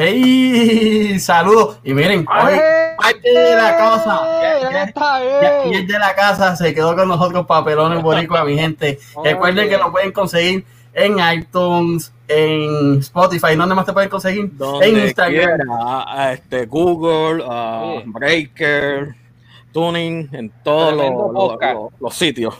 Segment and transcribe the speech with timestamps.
[0.00, 1.18] ¡Hey!
[1.18, 1.80] Saludos.
[1.82, 2.54] Y miren, hoy
[2.96, 5.64] parte de la casa.
[5.66, 9.00] Y el de la casa se quedó con nosotros papelones boricua, mi gente.
[9.24, 14.52] Recuerden que lo pueden conseguir en iTunes, en Spotify, ¿dónde más te pueden conseguir?
[14.82, 15.68] en Instagram.
[16.32, 17.42] este, Google,
[18.06, 19.16] Breaker,
[19.72, 21.58] Tuning, en todos
[21.98, 22.54] los, sitios.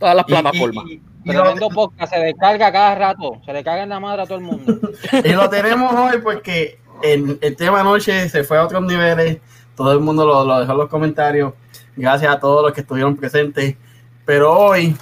[0.00, 0.84] Todas las plataformas.
[1.24, 4.44] Tremendo podcast, se descarga cada rato, se le caga en la madre a todo el
[4.44, 4.78] mundo.
[5.24, 9.38] y lo tenemos hoy porque el, el tema anoche se fue a otros niveles,
[9.76, 11.54] todo el mundo lo, lo, dejó en los comentarios,
[11.96, 13.76] gracias a todos los que estuvieron presentes,
[14.24, 14.96] pero hoy,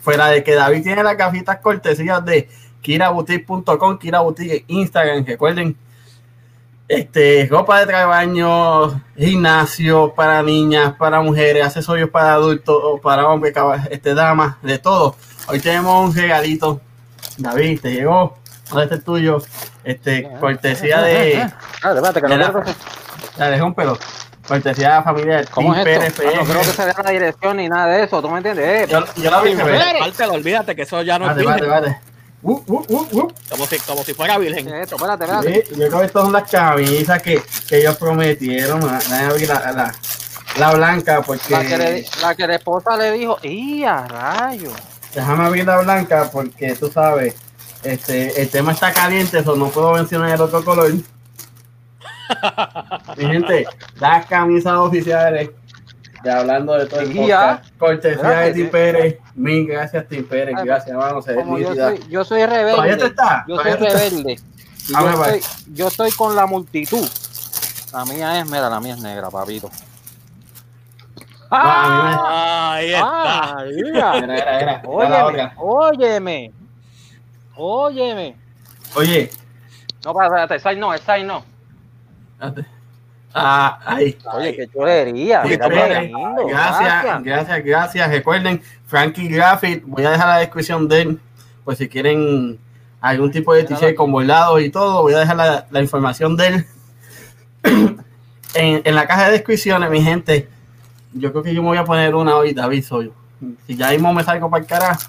[0.00, 2.48] fuera de que David tiene las gafitas cortesías de
[2.80, 5.76] kiraboutique.com, kiraboutique Instagram, recuerden,
[6.88, 13.54] este, ropa de trabajo, gimnasio para niñas, para mujeres, accesorios para adultos, para hombres,
[13.90, 16.80] este, damas, de todo Hoy tenemos un regalito.
[17.36, 18.38] David, te llegó.
[18.80, 19.42] Este es tuyo.
[19.82, 21.42] Este, cortesía de.
[21.82, 22.64] Ah, espérate, que no
[23.36, 23.98] Ya dejé un pelo.
[24.46, 26.22] Cortesía de la familia de ¿Cómo es esto?
[26.26, 28.22] Ah, no creo que se dé la dirección ni nada de eso.
[28.22, 28.66] ¿Tú me entiendes?
[28.66, 29.54] Eh, yo, yo la vi.
[29.54, 31.68] Pártelo, olvídate que eso ya no es virgen.
[31.68, 31.98] Vale,
[32.42, 34.68] uh, uh, uh, uh, como, si, como si fuera virgen.
[34.68, 35.64] Esto, espérate, espérate.
[35.66, 38.80] Sí, yo creo que estas son las camisas que, que ellos prometieron.
[38.80, 39.94] La, la, la,
[40.58, 41.52] la blanca, porque.
[41.52, 44.72] La que, le, la que la esposa le dijo, ¡y a rayo!
[45.14, 47.36] Déjame abrir la blanca porque tú sabes,
[47.82, 50.92] este, el tema está caliente, eso no puedo mencionar el otro color.
[53.16, 55.50] Mi gente, las camisas oficiales
[56.24, 57.64] de hablando de todo el podcast.
[57.78, 59.18] Cortesía de Tim Pérez.
[59.34, 60.56] Mil gracias, Tim Pérez.
[60.64, 61.20] Gracias, hermano.
[61.58, 63.06] Yo soy, yo soy rebelde.
[63.06, 63.44] está?
[63.46, 64.40] Yo soy rebelde.
[64.88, 65.40] Yo estoy,
[65.74, 67.06] yo estoy con la multitud.
[67.92, 69.70] La mía es, mira, la mía es negra, papito.
[71.50, 73.58] Ah, ahí está.
[73.58, 74.82] Ah, mira.
[74.86, 76.52] Óyeme, óyeme.
[77.56, 78.36] Óyeme.
[78.96, 79.30] Oye.
[80.04, 81.44] No, espérate, esa no, esa no.
[83.32, 84.16] Ah, ahí.
[84.32, 85.42] Oye, qué chulería.
[85.42, 91.20] gracias, gracias, gracias, Recuerden, Frankie Graphic, voy a dejar la descripción de él,
[91.64, 92.58] pues si quieren
[93.00, 96.46] algún tipo de t-shirt con bordados y todo, voy a dejar la, la información de
[96.46, 96.66] él
[98.54, 100.48] en, en, la caja de descripciones, mi gente
[101.14, 103.12] yo creo que yo me voy a poner una hoy, David, soy
[103.66, 105.00] Si ya mismo me salgo para el carajo,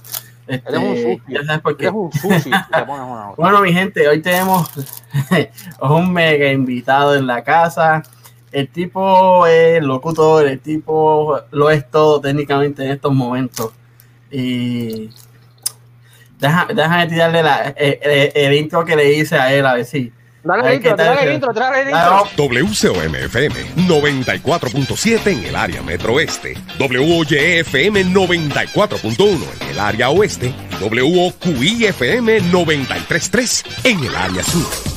[0.48, 1.90] este, un ya sabes por qué.
[1.90, 2.12] Un
[3.38, 4.70] bueno, mi gente, hoy tenemos
[5.82, 8.04] un mega invitado en la casa.
[8.52, 13.74] El tipo es locutor, el tipo lo es todo técnicamente en estos momentos.
[14.32, 15.10] Y
[16.40, 20.14] déjame, déjame tirarle la, el, el, intro que le hice a él, a ver si
[20.46, 22.28] Dale el intro, dale el intro, dale el intro.
[22.38, 23.56] WCOMFM
[23.88, 26.56] 94.7 en el área metro oeste.
[26.80, 30.54] WOYFM 94.1 en el área oeste.
[30.80, 34.95] WOQIFM 93.3 en el área sur.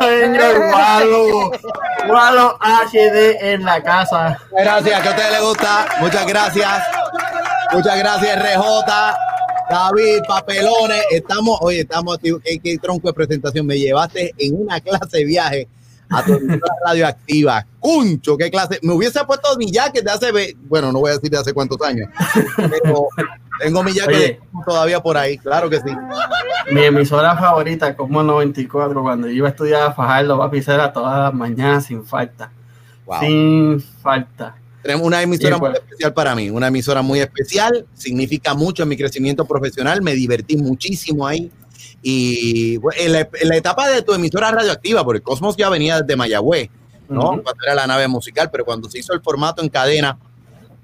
[0.00, 1.50] Señor Walo,
[2.08, 4.38] Walo HD en la casa.
[4.52, 5.86] Gracias, que a ustedes les gusta.
[6.00, 6.82] Muchas gracias.
[7.72, 9.16] Muchas gracias, RJ.
[9.68, 15.18] David, papelones, estamos, oye, estamos, qué, qué tronco de presentación, me llevaste en una clase
[15.18, 15.68] de viaje
[16.10, 16.38] a tu
[16.86, 17.66] radioactiva.
[17.80, 18.78] Cuncho, qué clase.
[18.82, 21.80] Me hubiese puesto mi jacket de hace, bueno, no voy a decir de hace cuántos
[21.82, 22.08] años,
[22.56, 23.08] pero
[23.60, 25.90] tengo mi jacket todavía por ahí, claro que sí.
[26.70, 31.34] Mi emisora favorita, como 94, cuando iba a estudiar a Fajardo, a pisar todas las
[31.34, 32.50] mañanas sin falta.
[33.20, 34.56] Sin falta.
[34.82, 35.80] Tenemos una emisora muy pues.
[35.80, 40.56] especial para mí, una emisora muy especial, significa mucho en mi crecimiento profesional, me divertí
[40.56, 41.50] muchísimo ahí
[42.08, 46.70] y en la, etapa de tu emisora radioactiva, porque Cosmos ya venía desde Mayagüez,
[47.08, 47.42] ¿no?
[47.42, 50.16] Cuando era la nave musical, pero cuando se hizo el formato en cadena,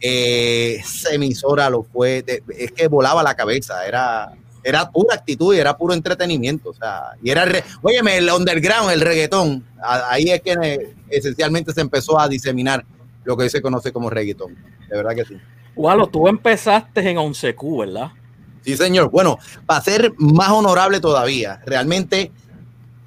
[0.00, 2.24] eh, esa emisora lo fue,
[2.58, 4.32] es que volaba la cabeza, era,
[4.64, 7.46] era pura actitud y era puro entretenimiento, o sea, y era,
[7.82, 12.84] óyeme, el underground, el reggaetón, ahí es que esencialmente se empezó a diseminar
[13.22, 14.56] lo que hoy se conoce como reggaetón,
[14.88, 15.36] de verdad que sí.
[15.76, 18.10] Walo, tú empezaste en 11Q, ¿verdad?
[18.64, 19.10] Sí, señor.
[19.10, 22.30] Bueno, para ser más honorable todavía, realmente,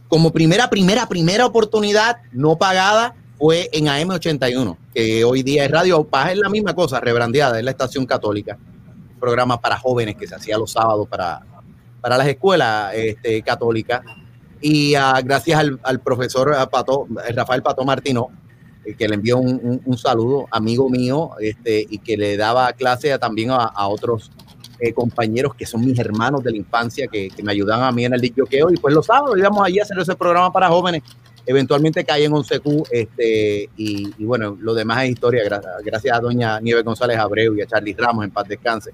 [0.08, 6.04] como primera, primera, primera oportunidad no pagada fue en AM81, que hoy día es Radio
[6.04, 8.58] Paz, es la misma cosa, rebrandeada, es la estación católica,
[9.20, 11.42] programa para jóvenes que se hacía los sábados para,
[12.02, 14.02] para las escuelas este, católicas.
[14.62, 18.30] Y uh, gracias al, profesor Pato, Rafael Pato Martino,
[18.86, 23.52] eh, que le envió un, saludo, amigo mío, este, y que le daba clase también
[23.52, 24.32] a, otros
[24.80, 28.14] eh, compañeros que son mis hermanos de la infancia que, me ayudan a mí en
[28.14, 28.72] el disqueo.
[28.72, 31.04] Y pues los sábados íbamos allí a hacer ese programa para jóvenes.
[31.46, 35.44] Eventualmente caí en un CQ, este, y, bueno, lo demás es historia,
[35.84, 38.92] gracias, a doña Nieve González Abreu y a Charlie Ramos, en paz descanse,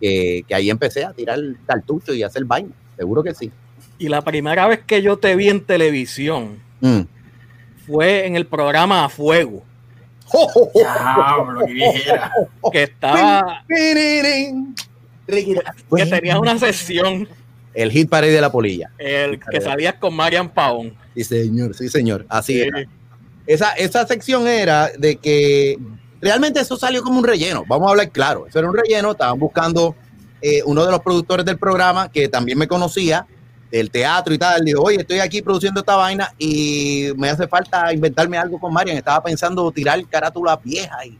[0.00, 3.52] que, ahí empecé a tirar el cartucho y a hacer vaina, seguro que sí.
[3.96, 7.02] Y la primera vez que yo te vi en televisión, mm
[7.86, 9.62] fue en el programa A Fuego.
[12.72, 13.64] que estaba.
[15.26, 17.28] Que tenía una sesión.
[17.72, 18.90] El hit parade de la polilla.
[18.98, 20.94] El que salías con Marian Paón.
[21.16, 22.24] Sí, señor, sí, señor.
[22.28, 22.84] Así era.
[23.46, 25.76] Esa, esa sección era de que
[26.20, 27.64] realmente eso salió como un relleno.
[27.66, 28.46] Vamos a hablar claro.
[28.46, 29.10] Eso era un relleno.
[29.10, 29.96] Estaban buscando
[30.40, 33.26] eh, uno de los productores del programa que también me conocía
[33.70, 37.92] el teatro y tal, dijo, oye, estoy aquí produciendo esta vaina y me hace falta
[37.92, 38.96] inventarme algo con Marian.
[38.96, 41.18] Estaba pensando tirar carátulas viejas y,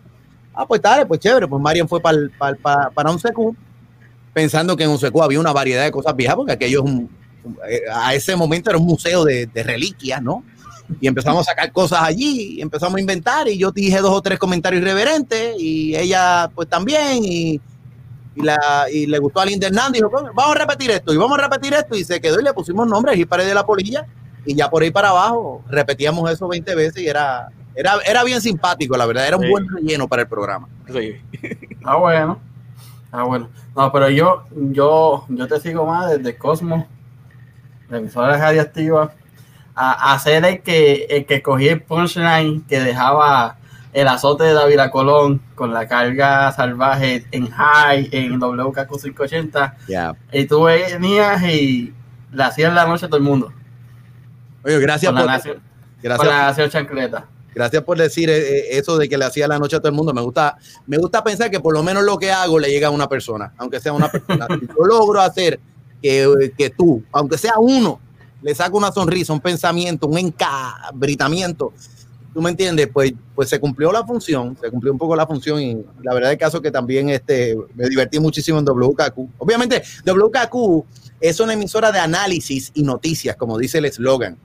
[0.55, 1.49] ah, pues dale, pues chévere.
[1.49, 2.19] Pues Marian fue para
[2.95, 3.57] para un secu,
[4.35, 7.11] pensando que en un secu había una variedad de cosas viejas, porque aquello es un,
[7.67, 10.45] eh, a ese momento era un museo de, de reliquias, ¿no?
[11.01, 14.39] Y empezamos a sacar cosas allí, empezamos a inventar y yo dije dos o tres
[14.39, 17.61] comentarios irreverentes y ella pues también y
[18.37, 21.39] y, la, y le gustó a Linda Hernández, dijo, vamos a repetir esto, y vamos
[21.39, 24.07] a repetir esto, y se quedó y le pusimos nombres y pared de la polilla,
[24.45, 28.41] y ya por ahí para abajo repetíamos eso 20 veces y era, era, era bien
[28.41, 30.69] simpático, la verdad, era un buen relleno para el programa.
[30.93, 31.17] Sí.
[31.85, 32.41] Ah, bueno.
[33.17, 33.49] Ah, bueno.
[33.77, 36.85] No, pero yo, yo, yo te sigo más desde Cosmos,
[37.89, 39.13] de emisora radioactiva,
[39.73, 43.59] a, a hacer el que, el que cogía el punchline que dejaba
[43.93, 49.77] el azote de David Colón con la carga salvaje en high, en WKQ 580.
[50.33, 51.95] Y tú venías y
[52.33, 53.53] le hacías la noche a todo el mundo.
[54.65, 55.25] Oye, gracias por,
[56.03, 57.27] gracias, chancleta.
[57.55, 59.95] Gracias por decir eh, eh, eso de que le hacía la noche a todo el
[59.95, 60.13] mundo.
[60.13, 60.57] Me gusta,
[60.87, 63.53] me gusta pensar que por lo menos lo que hago le llega a una persona,
[63.59, 64.47] aunque sea una persona.
[64.79, 65.61] yo logro hacer
[66.03, 68.01] que, que tú, aunque sea uno,
[68.43, 71.73] le saque una sonrisa, un pensamiento, un encabritamiento
[72.35, 72.89] ¿Tú me entiendes?
[72.93, 76.33] Pues, pues se cumplió la función, se cumplió un poco la función y la verdad
[76.33, 79.17] es caso que también este, me divertí muchísimo en WKQ.
[79.39, 80.85] Obviamente, WKQ
[81.21, 84.37] es una emisora de análisis y noticias, como dice el eslogan.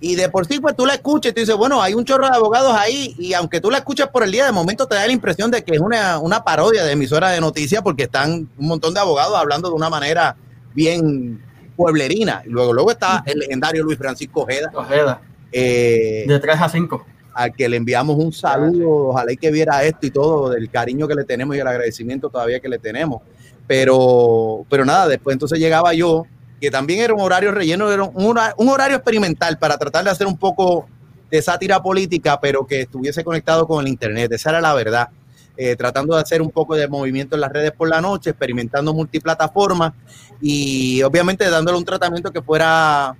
[0.00, 2.26] Y de por sí, pues tú la escuchas y tú dices, bueno, hay un chorro
[2.26, 5.06] de abogados ahí y aunque tú la escuchas por el día, de momento te da
[5.06, 8.66] la impresión de que es una, una parodia de emisora de noticias porque están un
[8.66, 10.36] montón de abogados hablando de una manera
[10.74, 11.42] bien
[11.76, 12.42] pueblerina.
[12.46, 14.70] Y luego, luego está el legendario Luis Francisco Ojeda.
[14.74, 15.20] Ojeda.
[15.52, 19.84] Eh, de 3 a 5 al que le enviamos un saludo, ojalá y que viera
[19.84, 23.22] esto y todo, del cariño que le tenemos y el agradecimiento todavía que le tenemos.
[23.66, 26.26] Pero, pero nada, después entonces llegaba yo,
[26.60, 30.36] que también era un horario relleno, era un, horario experimental para tratar de hacer un
[30.36, 30.86] poco
[31.30, 35.08] de sátira política, pero que estuviese conectado con el Internet, esa era la verdad.
[35.56, 38.94] Eh, tratando de hacer un poco de movimiento en las redes por la noche, experimentando
[38.94, 39.92] multiplataformas
[40.40, 43.14] y obviamente dándole un tratamiento que fuera,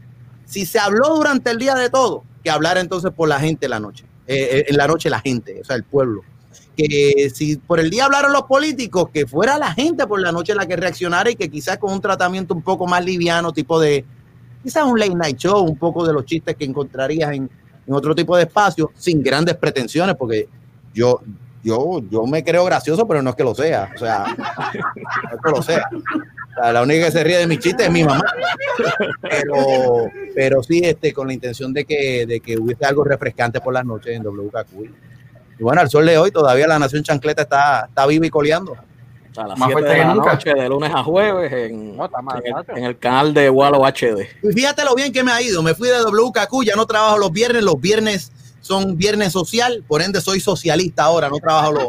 [0.46, 3.70] si se habló durante el día de todo, que hablar entonces por la gente en
[3.70, 6.22] la noche, eh, eh, en la noche la gente, o sea, el pueblo.
[6.88, 10.54] Que si por el día hablaron los políticos, que fuera la gente por la noche
[10.54, 14.04] la que reaccionara y que quizás con un tratamiento un poco más liviano, tipo de,
[14.62, 17.50] quizás un late night show, un poco de los chistes que encontrarías en,
[17.86, 20.48] en otro tipo de espacio, sin grandes pretensiones, porque
[20.94, 21.20] yo,
[21.62, 25.42] yo, yo me creo gracioso, pero no es que lo sea, o sea, no es
[25.42, 25.88] que lo sea
[26.72, 28.22] la única que se ríe de mi chiste es mi mamá.
[29.22, 33.72] Pero, pero sí, este, con la intención de que, de que hubiese algo refrescante por
[33.72, 34.90] las noches en WKQ.
[35.60, 38.78] Y bueno, al sol de hoy todavía la Nación Chancleta está, está viva y coleando.
[39.58, 40.36] más fuerte que nunca.
[40.36, 41.98] de lunes a jueves en,
[42.76, 44.26] en, el, canal de Wallo HD.
[44.42, 45.62] Y fíjate lo bien que me ha ido.
[45.62, 47.62] Me fui de WKQ, ya no trabajo los viernes.
[47.62, 51.86] Los viernes son viernes social, por ende soy socialista ahora, no trabajo los,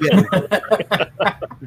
[0.00, 0.26] viernes.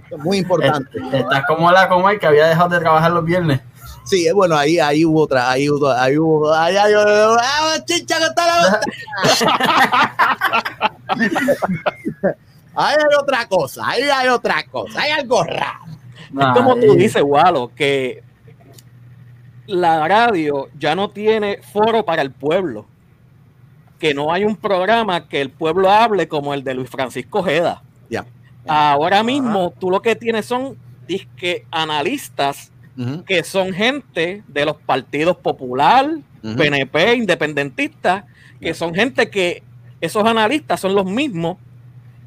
[0.23, 0.97] Muy importante.
[1.11, 3.59] Estás como la coma que había dejado de trabajar los viernes.
[4.07, 8.23] Sí, bueno, ahí, ahí hubo otra, ahí hubo, ahí hubo, ahí, ahí, ah, chicha que
[8.23, 8.81] está la
[12.75, 15.85] Ahí hay otra cosa, ahí hay otra cosa, hay algo raro.
[16.39, 18.23] es como tú dices, Walo, que
[19.65, 22.85] la radio ya no tiene foro para el pueblo
[23.99, 27.81] que no hay un programa que el pueblo hable como el de Luis Francisco Jeda.
[28.09, 28.25] Ya.
[28.67, 32.71] Ahora mismo tú lo que tienes son disque analistas
[33.25, 36.09] que son gente de los partidos popular,
[36.41, 38.23] PNP, independentistas,
[38.59, 39.63] que son gente que
[40.01, 41.57] esos analistas son los mismos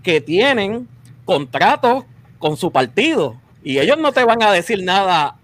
[0.02, 0.88] que tienen
[1.24, 2.04] contratos
[2.38, 3.40] con su partido.
[3.62, 5.36] Y ellos no te van a decir nada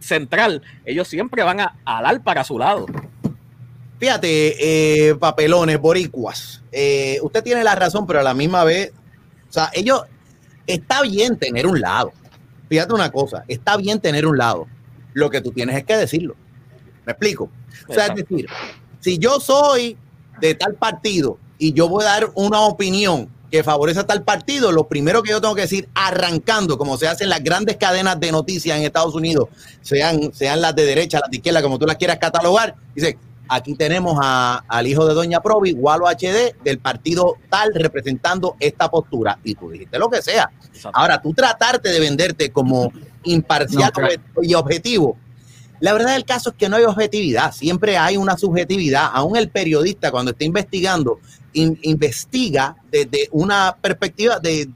[0.00, 2.86] central, ellos siempre van a alar para su lado.
[3.98, 8.92] fíjate, eh, papelones, boricuas, eh, usted tiene la razón, pero a la misma vez,
[9.48, 10.02] o sea, ellos,
[10.66, 12.12] está bien tener un lado.
[12.72, 14.66] Fíjate una cosa, está bien tener un lado.
[15.12, 16.34] Lo que tú tienes es que decirlo.
[17.04, 17.50] ¿Me explico?
[17.86, 18.46] O sea, es decir,
[18.98, 19.98] si yo soy
[20.40, 24.72] de tal partido y yo voy a dar una opinión que favorece a tal partido,
[24.72, 28.32] lo primero que yo tengo que decir, arrancando, como se hacen las grandes cadenas de
[28.32, 29.50] noticias en Estados Unidos,
[29.82, 33.18] sean, sean las de derecha, las de izquierda, como tú las quieras catalogar, dice,
[33.48, 39.38] aquí tenemos al hijo de Doña Provi, Walo HD, del partido tal, representando esta postura.
[39.44, 40.50] Y tú dijiste lo que sea.
[40.92, 42.92] Ahora, tú tratarte de venderte como
[43.24, 43.92] imparcial
[44.42, 45.16] y objetivo.
[45.82, 49.10] La verdad del caso es que no hay objetividad, siempre hay una subjetividad.
[49.12, 51.18] Aún el periodista, cuando está investigando,
[51.54, 54.70] investiga desde una perspectiva de,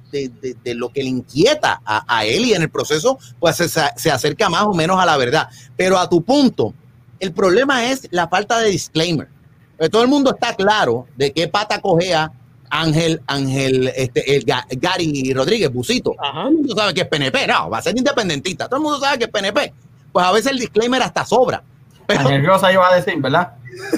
[0.74, 4.64] lo que le inquieta a, él y en el proceso pues se, se, acerca más
[4.64, 5.48] o menos a la verdad.
[5.76, 6.74] Pero a tu punto,
[7.20, 9.28] el problema es la falta de disclaimer.
[9.76, 12.32] Pues todo el mundo está claro de qué pata cogea
[12.70, 16.14] Ángel, Ángel, este, el Gary Rodríguez, Busito.
[16.16, 18.66] Todo el mundo sabe que es PNP, no, va a ser independentista.
[18.66, 19.72] Todo el mundo sabe que es PNP.
[20.12, 21.62] Pues a veces el disclaimer hasta sobra.
[22.08, 23.52] Ángel Rosa iba a decir, ¿verdad?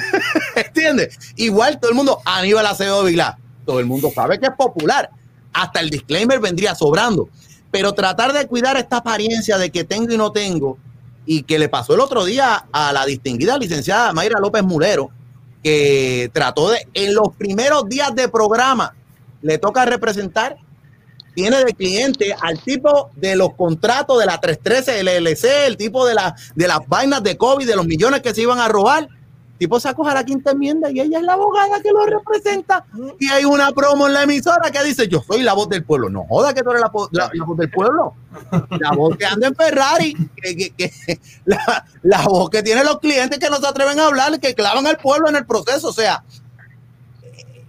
[0.57, 1.19] ¿Entiendes?
[1.37, 5.11] Igual todo el mundo, Aníbal Acevedo Vilá, todo el mundo sabe que es popular.
[5.53, 7.29] Hasta el disclaimer vendría sobrando.
[7.71, 10.79] Pero tratar de cuidar esta apariencia de que tengo y no tengo,
[11.31, 15.11] y que le pasó el otro día a la distinguida licenciada Mayra López Mulero,
[15.63, 18.95] que trató de, en los primeros días de programa,
[19.43, 20.57] le toca representar,
[21.35, 26.15] tiene de cliente al tipo de los contratos de la 313 LLC, el tipo de,
[26.15, 29.11] la, de las vainas de COVID, de los millones que se iban a robar,
[29.59, 32.87] tipo sacó a la quinta enmienda y ella es la abogada que lo representa.
[33.19, 36.09] Y hay una promo en la emisora que dice, yo soy la voz del pueblo.
[36.09, 38.15] No joda que tú eres la, voz del pueblo.
[38.79, 40.93] La voz que anda en Ferrari, que,
[42.03, 44.99] la, voz que tiene los clientes que no se atreven a hablar, que clavan al
[44.99, 45.89] pueblo en el proceso.
[45.89, 46.23] O sea,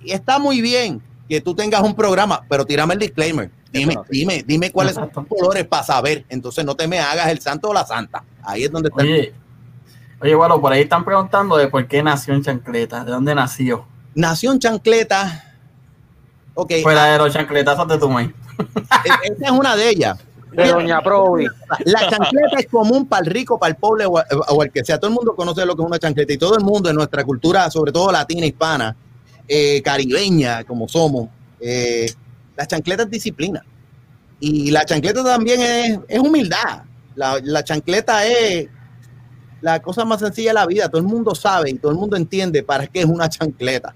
[0.06, 3.52] está muy bien que tú tengas un programa, pero tírame el disclaimer.
[3.72, 6.26] Dime, dime, dime cuáles son tus colores para saber.
[6.30, 8.24] Entonces no te me hagas el santo o la santa.
[8.44, 9.04] Ahí es donde está.
[9.04, 9.34] Oye,
[10.20, 13.86] bueno, por ahí están preguntando de por qué nació en Chancleta, de dónde nació.
[14.16, 15.56] Nació en Chancleta.
[16.54, 16.74] Ok.
[16.84, 18.32] Fuera de los chancletazos de tu maíz.
[18.60, 20.20] E-, esa es una de ellas.
[20.52, 21.46] De Doña Provi.
[21.86, 24.98] La chancleta es común para el rico, para el pobre o, el que sea.
[24.98, 27.24] Todo el mundo conoce lo que es una chancleta y todo el mundo en nuestra
[27.24, 28.96] cultura, sobre todo latina, hispana,
[29.48, 32.12] eh, caribeña, como somos, eh,
[32.58, 33.64] la chancleta es disciplina.
[34.40, 36.84] Y la chancleta también es, humildad.
[37.16, 38.70] La, la chancleta es
[39.62, 40.90] la cosa más sencilla de la vida.
[40.90, 43.94] Todo el mundo sabe y todo el mundo entiende para qué es una chancleta.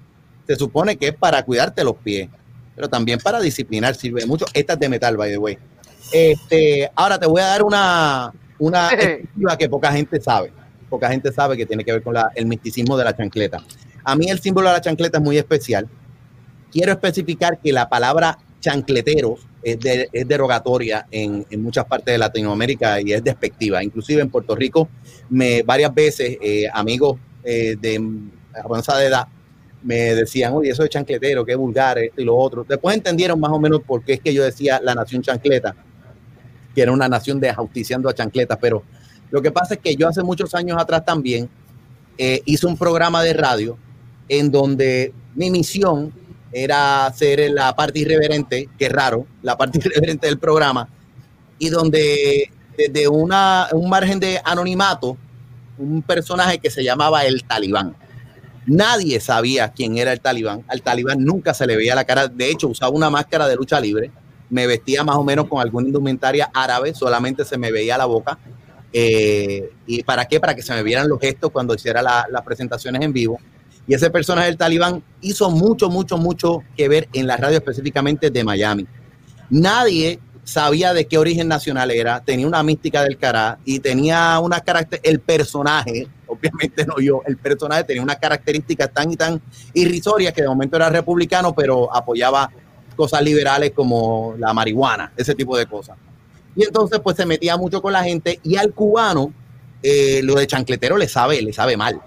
[0.47, 2.29] Se supone que es para cuidarte los pies,
[2.75, 4.45] pero también para disciplinar sirve mucho.
[4.53, 5.57] Esta es de metal, by the way.
[6.11, 8.89] Este, ahora te voy a dar una, una
[9.57, 10.51] que poca gente sabe.
[10.89, 13.63] Poca gente sabe que tiene que ver con el misticismo de la chancleta.
[14.03, 15.87] A mí el símbolo de la chancleta es muy especial.
[16.71, 23.23] Quiero especificar que la palabra chancleteros es, derogatoria en, muchas partes de Latinoamérica y es
[23.23, 23.83] despectiva.
[23.83, 24.89] Inclusive en Puerto Rico,
[25.29, 28.01] me, varias veces eh, amigos eh, de
[28.63, 29.27] avanzada edad
[29.83, 32.65] me decían, oye, eso de chancletero, qué vulgar, esto y lo otro.
[32.67, 35.75] Después entendieron más o menos por qué es que yo decía la nación chancleta,
[36.73, 38.83] que era una nación de ajusticiando a chancletas, pero
[39.29, 41.49] lo que pasa es que yo hace muchos años atrás también
[42.17, 43.77] eh, hice un programa de radio
[44.29, 46.13] en donde mi misión
[46.53, 50.87] era ser la parte irreverente, que raro, la parte irreverente del programa,
[51.57, 55.17] y donde desde una, un margen de anonimato,
[55.77, 57.95] un personaje que se llamaba el talibán.
[58.65, 60.63] Nadie sabía quién era el talibán.
[60.67, 62.27] Al talibán nunca se le veía la cara.
[62.27, 64.11] De hecho, usaba una máscara de lucha libre.
[64.49, 66.93] Me vestía más o menos con alguna indumentaria árabe.
[66.93, 68.37] Solamente se me veía la boca.
[68.93, 70.39] Eh, ¿Y para qué?
[70.39, 73.39] Para que se me vieran los gestos cuando hiciera las presentaciones en vivo.
[73.87, 78.29] Y ese personaje del talibán hizo mucho, mucho, mucho que ver en la radio específicamente
[78.29, 78.87] de Miami.
[79.49, 84.61] Nadie sabía de qué origen nacional era, tenía una mística del cara y tenía una
[84.61, 89.41] carácter, el personaje, obviamente no yo, el personaje tenía unas características tan y tan
[89.73, 92.49] irrisorias que de momento era republicano, pero apoyaba
[92.95, 95.97] cosas liberales como la marihuana, ese tipo de cosas.
[96.55, 99.33] Y entonces pues se metía mucho con la gente y al cubano
[99.81, 101.99] eh, lo de chancletero le sabe, le sabe mal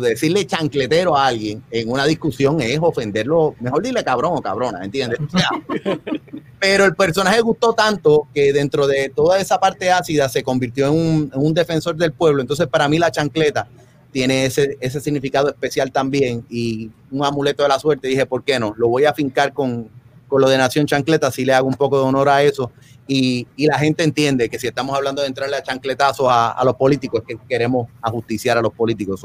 [0.00, 5.18] decirle chancletero a alguien en una discusión es ofenderlo, mejor dile cabrón o cabrona, ¿entiendes?
[6.60, 11.30] pero el personaje gustó tanto que dentro de toda esa parte ácida se convirtió en
[11.32, 12.42] un, defensor del pueblo.
[12.42, 13.68] Entonces, para mí la chancleta
[14.12, 18.08] tiene ese, ese significado especial también y un amuleto de la suerte.
[18.08, 18.74] Dije, ¿por qué no?
[18.76, 19.88] Lo voy a fincar con,
[20.28, 22.70] con lo de Nación Chancleta, si le hago un poco de honor a eso.
[23.06, 26.64] Y, y, la gente entiende que si estamos hablando de entrarle a chancletazos a, a
[26.64, 29.20] los políticos, es que queremos ajusticiar a los políticos.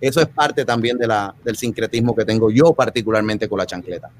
[0.00, 4.10] Eso es parte también de la, del sincretismo que tengo yo particularmente con la chancleta.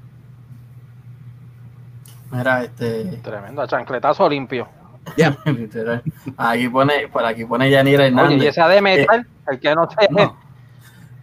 [2.31, 3.03] Mira, este.
[3.23, 4.67] Tremendo, chancletazo limpio.
[5.15, 5.37] Ya.
[6.37, 8.37] aquí pone, por aquí pone Yanira Hernández.
[8.37, 10.09] Oye, y esa de metal, el que no sé.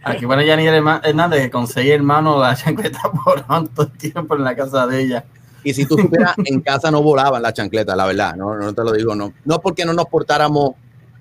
[0.03, 4.87] Aquí pone Yanira Hernández que conseguí hermano la chancleta por tanto tiempo en la casa
[4.87, 5.25] de ella.
[5.63, 8.83] Y si tú supieras, en casa no volaban las chancletas, la verdad, no, no te
[8.83, 9.33] lo digo, no.
[9.45, 10.71] No porque no nos portáramos,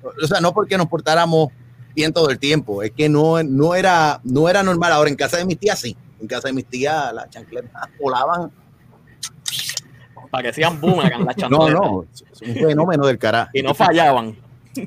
[0.03, 1.51] o sea, no porque nos portáramos
[1.95, 4.93] bien todo el tiempo, es que no, no, era, no era normal.
[4.93, 8.51] Ahora, en casa de mis tías sí, en casa de mis tías las chancletas volaban.
[10.31, 11.75] Parecían boomerang las chancletas.
[11.75, 13.51] No, no, es un fenómeno del carajo.
[13.53, 14.37] Y no fallaban.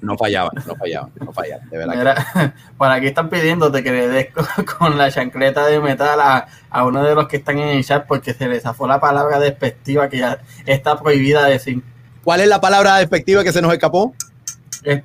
[0.01, 2.53] No fallaban, no fallaban, no fallaban, de verdad.
[2.77, 4.27] Por aquí están pidiéndote que le des
[4.79, 8.07] con, la chancleta de metal a, a, uno de los que están en el chat
[8.07, 11.83] porque se les zafó la palabra despectiva que ya está prohibida decir.
[12.23, 14.15] ¿Cuál es la palabra despectiva que se nos escapó?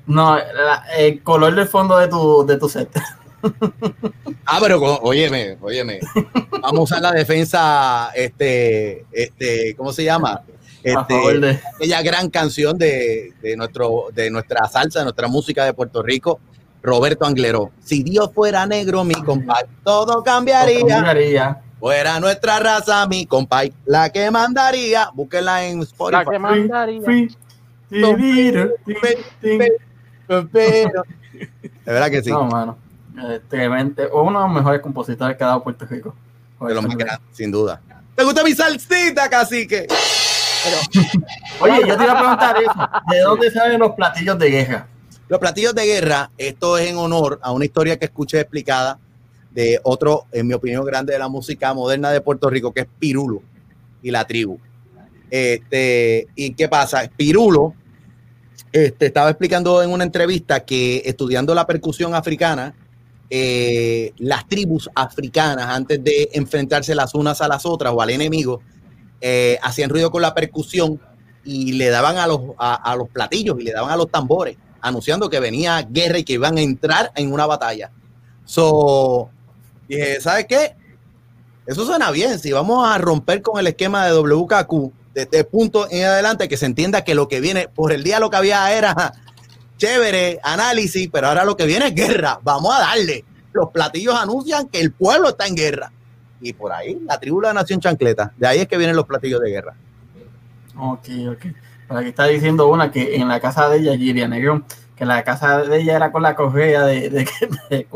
[0.07, 0.37] No,
[0.97, 2.89] el color del fondo de tu, de tu set.
[4.45, 5.99] ah, pero óyeme, óyeme.
[6.61, 10.41] Vamos a la defensa, este, este, ¿cómo se llama?
[10.83, 16.39] Este, aquella gran canción de, nuestro, de nuestra salsa, de nuestra música de Puerto Rico,
[16.81, 17.71] Roberto Angleró.
[17.83, 21.61] Si Dios fuera negro, mi compadre, todo cambiaría.
[21.79, 25.09] Fuera nuestra raza, mi compadre, la que mandaría.
[25.13, 26.23] Búsquela en Spotify.
[26.25, 27.01] La que mandaría.
[30.31, 30.89] De
[31.85, 32.29] verdad que sí.
[32.29, 32.77] No, mano.
[33.29, 36.15] Este, uno de los mejores compositores que ha dado Puerto Rico.
[36.61, 37.81] De los más grandes, sin duda.
[38.15, 39.87] ¿Te gusta mi salsita, cacique?
[41.59, 42.89] oye, yo te iba a preguntar eso.
[43.11, 44.87] ¿De dónde salen los platillos de guerra?
[45.27, 48.99] Los platillos de guerra, esto es en honor a una historia que escuché explicada
[49.51, 52.87] de otro, en mi opinión, grande de la música moderna de Puerto Rico, que es
[52.99, 53.41] Pirulo
[54.01, 54.59] y la tribu.
[55.29, 57.09] Este, ¿Y qué pasa?
[57.15, 57.73] Pirulo
[58.71, 62.73] este, estaba explicando en una entrevista que estudiando la percusión africana,
[63.29, 68.61] eh, las tribus africanas, antes de enfrentarse las unas a las otras o al enemigo,
[69.19, 70.99] eh, hacían ruido con la percusión
[71.43, 75.29] y le daban a los, a, los platillos y le daban a los tambores, anunciando
[75.29, 77.91] que venía guerra y que iban a entrar en una batalla.
[78.45, 79.29] So,
[79.87, 80.75] dije, ¿sabes qué?
[81.65, 82.39] Eso suena bien.
[82.39, 86.57] Si vamos a romper con el esquema de WKQ, desde este punto en adelante, que
[86.57, 89.13] se entienda que lo que viene, por el día lo que había era
[89.77, 92.39] chévere, análisis, pero ahora lo que viene es guerra.
[92.43, 93.25] Vamos a darle.
[93.51, 95.91] Los platillos anuncian que el pueblo está en guerra
[96.41, 98.33] y por ahí la tribu de Nación Chancleta.
[98.37, 99.75] De ahí es que vienen los platillos de guerra.
[100.77, 101.45] Ok, ok.
[101.87, 105.23] Por aquí está diciendo una que en la casa de ella, Giria Negrón, que la
[105.23, 107.27] casa de ella era con la correa de, de,
[107.69, 107.87] de.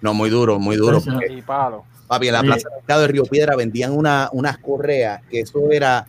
[0.00, 1.00] No, muy duro, muy duro.
[2.06, 5.70] Papi, en la plaza de mercado de Río Piedra vendían una, unas correas que eso
[5.70, 6.06] era.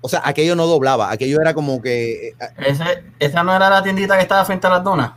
[0.00, 2.28] O sea, aquello no doblaba, aquello era como que.
[2.28, 5.12] Eh, ¿Ese, ¿Esa no era la tiendita que estaba frente a las donas?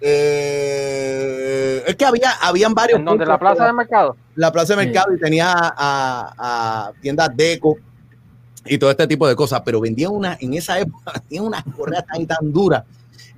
[0.00, 2.98] Eh, es que había habían varios.
[2.98, 4.16] ¿En donde la plaza de mercado?
[4.34, 7.78] La plaza de mercado y tenía a, tiendas deco
[8.64, 12.04] y todo este tipo de cosas, pero vendían una, en esa época, vendían unas correas
[12.06, 12.84] tan tan duras.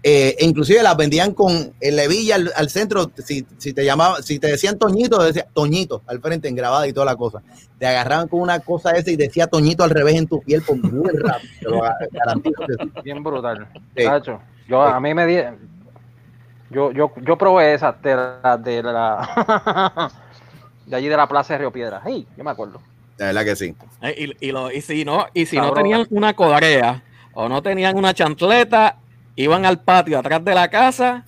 [0.02, 4.46] Eh, e inclusive las vendían con el levilla al, centro, si, te llamaban, si te
[4.46, 7.42] decían Toñito, decía Toñito al frente en grabada y toda la cosa.
[7.78, 10.76] Te agarraban con una cosa esa y decía Toñito al revés en tu piel por
[10.78, 11.82] muy rápido.
[13.04, 13.68] Bien brutal.
[14.66, 15.36] Yo, a mí me di,
[16.70, 20.10] yo, yo, yo probé esa de la, de la
[20.86, 22.00] de allí de la Plaza de Río Piedra.
[22.06, 22.80] Sí, yo me acuerdo.
[23.18, 23.74] De verdad que sí.
[24.00, 27.02] Eh, y, y, y si no, y si no tenían una codarea
[27.34, 28.96] o no tenían una chantleta,
[29.36, 31.24] iban al patio atrás de la casa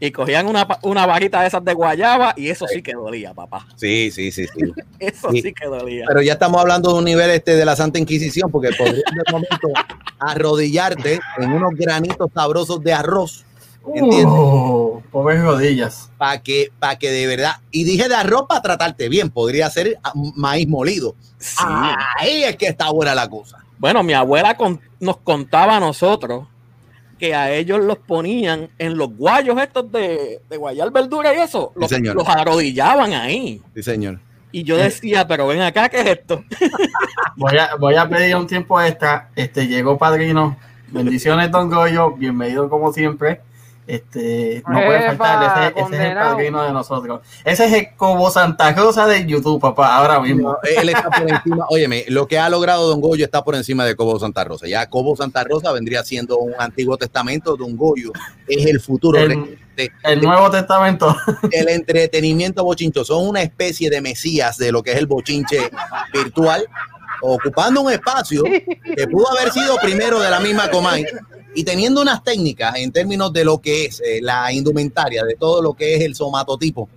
[0.00, 3.66] y cogían una, una varita de esas de guayaba y eso sí que dolía, papá.
[3.76, 4.72] Sí, sí, sí, sí.
[4.98, 5.52] eso sí.
[5.52, 6.04] que dolía.
[6.06, 9.32] Pero ya estamos hablando de un nivel este de la Santa Inquisición, porque podrías de
[9.32, 9.68] momento
[10.20, 13.44] arrodillarte en unos granitos sabrosos de arroz
[13.94, 14.26] ¿Entiendes?
[14.28, 16.10] Oh, pobres rodillas.
[16.18, 17.52] Para que, para que de verdad.
[17.70, 19.30] Y dije de arroz para tratarte bien.
[19.30, 19.98] Podría ser
[20.36, 21.14] maíz molido.
[22.18, 23.64] Ahí es que está buena la cosa.
[23.78, 24.56] Bueno, mi abuela
[25.00, 26.46] nos contaba a nosotros
[27.18, 31.72] que a ellos los ponían en los guayos estos de, de guayar verdura y eso.
[31.76, 33.60] Los, los arrodillaban ahí.
[33.74, 34.20] Sí, señor.
[34.50, 36.42] Y yo decía, pero ven acá, ¿qué es esto?
[37.36, 39.28] voy, a, voy a pedir un tiempo extra.
[39.36, 40.56] Este, llegó padrino.
[40.88, 42.12] Bendiciones, don Goyo.
[42.12, 43.42] Bienvenido como siempre.
[43.88, 47.22] Este, no puede faltar, ese, es el padrino de nosotros.
[47.42, 50.58] Ese es el Cobo Santa Rosa de YouTube, papá, ahora mismo.
[50.62, 53.96] él está por encima, óyeme, lo que ha logrado Don Goyo está por encima de
[53.96, 54.66] Cobo Santa Rosa.
[54.68, 58.12] Ya Cobo Santa Rosa vendría siendo un antiguo testamento, Don Goyo
[58.46, 59.18] es el futuro.
[59.18, 59.58] El,
[60.04, 61.16] el Nuevo Testamento.
[61.50, 63.06] El entretenimiento bochincho.
[63.06, 65.70] Son una especie de mesías de lo que es el bochinche
[66.12, 66.66] virtual,
[67.22, 71.06] ocupando un espacio que pudo haber sido primero de la misma Comay
[71.58, 75.60] y teniendo unas técnicas en términos de lo que es eh, la indumentaria, de todo
[75.60, 76.88] lo que es el somatotipo,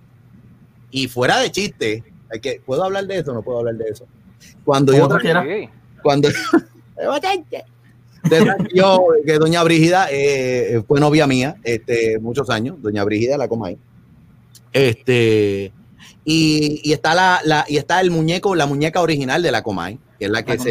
[0.88, 3.32] y fuera de chiste, hay que, ¿puedo hablar de eso?
[3.32, 4.06] No puedo hablar de eso.
[4.64, 5.08] Cuando yo,
[6.00, 6.28] cuando
[8.72, 13.76] yo, que doña Brígida eh, fue novia mía, este, muchos años, doña Brígida la Comay.
[14.72, 15.72] Este,
[16.24, 20.30] y, está la, y está el muñeco, la muñeca original de la Comay, que es
[20.30, 20.70] la que se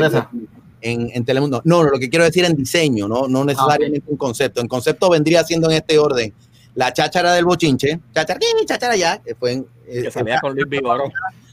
[0.81, 1.61] en, en, Telemundo.
[1.63, 4.61] No, lo que quiero decir en diseño, no, no ah, necesariamente un concepto.
[4.61, 6.33] En concepto vendría siendo en este orden
[6.75, 11.11] la cháchara del bochinche, cháchara, cháchara ya, que fue en, eh, salía con Luis Vigoró.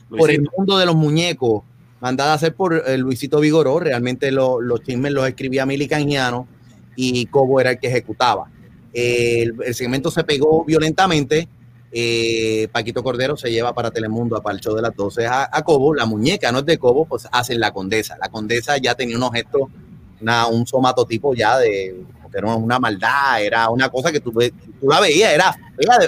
[0.08, 1.62] Por el mundo de los muñecos,
[2.00, 6.48] mandada a hacer por eh, Luisito Vigoró, realmente los chismes los escribía Mili Canjiano
[6.96, 8.50] y Cobo era el que ejecutaba.
[8.92, 11.48] el, segmento se pegó violentamente.
[11.90, 15.94] Eh, Paquito Cordero se lleva para Telemundo a Palcho de las 12 a, Cobo.
[15.94, 18.16] La muñeca no es de Cobo, pues hacen la condesa.
[18.20, 19.62] La condesa ya tenía unos gestos,
[20.20, 25.00] una, un somatotipo ya de era una maldad, era una cosa que tú, tú la
[25.00, 25.56] veías, era,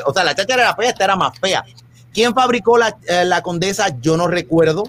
[0.06, 1.64] o sea, la chacha era fea, esta era más fea.
[2.12, 3.88] ¿Quién fabricó la, eh, la condesa?
[4.00, 4.84] Yo no recuerdo.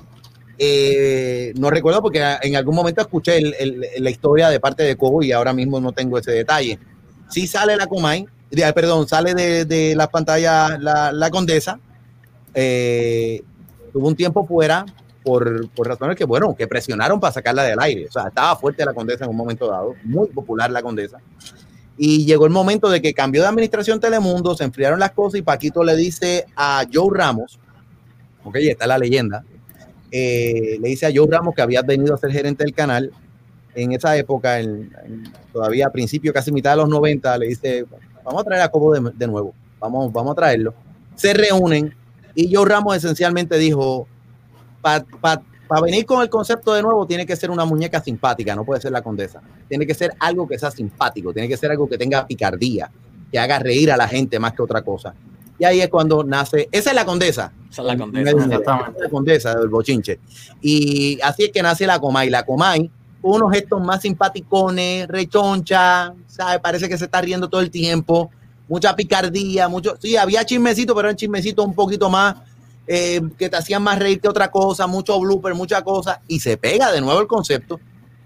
[0.58, 5.32] Eh, no recuerdo porque en algún momento escuché la historia de parte de Cobo y
[5.32, 6.78] ahora mismo no tengo ese detalle.
[7.30, 8.28] Sí sale la Comay,
[8.74, 11.80] perdón, sale de, de la pantalla la, la Condesa.
[12.54, 13.42] Eh,
[13.94, 14.86] tuvo un tiempo fuera
[15.24, 18.08] por, por, razones que, bueno, que presionaron para sacarla del aire.
[18.08, 21.20] O sea, estaba fuerte la Condesa en un momento dado, muy popular la Condesa.
[21.98, 25.44] Y llegó el momento de que cambió de administración Telemundo, se enfriaron las cosas y
[25.44, 27.60] Paquito le dice a Joe Ramos,
[28.44, 29.44] ok, está la leyenda,
[30.12, 33.12] eh, le dice a Joe Ramos que había venido a ser gerente del canal
[33.76, 34.60] en esa época,
[35.54, 37.86] todavía a principio, casi mitad de los 90, le dice,
[38.24, 40.74] vamos a traer a Cobo de, nuevo, vamos, vamos a traerlo.
[41.16, 41.94] Se reúnen
[42.34, 44.08] y Joe Ramos esencialmente dijo,
[44.82, 45.06] para
[45.72, 48.82] para venir con el concepto de nuevo, tiene que ser una muñeca simpática, no puede
[48.82, 49.42] ser la condesa.
[49.70, 52.92] Tiene que ser algo que sea simpático, tiene que ser algo que tenga picardía,
[53.32, 55.14] que haga reír a la gente más que otra cosa.
[55.58, 57.54] Y ahí es cuando nace, esa es la condesa.
[57.72, 58.60] Esa es la condesa,
[59.00, 60.20] La condesa del bochinche.
[60.60, 62.30] Y así es que nace la Comay.
[62.30, 66.60] La Comay, unos gestos más simpaticones, rechoncha, ¿sabe?
[66.60, 68.32] Parece que se está riendo todo el tiempo,
[68.68, 72.36] mucha picardía, mucho, sí, había chismecito, pero eran chismecito un poquito más
[72.88, 76.58] eh, que te hacían más reír que otra cosa, mucho blooper, mucha cosa, y se
[76.58, 77.80] pega de nuevo el concepto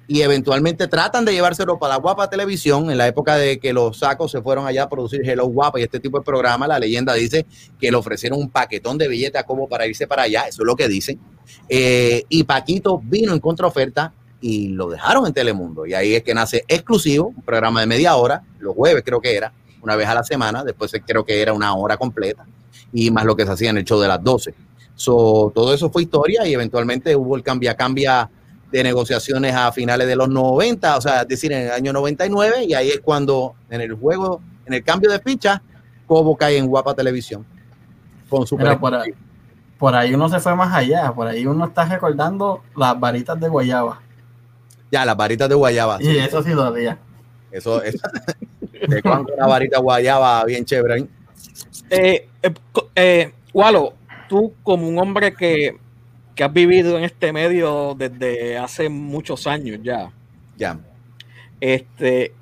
[0.07, 3.97] y eventualmente tratan de llevárselo para la guapa televisión en la época de que los
[3.97, 7.13] sacos se fueron allá a producir Hello Guapa y este tipo de programa, la leyenda
[7.13, 7.45] dice
[7.79, 10.75] que le ofrecieron un paquetón de billetes como para irse para allá, eso es lo
[10.75, 11.19] que dicen.
[11.67, 15.85] Eh, y Paquito vino en contraoferta y lo dejaron en Telemundo.
[15.85, 19.35] Y ahí es que nace exclusivo, un programa de media hora, los jueves creo que
[19.35, 22.45] era, una vez a la semana, después creo que era una hora completa
[22.91, 24.53] y más lo que se hacía en el show de las 12.
[24.95, 28.29] So, todo eso fue historia y eventualmente hubo el cambia cambia
[28.71, 32.65] de negociaciones a finales de los 90, o sea, es decir, en el año 99
[32.65, 35.61] y ahí es cuando en el juego, en el cambio de ficha,
[36.07, 37.45] Cobo cae en Guapa Televisión
[38.29, 38.57] con su
[39.77, 43.49] por ahí uno se fue más allá, por ahí uno está recordando las varitas de
[43.49, 43.99] guayaba.
[44.91, 45.97] Ya, las varitas de guayaba.
[46.01, 46.97] Y eso sí todavía.
[47.51, 47.95] Eso es
[48.87, 51.05] de cuando una varita guayaba bien chévere.
[51.89, 52.53] Eh, eh,
[52.95, 53.93] eh, Walo,
[54.27, 55.77] tú como un hombre que,
[56.35, 60.11] que, has vivido en este medio desde hace muchos años ya.
[60.57, 60.79] Ya.
[61.59, 62.33] Este,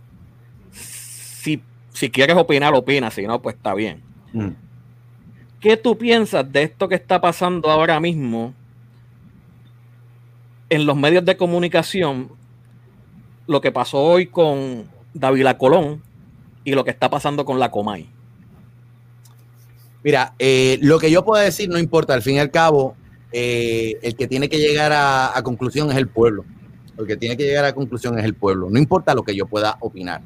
[0.71, 1.62] si,
[1.93, 4.01] si quieres opinar, opina, si no, pues está bien.
[4.34, 4.49] Mm.
[5.60, 8.53] ¿Qué tú piensas de esto que está pasando ahora mismo
[10.74, 12.32] en los medios de comunicación?
[13.46, 16.02] Lo que pasó hoy con David Colón
[16.64, 18.10] y lo que está pasando con la Comay.
[20.04, 22.96] Mira, eh, lo que yo puedo decir no importa, al fin y al cabo,
[23.32, 26.46] eh, el que tiene que llegar a, conclusión es el pueblo.
[26.98, 28.70] El que tiene que llegar a conclusión es el pueblo.
[28.70, 30.22] No importa lo que yo pueda opinar.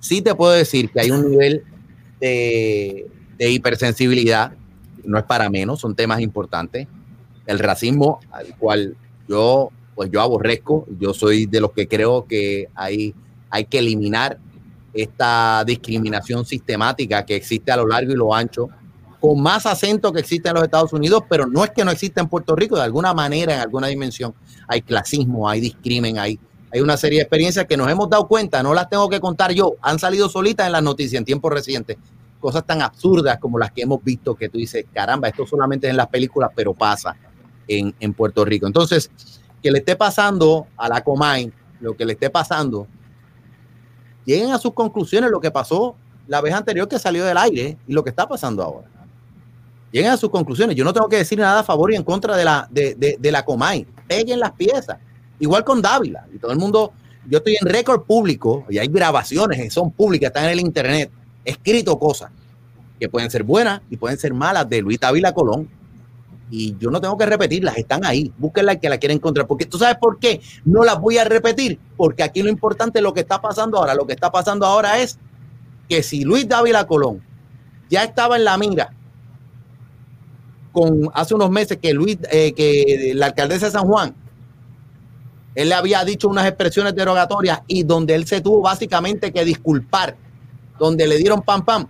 [0.00, 1.64] Sí te puedo decir que hay un nivel
[2.20, 3.06] de,
[3.38, 4.52] hipersensibilidad,
[5.04, 6.88] no es para menos, son temas importantes.
[7.46, 8.96] El racismo, al cual
[9.28, 13.14] yo, pues yo aborrezco, yo soy de los que creo que hay,
[13.50, 14.38] hay que eliminar
[14.92, 18.68] esta discriminación sistemática que existe a lo largo y lo ancho
[19.20, 22.22] con más acento que existe en los Estados Unidos, pero no es que no exista
[22.22, 24.34] en Puerto Rico, de alguna manera, en alguna dimensión,
[24.66, 26.40] hay clasismo, hay discrimen, hay,
[26.72, 29.52] hay una serie de experiencias que nos hemos dado cuenta, no las tengo que contar
[29.52, 31.98] yo, han salido solitas en las noticias en tiempo reciente,
[32.40, 35.90] cosas tan absurdas como las que hemos visto que tú dices, caramba, esto solamente es
[35.90, 37.14] en las películas, pero pasa
[37.68, 38.66] en, en Puerto Rico.
[38.66, 39.10] Entonces,
[39.62, 42.86] que le esté pasando a la Comay, lo que le esté pasando,
[44.24, 45.96] lleguen a sus conclusiones lo que pasó
[46.26, 48.90] la vez anterior que salió del aire y lo que está pasando ahora
[49.92, 50.76] lleguen a sus conclusiones.
[50.76, 53.32] Yo no tengo que decir nada a favor y en contra de la, de, de,
[53.32, 53.86] la Comay.
[54.06, 54.98] Peguen las piezas.
[55.38, 56.26] Igual con Dávila.
[56.34, 56.92] Y todo el mundo
[57.28, 61.10] yo estoy en récord público y hay grabaciones que son públicas, están en el internet,
[61.44, 62.30] escrito cosas
[62.98, 65.68] que pueden ser buenas y pueden ser malas de Luis Ávila Colón.
[66.50, 68.32] Y yo no tengo que repetirlas, están ahí.
[68.36, 69.46] Búsquenla que la quiera encontrar.
[69.46, 71.78] Porque tú sabes por qué no las voy a repetir.
[71.96, 73.94] Porque aquí lo importante es lo que está pasando ahora.
[73.94, 75.18] Lo que está pasando ahora es
[75.88, 77.22] que si Luis Dávila Colón
[77.88, 78.92] ya estaba en la mira
[80.72, 84.14] con hace unos meses que Luis, eh, que la alcaldesa de San Juan,
[85.54, 90.16] él le había dicho unas expresiones derogatorias y donde él se tuvo básicamente que disculpar,
[90.78, 91.86] donde le dieron pam pam,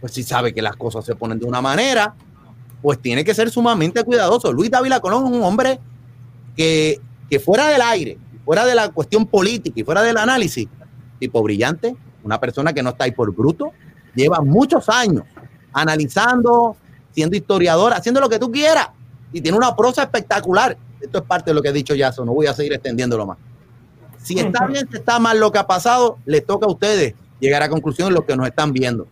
[0.00, 2.14] pues si sabe que las cosas se ponen de una manera,
[2.84, 4.52] pues tiene que ser sumamente cuidadoso.
[4.52, 5.80] Luis Dávila Colón es un hombre
[6.54, 10.68] que, que fuera del aire, fuera de la cuestión política y fuera del análisis,
[11.18, 13.72] tipo brillante, una persona que no está ahí por bruto,
[14.14, 15.24] lleva muchos años
[15.72, 16.76] analizando,
[17.10, 18.90] siendo historiador, haciendo lo que tú quieras.
[19.32, 20.76] Y tiene una prosa espectacular.
[21.00, 23.38] Esto es parte de lo que he dicho ya, no voy a seguir extendiéndolo más.
[24.22, 27.62] Si está bien, si está mal lo que ha pasado, les toca a ustedes llegar
[27.62, 29.06] a conclusión los que nos están viendo.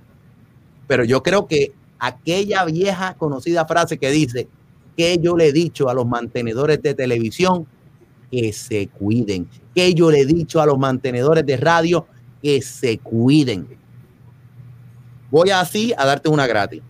[0.87, 1.73] Pero yo creo que
[2.03, 4.49] aquella vieja conocida frase que dice
[4.97, 7.65] que yo le he dicho a los mantenedores de televisión
[8.29, 12.05] que se cuiden, que yo le he dicho a los mantenedores de radio
[12.43, 13.69] que se cuiden.
[15.31, 16.83] Voy así a darte una gratis.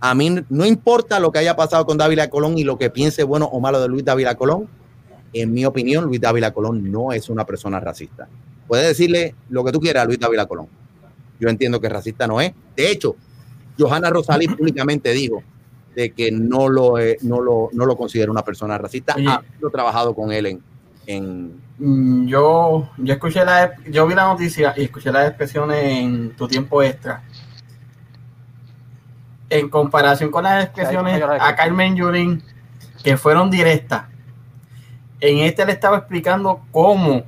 [0.00, 3.22] A mí no importa lo que haya pasado con Dávila Colón y lo que piense
[3.22, 4.68] bueno o malo de Luis Dávila Colón.
[5.32, 8.28] En mi opinión, Luis Dávila Colón no es una persona racista.
[8.66, 10.66] Puedes decirle lo que tú quieras a Luis Dávila Colón.
[11.38, 12.52] Yo entiendo que racista no es.
[12.74, 13.14] De hecho,
[13.78, 15.42] Johanna Rosalí públicamente dijo
[15.94, 19.14] de que no lo, no lo, no lo considera una persona racista.
[19.26, 20.62] Ha trabajado con él en,
[21.06, 21.60] en...
[21.78, 26.48] Mm, yo, yo escuché la, yo vi la noticia y escuché las expresiones en tu
[26.48, 27.22] tiempo extra.
[29.50, 32.42] En comparación con las expresiones a Carmen Yurín,
[33.02, 34.04] que fueron directas,
[35.20, 37.22] en este le estaba explicando cómo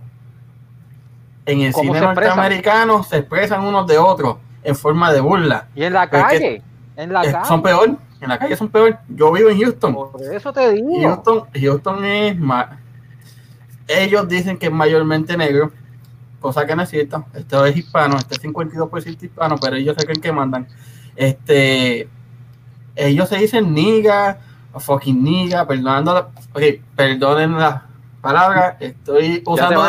[1.44, 5.68] en el cine norteamericano se expresan unos de otros en forma de burla.
[5.76, 6.60] Y en la calle,
[6.96, 7.46] en la calle.
[7.46, 8.98] Son peor, en la calle son peor.
[9.08, 9.94] Yo vivo en Houston.
[9.94, 11.00] Por eso te digo.
[11.00, 12.66] Houston, Houston es más,
[13.86, 15.70] ellos dicen que es mayormente negro,
[16.40, 17.24] cosa que no es cierto.
[17.32, 20.66] Esto es hispano, este es 52% hispano, pero ellos se creen que mandan.
[21.14, 22.08] Este,
[22.96, 24.40] ellos se dicen niga,
[24.76, 26.28] fucking niga, perdonando, la,
[26.96, 27.85] perdonen la
[28.26, 29.82] palabra, estoy usando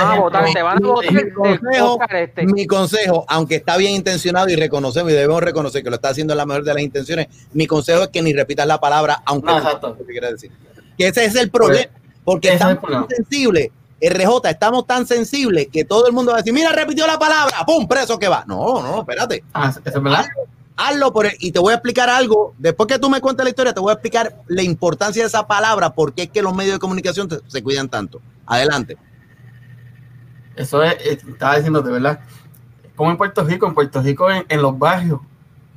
[2.44, 6.36] mi, consejo, aunque está bien intencionado y reconocemos y debemos reconocer que lo está haciendo
[6.36, 9.58] la mejor de las intenciones, mi consejo es que ni repitas la palabra, aunque no,
[9.58, 9.98] exacto.
[9.98, 10.52] que decir.
[10.98, 13.72] Que ese es el problema, pues, porque es tan sensible
[14.02, 17.66] RJ, estamos tan sensibles que todo el mundo va a decir, mira, repitió la palabra,
[17.66, 17.88] ¡pum!
[17.88, 18.44] Preso que va.
[18.48, 19.44] No, no, espérate.
[19.54, 20.26] Ah, es verdad.
[20.78, 22.54] Hazlo, por y te voy a explicar algo.
[22.60, 25.48] Después que tú me cuentes la historia, te voy a explicar la importancia de esa
[25.48, 28.22] palabra, porque es que los medios de comunicación se cuidan tanto.
[28.46, 28.96] Adelante.
[30.56, 32.20] Eso es, estaba diciéndote, ¿verdad?
[32.96, 35.20] Como en Puerto Rico, en Puerto Rico, en, los barrios,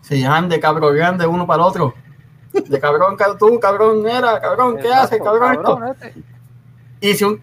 [0.02, 1.94] se llaman de cabrón grande uno para el otro.
[2.52, 5.80] De cabrón, tú, cabrón, era, cabrón, ¿qué haces, cabrón, esto?
[5.86, 6.14] Este.
[7.00, 7.40] Y si un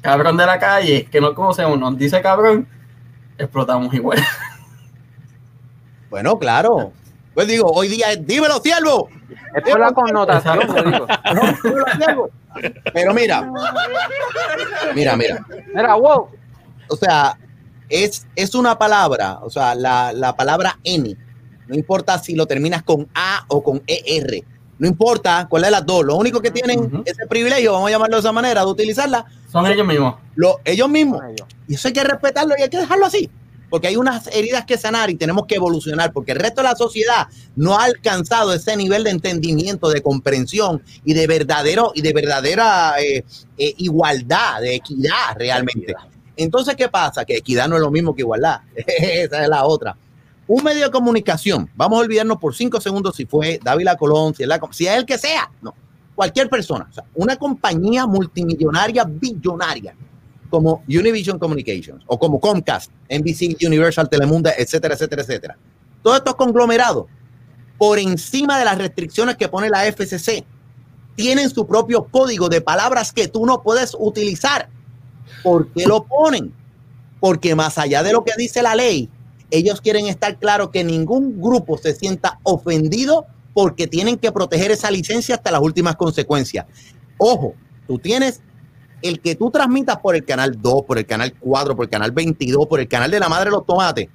[0.00, 2.66] cabrón de la calle que no conocemos nos dice cabrón,
[3.36, 4.18] explotamos igual.
[6.10, 6.92] Bueno, claro.
[7.34, 9.08] Pues digo, hoy día es dímelo, siervo.
[9.54, 10.58] Es la connotación,
[12.92, 13.50] Pero mira,
[14.94, 15.46] mira, mira.
[15.74, 16.28] Mira, wow.
[16.88, 17.38] O sea,
[17.88, 21.16] es, es una palabra, o sea, la, la palabra N.
[21.68, 24.44] No importa si lo terminas con A o con ER
[24.78, 28.16] no importa cuál de las dos, lo único que tienen ese privilegio, vamos a llamarlo
[28.16, 29.26] de esa manera, de utilizarla.
[29.50, 30.14] Son ellos mismos.
[30.36, 31.20] Lo, ellos mismos.
[31.66, 33.28] Y eso hay que respetarlo y hay que dejarlo así.
[33.70, 36.76] Porque hay unas heridas que sanar y tenemos que evolucionar, porque el resto de la
[36.76, 42.12] sociedad no ha alcanzado ese nivel de entendimiento, de comprensión y de verdadero y de
[42.12, 43.24] verdadera eh,
[43.58, 45.94] eh, igualdad, de equidad realmente.
[46.36, 47.24] Entonces, ¿qué pasa?
[47.24, 48.60] Que equidad no es lo mismo que igualdad.
[48.76, 49.96] Esa es la otra
[50.48, 54.42] un medio de comunicación, vamos a olvidarnos por cinco segundos si fue Dávila Colón, si
[54.44, 55.74] es, la, si es el que sea, no,
[56.14, 59.94] cualquier persona, una compañía multimillonaria, billonaria,
[60.48, 65.58] como Univision Communications o como Comcast, NBC, Universal, Telemundo, etcétera, etcétera, etcétera.
[66.02, 67.06] Todos estos conglomerados,
[67.76, 70.44] por encima de las restricciones que pone la FCC,
[71.14, 74.68] tienen su propio código de palabras que tú no puedes utilizar.
[75.42, 76.52] ¿Por qué lo ponen?
[77.20, 79.10] Porque más allá de lo que dice la ley,
[79.50, 84.90] ellos quieren estar claros que ningún grupo se sienta ofendido porque tienen que proteger esa
[84.90, 86.66] licencia hasta las últimas consecuencias.
[87.18, 87.54] Ojo,
[87.86, 88.40] tú tienes
[89.02, 92.10] el que tú transmitas por el canal 2, por el canal 4, por el canal
[92.12, 94.08] 22, por el canal de la madre de los tomates.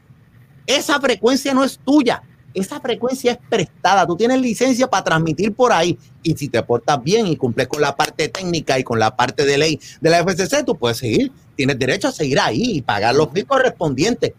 [0.65, 2.23] Esa frecuencia no es tuya.
[2.53, 4.05] Esa frecuencia es prestada.
[4.05, 5.97] Tú tienes licencia para transmitir por ahí.
[6.21, 9.45] Y si te portas bien y cumples con la parte técnica y con la parte
[9.45, 13.15] de ley de la FCC, tú puedes seguir tienes derecho a seguir ahí y pagar
[13.15, 14.33] los fees correspondientes.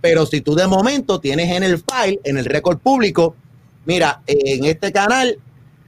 [0.00, 3.34] Pero si tú de momento tienes en el file, en el récord público,
[3.84, 5.38] mira, en este canal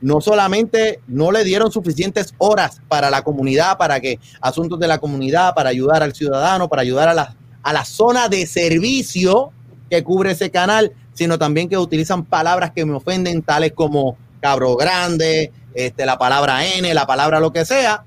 [0.03, 4.99] no solamente no le dieron suficientes horas para la comunidad, para que asuntos de la
[4.99, 9.53] comunidad, para ayudar al ciudadano, para ayudar a la, a la zona de servicio
[9.89, 14.77] que cubre ese canal, sino también que utilizan palabras que me ofenden, tales como cabro
[14.77, 18.05] grande, este, la palabra N, la palabra lo que sea.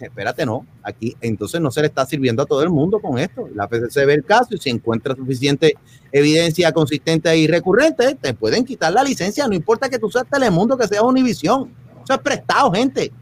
[0.00, 3.48] Espérate, no, aquí entonces no se le está sirviendo a todo el mundo con esto.
[3.54, 5.76] La PCC ve el caso y si encuentra suficiente
[6.10, 10.76] evidencia consistente y recurrente, te pueden quitar la licencia, no importa que tú seas Telemundo,
[10.76, 11.70] que sea Univisión.
[12.02, 13.12] Eso es prestado, gente.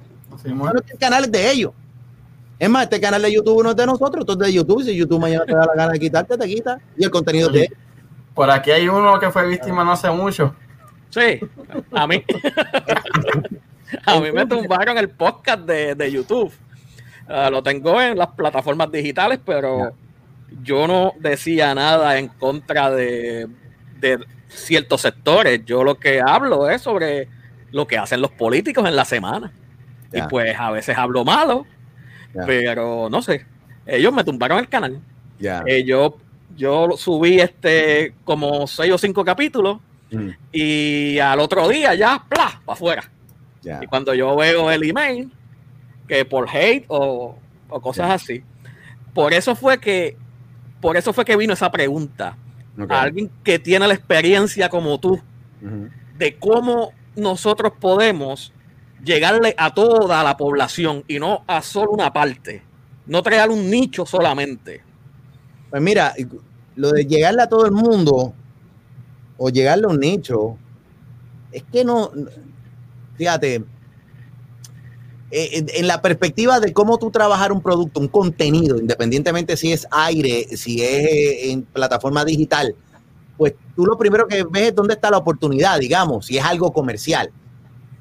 [0.42, 1.72] Sí, el canal es de ellos.
[2.58, 4.82] Es más, este canal de YouTube no es de nosotros, esto es de YouTube.
[4.82, 6.78] Si YouTube mañana te da la gana de quitarte, te quita.
[6.96, 7.70] Y el contenido de
[8.34, 10.54] Por aquí hay uno que fue víctima no hace mucho.
[11.10, 11.40] Sí,
[11.92, 12.22] a mí.
[14.06, 16.52] a mí me tumbaron el podcast de, de YouTube.
[17.28, 19.92] Uh, lo tengo en las plataformas digitales, pero
[20.62, 23.48] yo no decía nada en contra de,
[23.98, 25.64] de, ciertos sectores.
[25.64, 27.28] Yo lo que hablo es sobre
[27.72, 29.52] lo que hacen los políticos en la semana.
[30.12, 31.66] Y pues a veces hablo malo,
[32.46, 33.44] pero no sé.
[33.84, 35.00] Ellos me tumbaron el canal.
[35.38, 36.16] Eh, yo,
[36.56, 39.78] yo subí este como seis o cinco capítulos
[40.10, 40.28] mm.
[40.52, 42.60] y al otro día ya, ¡plá!
[42.64, 43.10] para afuera.
[43.82, 45.30] Y cuando yo veo el email,
[46.06, 47.36] que por hate o,
[47.82, 48.42] cosas así,
[49.14, 50.16] por eso fue que
[50.80, 52.36] por eso fue que vino esa pregunta.
[52.90, 55.18] A alguien que tiene la experiencia como tú
[56.18, 58.52] de cómo nosotros podemos
[59.02, 62.62] llegarle a toda la población y no a solo una parte,
[63.06, 64.82] no crear un nicho solamente.
[65.70, 66.14] Pues mira,
[66.74, 68.34] lo de llegarle a todo el mundo
[69.38, 70.56] o llegarle a un nicho,
[71.52, 72.10] es que no,
[73.16, 73.64] fíjate,
[75.38, 79.86] eh, en, la perspectiva de cómo tú trabajar un producto, un contenido, independientemente si es
[79.90, 82.74] aire, si es eh, en plataforma digital,
[83.36, 86.72] pues tú lo primero que ves es dónde está la oportunidad, digamos, si es algo
[86.72, 87.30] comercial.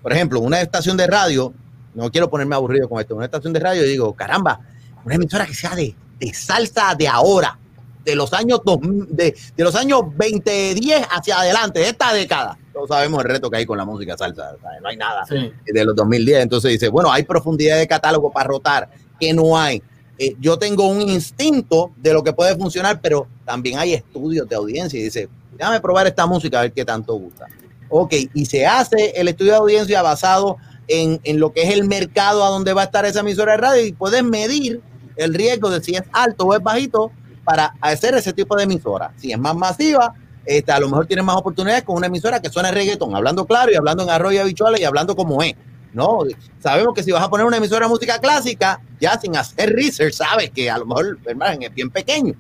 [0.02, 1.54] Por ejemplo, una estación de radio,
[1.93, 4.62] no quiero ponerme aburrido con esto, una estación de radio, digo, caramba,
[5.04, 7.60] una emisora que sea de, de salsa de ahora,
[8.06, 8.62] de los años
[9.10, 13.55] de, de los años 2010 hacia adelante, de esta década todos sabemos el reto que
[13.55, 16.41] hay con la música salsa, no hay nada de los 2010.
[16.41, 19.81] Entonces dice, bueno, hay profundidad de catálogo para rotar, que no hay.
[20.17, 24.55] Eh, yo tengo un instinto de lo que puede funcionar, pero también hay estudios de
[24.55, 27.47] audiencia y dice, déjame probar esta música a ver qué tanto gusta.
[27.88, 30.57] Ok, y se hace el estudio de audiencia basado
[30.89, 33.57] en, en lo que es el mercado a donde va a estar esa emisora de
[33.59, 34.81] radio y puedes medir
[35.15, 37.09] el riesgo de si es alto o es bajito
[37.45, 39.13] para hacer ese tipo de emisora.
[39.15, 40.13] Si es más masiva,
[40.45, 43.71] este, a lo mejor tienes más oportunidades con una emisora que suena reggaetón, hablando claro
[43.71, 45.55] y hablando en arroyo habitual y hablando como es.
[45.93, 46.19] No,
[46.60, 50.13] sabemos que si vas a poner una emisora de música clásica, ya sin hacer research,
[50.13, 52.34] sabes que a lo mejor el margen es bien pequeño.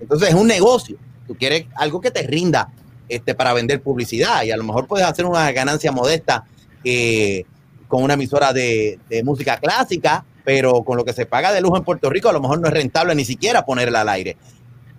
[0.00, 0.96] Entonces es un negocio.
[1.26, 2.70] Tú quieres algo que te rinda
[3.08, 6.44] este, para vender publicidad y a lo mejor puedes hacer una ganancia modesta
[6.82, 7.44] eh,
[7.88, 11.76] con una emisora de, de, música clásica, pero con lo que se paga de lujo
[11.76, 14.36] en Puerto Rico a lo mejor no es rentable ni siquiera ponerla al aire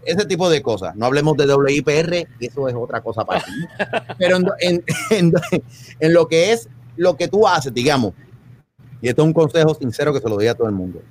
[0.06, 0.96] ese tipo de cosas.
[0.96, 3.52] No hablemos de WIPR, eso es otra cosa para ti.
[4.18, 8.14] Pero en, en, lo que es lo que tú haces, digamos,
[9.02, 11.02] y esto es un consejo sincero que se lo doy a todo el mundo.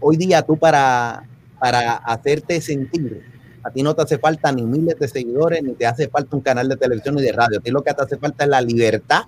[0.00, 1.24] Hoy día tú para,
[1.60, 3.22] para hacerte sentir,
[3.62, 6.42] a ti no te hace falta ni miles de seguidores, ni te hace falta un
[6.42, 7.58] canal de televisión ni de radio.
[7.58, 9.22] A ti lo que te hace falta es la libertad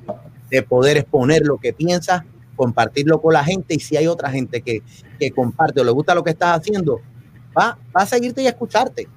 [0.50, 2.22] de poder exponer lo que piensas,
[2.56, 4.82] compartirlo con la gente y si hay otra gente que,
[5.18, 7.00] que comparte o le gusta lo que estás haciendo,
[7.56, 9.08] va, a seguirte y a escucharte.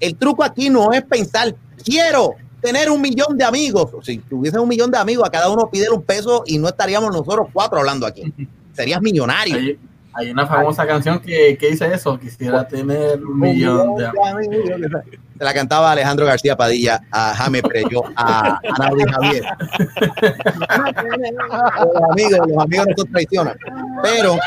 [0.00, 3.90] El truco aquí no es pensar, quiero tener un millón de amigos.
[4.02, 7.10] Si tuviese un millón de amigos, a cada uno pide un peso y no estaríamos
[7.10, 8.32] nosotros cuatro hablando aquí.
[8.72, 9.76] Serías millonario.
[10.16, 15.02] Hay, una famosa canción que, dice eso, quisiera tener un, millón, de amigos.
[15.36, 19.44] Se la cantaba Alejandro García Padilla, a Jame Preyo, a, a Javier.
[21.84, 23.56] los amigos, los amigos no traicionan.
[24.04, 24.38] Pero,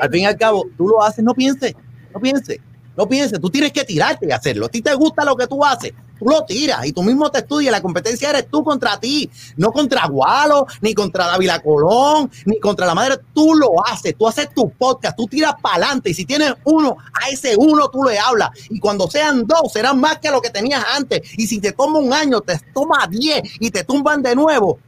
[0.00, 1.74] al fin y al cabo, tú lo haces, no pienses
[2.18, 2.60] no piense,
[2.96, 4.66] no piense, tú tienes que tirarte y hacerlo.
[4.66, 7.38] A ti te gusta lo que tú haces, tú lo tiras y tú mismo te
[7.38, 7.70] estudias.
[7.70, 12.86] La competencia eres tú contra ti, no contra Gualo, ni contra David Colón, ni contra
[12.86, 13.18] la madre.
[13.32, 16.10] Tú lo haces, tú haces tu podcast, tú tiras para adelante.
[16.10, 18.50] Y si tienes uno, a ese uno tú le hablas.
[18.68, 21.20] Y cuando sean dos, serán más que lo que tenías antes.
[21.38, 24.80] Y si te toma un año, te toma diez y te tumban de nuevo.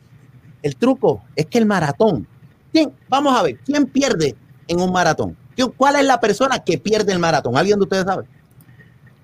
[0.62, 2.26] El truco es que el maratón,
[2.72, 2.92] ¿quién?
[3.08, 4.34] Vamos a ver, ¿quién pierde
[4.66, 5.36] en un maratón?
[5.68, 7.56] ¿Cuál es la persona que pierde el maratón?
[7.56, 8.24] ¿Alguien de ustedes sabe?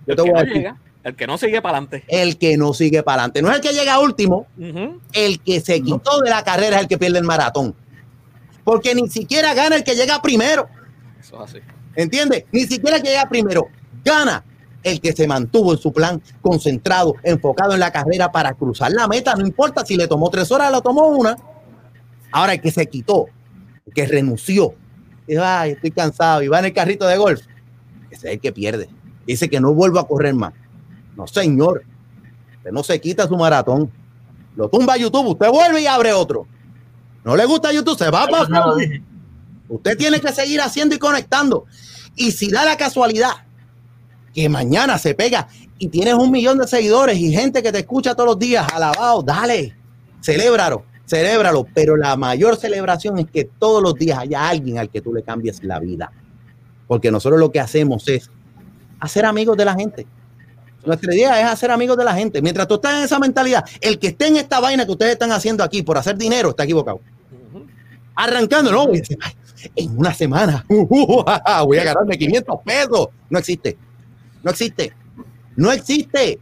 [0.07, 0.70] Yo te voy a decir.
[1.03, 2.05] El que no sigue para adelante.
[2.09, 3.43] El que no sigue para adelante.
[3.43, 4.47] No es el que llega último.
[5.12, 7.74] El que se quitó de la carrera es el que pierde el maratón.
[8.64, 10.68] Porque ni siquiera gana el que llega primero.
[11.20, 11.59] Eso es así.
[11.95, 12.45] ¿Entiendes?
[12.51, 13.68] Ni siquiera que llega primero.
[14.05, 14.45] Gana
[14.82, 19.09] el que se mantuvo en su plan, concentrado, enfocado en la carrera para cruzar la
[19.09, 19.34] meta.
[19.34, 21.37] No importa si le tomó tres horas, lo tomó una.
[22.32, 23.26] Ahora el que se quitó,
[23.87, 24.74] el que renunció,
[25.27, 27.43] dijo, ay, estoy cansado y va en el carrito de golf.
[28.11, 28.89] Ese es el que pierde.
[29.27, 30.53] Dice que no vuelvo a correr más.
[31.16, 31.85] No, señor.
[32.59, 33.91] Usted no se quita su maratón.
[34.55, 36.47] Lo tumba a YouTube, usted vuelve y abre otro.
[37.24, 38.47] No le gusta YouTube, se va para
[39.68, 41.66] Usted tiene que seguir haciendo y conectando.
[42.14, 43.33] Y si da la casualidad
[44.33, 45.49] que mañana se pega
[45.79, 49.22] y tienes un millón de seguidores y gente que te escucha todos los días, alabado,
[49.22, 49.77] dale,
[50.22, 51.67] celébralo, celébralo.
[51.75, 55.23] Pero la mayor celebración es que todos los días haya alguien al que tú le
[55.23, 56.13] cambies la vida.
[56.87, 58.31] Porque nosotros lo que hacemos es
[59.01, 60.07] hacer amigos de la gente.
[60.85, 62.41] Nuestra idea es hacer amigos de la gente.
[62.41, 65.33] Mientras tú estás en esa mentalidad, el que esté en esta vaina que ustedes están
[65.33, 67.01] haciendo aquí por hacer dinero está equivocado.
[68.15, 68.87] Arrancando, no,
[69.75, 73.09] en una semana voy a ganarme 500 pesos.
[73.29, 73.77] No existe.
[74.43, 74.93] No existe.
[75.57, 76.39] No existe.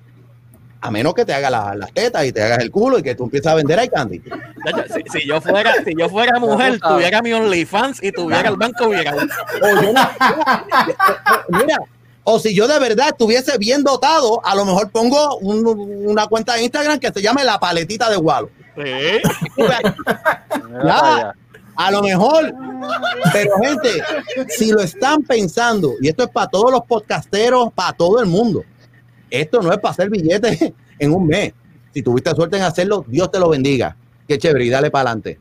[0.84, 3.24] A menos que te haga las tetas y te hagas el culo y que tú
[3.24, 4.20] empieces a vender ahí candy.
[5.10, 9.14] Si, yo fuera, si yo fuera mujer, tuviera mi OnlyFans y tuviera el banco bien.
[11.48, 11.78] Mira,
[12.24, 16.64] o si yo de verdad estuviese bien dotado, a lo mejor pongo una cuenta de
[16.64, 18.50] Instagram que se llame La Paletita de Gualo.
[21.76, 22.52] a lo mejor.
[23.32, 24.02] Pero gente,
[24.50, 28.64] si lo están pensando, y esto es para todos los podcasteros, para todo el mundo,
[29.40, 31.52] esto no es para hacer billetes en un mes.
[31.92, 33.96] Si tuviste suerte en hacerlo, Dios te lo bendiga.
[34.26, 35.38] Qué chévere y dale para adelante.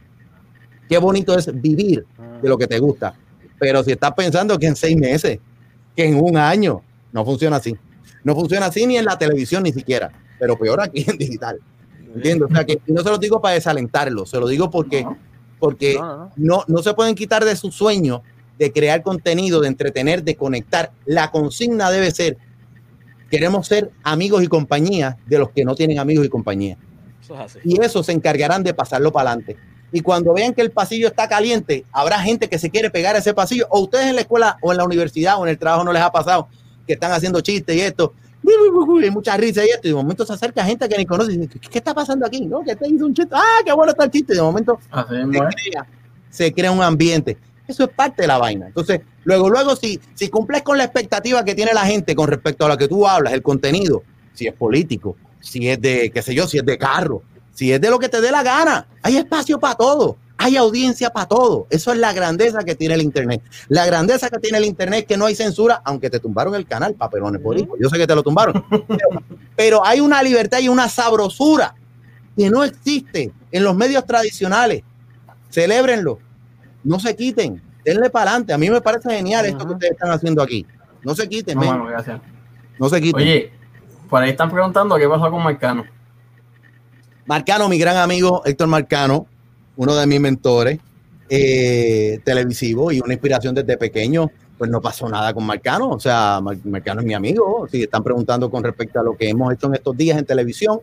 [0.87, 2.05] Qué bonito es vivir
[2.41, 3.15] de lo que te gusta.
[3.59, 5.39] Pero si estás pensando que en seis meses
[5.95, 6.81] que en un año.
[7.11, 7.75] No funciona así.
[8.23, 11.59] No funciona así ni en la televisión ni siquiera, pero peor aquí en digital.
[12.15, 12.49] ¿Entiendes?
[12.49, 15.05] O sea, que no se lo digo para desalentarlo, se lo digo porque,
[15.59, 15.99] porque
[16.35, 18.21] no, no, se pueden quitar de su sueño
[18.59, 20.91] de crear contenido, de entretener, de conectar.
[21.05, 22.37] La consigna debe ser,
[23.34, 26.77] queremos ser amigos y compañía de los que no tienen amigos y compañía.
[27.63, 29.57] y eso se encargarán de pasarlo para adelante
[29.91, 33.19] y cuando vean que el pasillo está caliente, habrá gente que se quiere pegar a
[33.19, 35.84] ese pasillo, o ustedes en la escuela o en la universidad o en el trabajo
[35.84, 36.47] no les ha pasado
[36.86, 38.13] que están haciendo chistes y esto,
[38.43, 41.38] y mucha risa y esto, y de momento se acerca gente que ni conoce y
[41.38, 42.45] dice, ¿qué, está pasando aquí?
[42.45, 42.63] ¿No?
[42.63, 44.79] Que te hizo un chiste, ah, qué bueno está el chiste, y de momento
[46.29, 47.38] se crea, un ambiente.
[47.68, 48.68] Eso es parte de la vaina.
[48.68, 52.66] Entonces, luego, luego, si, si cumples con la expectativa que tiene la gente con respecto
[52.66, 54.03] a lo que tú hablas, el contenido,
[54.34, 57.22] si es político, si es de, qué sé yo, si es de carro,
[57.53, 60.18] si es de lo que te dé la gana, hay espacio para todo.
[60.38, 61.68] Hay audiencia para todo.
[61.70, 63.41] Eso es la grandeza que tiene el Internet.
[63.70, 66.66] La grandeza que tiene el Internet es que no hay censura, aunque te tumbaron el
[66.66, 67.76] canal, papelones por hijo.
[67.80, 68.66] Yo sé que te lo tumbaron.
[69.55, 71.76] Pero, hay una libertad y una sabrosura
[72.36, 74.84] que no existe en los medios tradicionales.
[75.49, 76.20] Celébrenlo.
[76.84, 77.61] No se quiten.
[77.84, 78.53] Denle para adelante.
[78.53, 80.65] A mí me parece genial esto que ustedes están haciendo aquí.
[81.03, 81.57] No se quiten.
[81.59, 82.21] No, gracias.
[82.79, 83.21] no se quiten.
[83.21, 83.51] Oye,
[84.09, 85.84] por ahí están preguntando qué pasó con Marcano.
[87.25, 89.27] Marcano, mi gran amigo Héctor Marcano,
[89.77, 90.79] uno de mis mentores
[91.29, 95.89] eh, televisivos y una inspiración desde pequeño, pues no pasó nada con Marcano.
[95.89, 97.67] O sea, Marcano es mi amigo.
[97.71, 100.79] Si están preguntando con respecto a lo que hemos hecho en estos días en televisión,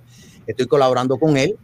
[0.47, 1.57] estoy colaborando con él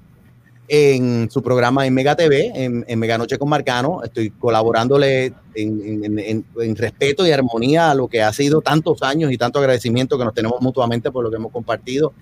[0.68, 4.02] en su programa en Mega TV, en, Mega Noche con Marcano.
[4.02, 9.38] Estoy colaborándole en, en, respeto y armonía a lo que ha sido tantos años y
[9.38, 12.12] tanto agradecimiento que nos tenemos mutuamente por lo que hemos compartido.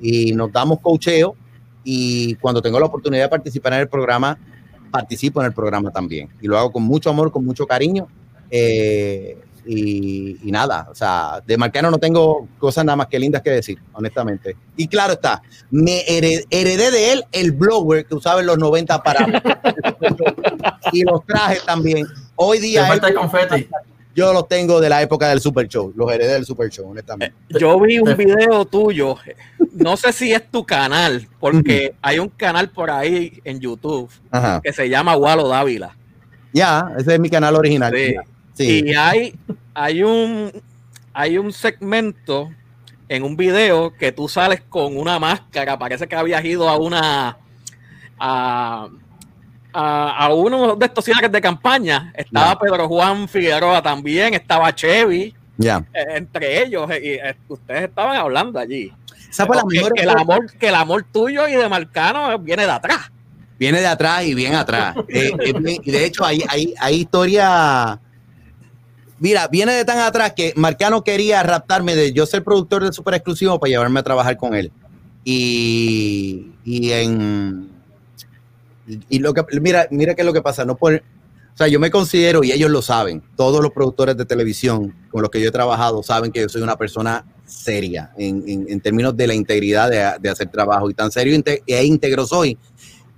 [0.00, 1.36] Y nos damos cocheo
[1.84, 4.38] y cuando tengo la oportunidad de participar en el programa,
[4.90, 6.28] participo en el programa también.
[6.40, 8.08] Y lo hago con mucho amor, con mucho cariño.
[8.50, 13.50] Eh, y, nada, o sea, de Marcano no tengo cosas nada más que lindas que
[13.50, 14.56] decir, honestamente.
[14.76, 19.42] Y claro está, me heredé, de él el blogger que usaba en los 90 para...
[20.92, 22.06] y los trajes también.
[22.36, 22.86] Hoy día...
[22.86, 23.68] falta el confeti
[24.14, 27.34] yo los tengo de la época del Super Show, los heredé del Super Show, honestamente.
[27.48, 29.16] Eh, yo vi un video tuyo,
[29.72, 34.10] no sé si es tu canal, porque hay un canal por ahí en YouTube
[34.62, 35.96] que se llama Walo Dávila.
[36.52, 37.92] Ya, ese es mi canal original.
[37.92, 38.14] Sí.
[38.58, 39.34] Y hay,
[39.74, 40.52] hay, un,
[41.12, 42.50] hay un segmento
[43.08, 47.38] en un video que tú sales con una máscara, parece que habías ido a una...
[48.18, 48.88] A,
[49.74, 52.12] a, uno de estos cierres de campaña.
[52.16, 55.34] Estaba Pedro Juan Figueroa también, estaba Chevy.
[55.56, 55.84] Ya.
[55.92, 58.92] Eh, entre ellos, eh, y, eh, ustedes estaban hablando allí.
[59.94, 63.10] que, el amor, que el amor tuyo y de Marcano viene de atrás.
[63.58, 64.96] Viene de atrás y bien atrás.
[65.08, 68.00] y de hecho, hay, hay, hay historia.
[69.24, 73.14] Mira, viene de tan atrás que Marcano quería raptarme de yo ser productor de super
[73.14, 74.70] exclusivo para llevarme a trabajar con él.
[75.24, 77.70] Y, y en,
[79.08, 81.80] y lo que, mira, mira qué es lo que pasa, no por, O sea, yo
[81.80, 85.48] me considero, y ellos lo saben, todos los productores de televisión con los que yo
[85.48, 90.28] he trabajado saben que yo soy una persona seria en, términos de la integridad de,
[90.28, 90.90] hacer trabajo.
[90.90, 92.58] Y tan serio e íntegro soy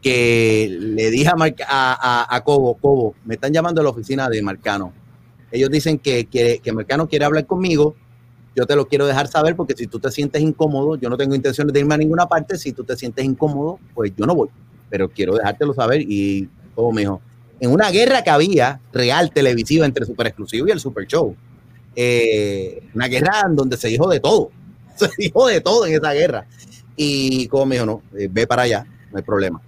[0.00, 1.32] que le dije
[1.66, 4.92] a, a, Cobo, Cobo, me están llamando a la oficina de Marcano.
[5.50, 6.72] Ellos dicen que, que, que
[7.08, 7.94] quiere hablar conmigo.
[8.54, 11.34] Yo te lo quiero dejar saber porque si tú te sientes incómodo, yo no tengo
[11.34, 12.56] intención de irme a ninguna parte.
[12.56, 14.48] Si tú te sientes incómodo, pues yo no voy.
[14.88, 16.00] Pero quiero dejártelo saber.
[16.00, 17.20] Y Cobo me dijo,
[17.60, 21.36] en una guerra que había real televisiva entre Super Exclusivo y el Super Show.
[21.94, 24.50] Eh, una guerra en donde se dijo de todo.
[24.96, 26.46] Se dijo de todo en esa guerra.
[26.96, 29.60] Y como me dijo, no, eh, ve para allá, no hay problema.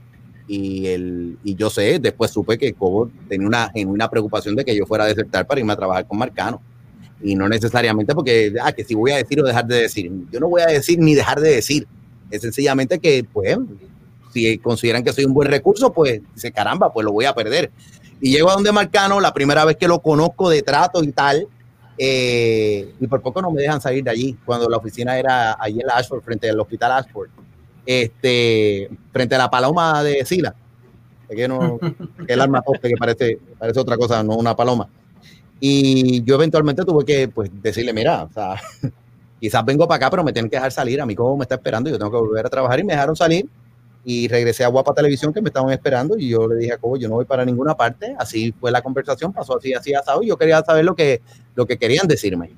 [0.49, 4.75] Y, el, y yo sé, después supe que Cobo tenía una genuina preocupación de que
[4.75, 6.61] yo fuera a desertar para irme a trabajar con Marcano.
[7.23, 10.11] Y no necesariamente porque, ah, que si voy a decir o dejar de decir.
[10.33, 11.87] Yo no voy a decir ni dejar de decir.
[12.31, 13.59] Es sencillamente que, pues,
[14.33, 17.71] si consideran que soy un buen recurso, pues dice, caramba, pues lo voy a perder.
[18.21, 21.47] Y llego a donde Marcano, la primera vez que lo conozco de trato y tal,
[21.97, 25.81] eh, y por poco no me dejan salir de allí, cuando la oficina era allí
[25.81, 27.29] en Ashford, frente al hospital Ashford,
[27.89, 30.55] este, frente a la paloma de Sila,
[31.27, 31.79] que no,
[32.29, 34.91] el arma que parece, parece otra cosa, no una paloma.
[35.59, 38.61] Y yo eventualmente tuve que pues, decirle, mira, o sea,
[39.41, 41.55] quizás vengo para acá, pero me tienen que dejar salir, a mí como me está
[41.55, 43.49] esperando, yo tengo que volver a trabajar y me dejaron salir
[44.05, 46.99] y regresé a Guapa Televisión que me estaban esperando y yo le dije a Cobo,
[46.99, 50.27] yo no voy para ninguna parte, así fue la conversación, pasó así, así, asado y
[50.27, 51.23] yo quería saber lo que,
[51.55, 52.51] lo que querían decirme.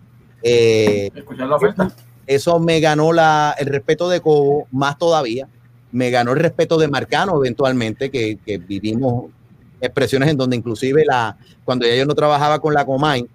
[0.43, 1.93] Eh, la oferta.
[2.31, 5.49] Eso me ganó la, el respeto de Cobo, más todavía,
[5.91, 9.33] me ganó el respeto de Marcano eventualmente, que, vivimos
[9.81, 13.27] expresiones en donde inclusive la, cuando ya yo no trabajaba con la Comay,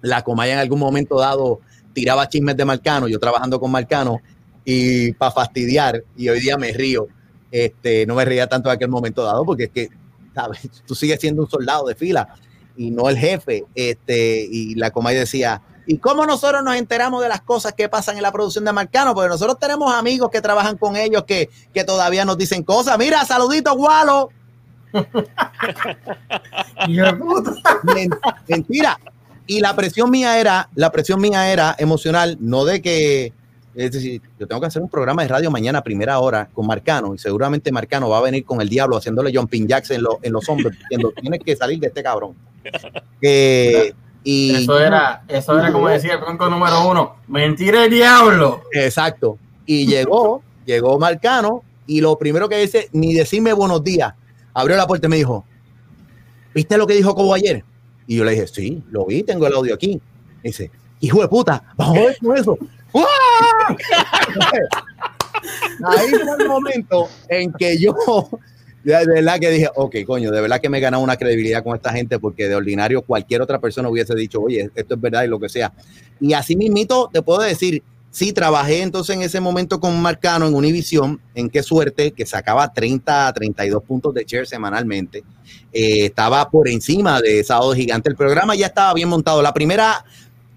[0.00, 1.60] la Comay en algún momento dado
[1.92, 4.22] tiraba chismes de Marcano, yo trabajando con Marcano,
[4.64, 7.08] y para fastidiar, y hoy día me río,
[7.50, 9.90] este, no me reía tanto en aquel momento dado, porque es que,
[10.34, 10.70] ¿sabes?
[10.86, 12.34] Tú sigues siendo un soldado de fila
[12.78, 13.66] y no el jefe.
[13.74, 18.16] Este, y la Comay decía, ¿y cómo nosotros nos enteramos de las cosas que pasan
[18.16, 19.14] en la producción de Marcano?
[19.14, 22.98] Porque nosotros tenemos amigos que trabajan con ellos que, que todavía nos dicen cosas.
[22.98, 24.30] Mira, saludito, Gualo.
[28.48, 28.98] Mentira.
[29.46, 33.32] Y la presión mía era, la presión mía era emocional, no de que
[33.76, 36.66] es decir, yo tengo que hacer un programa de radio mañana a primera hora con
[36.66, 40.32] Marcano y seguramente Marcano va a venir con el diablo haciéndole jumping jacks en, en
[40.32, 42.34] los hombros diciendo, tienes que salir de este cabrón.
[44.28, 48.62] y, eso era, eso era como decía el bronco número uno, mentira el diablo.
[48.72, 49.38] Exacto.
[49.66, 54.14] Y llegó, llegó Marcano y lo primero que dice, ni decirme buenos días,
[54.52, 55.44] abrió la puerta y me dijo,
[56.52, 57.62] ¿viste lo que dijo Cobo ayer?
[58.08, 60.02] Y yo le dije, sí, lo vi, tengo el audio aquí.
[60.42, 62.58] dice, hijo de puta, vamos a ver con eso.
[65.84, 67.94] Ahí fue el momento en que yo,
[68.86, 71.74] de verdad que dije, ok, coño, de verdad que me he ganado una credibilidad con
[71.74, 75.26] esta gente porque de ordinario cualquier otra persona hubiese dicho, oye, esto es verdad y
[75.26, 75.72] lo que sea.
[76.20, 77.82] Y así mismito te puedo decir,
[78.12, 82.72] sí, trabajé entonces en ese momento con Marcano en Univision, en qué suerte, que sacaba
[82.72, 85.24] 30 a 32 puntos de share semanalmente.
[85.72, 88.08] Eh, estaba por encima de Sábado Gigante.
[88.08, 89.42] El programa ya estaba bien montado.
[89.42, 90.04] La primera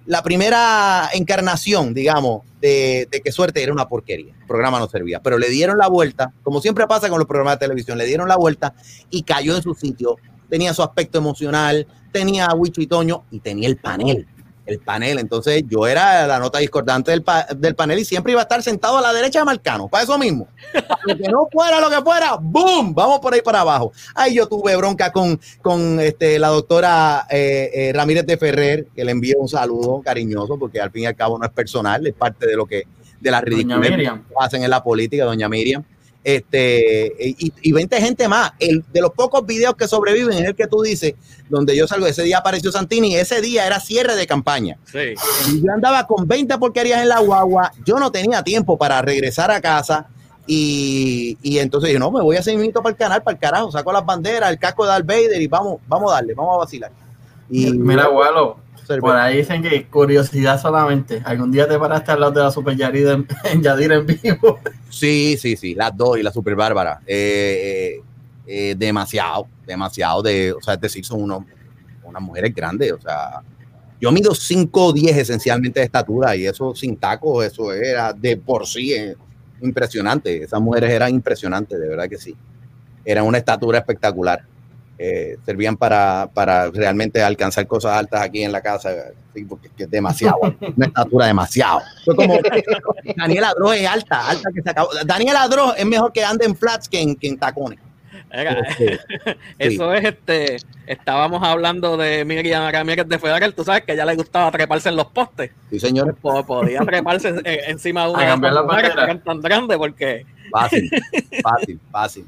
[0.09, 4.33] la primera encarnación, digamos, de, de qué suerte era una porquería.
[4.41, 7.59] El programa no servía, pero le dieron la vuelta, como siempre pasa con los programas
[7.59, 8.73] de televisión, le dieron la vuelta
[9.11, 10.15] y cayó en su sitio.
[10.49, 12.89] Tenía su aspecto emocional, tenía a Wicho y
[13.29, 14.27] y tenía el panel
[14.69, 15.19] el panel.
[15.19, 17.23] Entonces yo era la nota discordante del,
[17.57, 20.17] del, panel y siempre iba a estar sentado a la derecha de Marcano, para eso
[20.17, 20.47] mismo.
[20.73, 22.93] Para que no fuera lo que fuera, ¡boom!
[22.93, 23.91] Vamos por ahí para abajo.
[24.15, 29.03] Ahí yo tuve bronca con, con este, la doctora eh, eh, Ramírez de Ferrer, que
[29.03, 32.13] le envío un saludo cariñoso, porque al fin y al cabo no es personal, es
[32.13, 32.83] parte de lo que,
[33.19, 35.83] de la ridiculez que hacen en la política, doña Miriam
[36.23, 38.51] este, y, y 20 gente más.
[38.59, 41.15] El, de los pocos videos que sobreviven es el que tú dices,
[41.49, 44.77] donde yo salgo, ese día apareció Santini, ese día era cierre de campaña.
[44.93, 49.51] Y yo andaba con 20 porquerías en la guagua, yo no tenía tiempo para regresar
[49.51, 50.07] a casa.
[50.51, 53.39] Y, y entonces yo no, me voy a hacer minutos para el canal, para el
[53.39, 56.55] carajo, saco las banderas, el casco de Darth Vader y vamos, vamos a darle, vamos
[56.55, 56.91] a vacilar.
[57.51, 58.57] Y, Mira, Gualo,
[58.99, 61.21] por ahí dicen que curiosidad solamente.
[61.25, 64.59] ¿Algún día te paraste al lado de la Super Yadir en, Yadir en vivo?
[64.89, 66.99] Sí, sí, sí, las dos y la Super Bárbara.
[67.05, 68.01] Eh, eh,
[68.47, 71.43] eh, demasiado, demasiado de, o sea, es decir, son unos,
[72.03, 73.41] unas mujeres grandes, o sea,
[74.01, 78.37] yo mido 5 o 10 esencialmente de estatura y eso sin tacos, eso era de
[78.37, 78.95] por sí
[79.61, 80.43] impresionante.
[80.43, 82.35] Esas mujeres eran impresionantes, de verdad que sí.
[83.03, 84.43] Eran una estatura espectacular.
[85.01, 88.89] Eh, servían para, para, realmente alcanzar cosas altas aquí en la casa,
[89.47, 90.37] porque es demasiado,
[90.75, 91.79] una estatura demasiado.
[92.05, 92.37] como
[93.15, 94.89] Daniela Adro es alta, alta que se acabó.
[95.05, 97.79] Daniela Adro es mejor que ande en flats que en, que en tacones.
[98.29, 98.99] Este,
[99.57, 100.57] eso es este.
[100.85, 103.53] Estábamos hablando de Miriam Ramírez de Federal.
[103.53, 105.51] Tú sabes que a ella le gustaba treparse en los postes.
[105.69, 106.13] Sí, señor.
[106.15, 110.25] Podía treparse encima de una mujer tan grande porque.
[110.51, 110.89] Fácil,
[111.41, 112.25] fácil, fácil.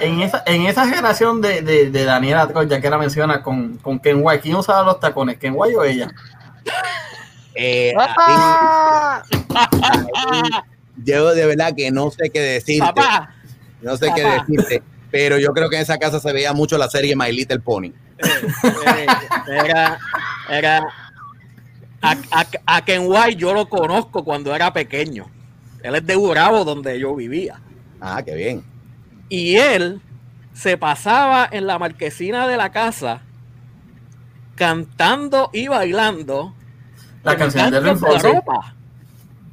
[0.00, 3.98] En, esa, en esa generación de, de, de Daniela ya que la menciona con, con
[3.98, 5.38] Ken White, ¿quién usaba los tacones?
[5.38, 6.12] ¿Ken White o ella?
[7.54, 7.92] Eh,
[11.04, 13.00] yo de verdad que no sé qué decirte.
[13.80, 14.82] No sé qué decirte.
[15.10, 17.92] Pero yo creo que en esa casa se veía mucho la serie My Little Pony.
[19.48, 19.98] Era,
[20.48, 20.86] era
[22.00, 22.16] a,
[22.66, 25.26] a, Ken White yo lo conozco cuando era pequeño.
[25.82, 27.60] Él es de Urabo, donde yo vivía.
[28.00, 28.71] Ah, qué bien.
[29.32, 30.02] Y él
[30.52, 33.22] se pasaba en la marquesina de la casa
[34.56, 36.52] cantando y bailando
[37.22, 38.74] la canción de ropa.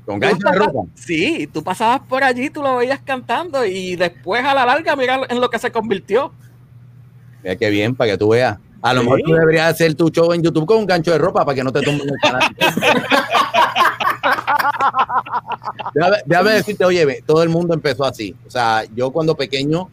[0.05, 0.79] Con gancho de ropa.
[0.95, 5.21] Sí, tú pasabas por allí, tú lo veías cantando y después a la larga mira
[5.29, 6.33] en lo que se convirtió.
[7.41, 8.57] Mira qué bien, para que tú veas.
[8.81, 11.45] A lo mejor tú deberías hacer tu show en YouTube con un gancho de ropa
[11.45, 12.53] para que no te tumben el canal.
[16.25, 18.35] déjame, decirte, oye, todo el mundo empezó así.
[18.47, 19.89] O sea, yo cuando pequeño,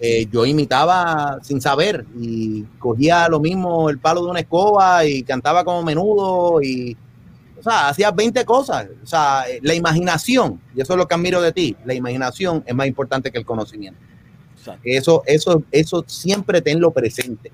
[0.00, 5.22] eh, yo imitaba sin saber y cogía lo mismo el palo de una escoba y
[5.22, 6.96] cantaba como menudo y,
[7.58, 8.86] o sea, hacía 20 cosas.
[9.02, 12.74] O sea, la imaginación, y eso es lo que admiro de ti, la imaginación es
[12.74, 14.00] más importante que el conocimiento.
[14.84, 17.50] Eso, eso, eso siempre tenlo presente.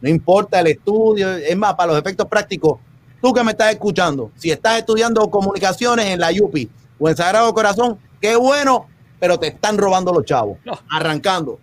[0.00, 2.78] No importa el estudio, es más, para los efectos prácticos,
[3.20, 7.52] tú que me estás escuchando, si estás estudiando comunicaciones en la UPI o en Sagrado
[7.52, 8.86] Corazón, qué bueno,
[9.18, 10.58] pero te están robando los chavos,
[10.90, 11.58] arrancando.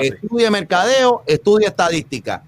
[0.00, 2.42] Estudia mercadeo, estudia estadística.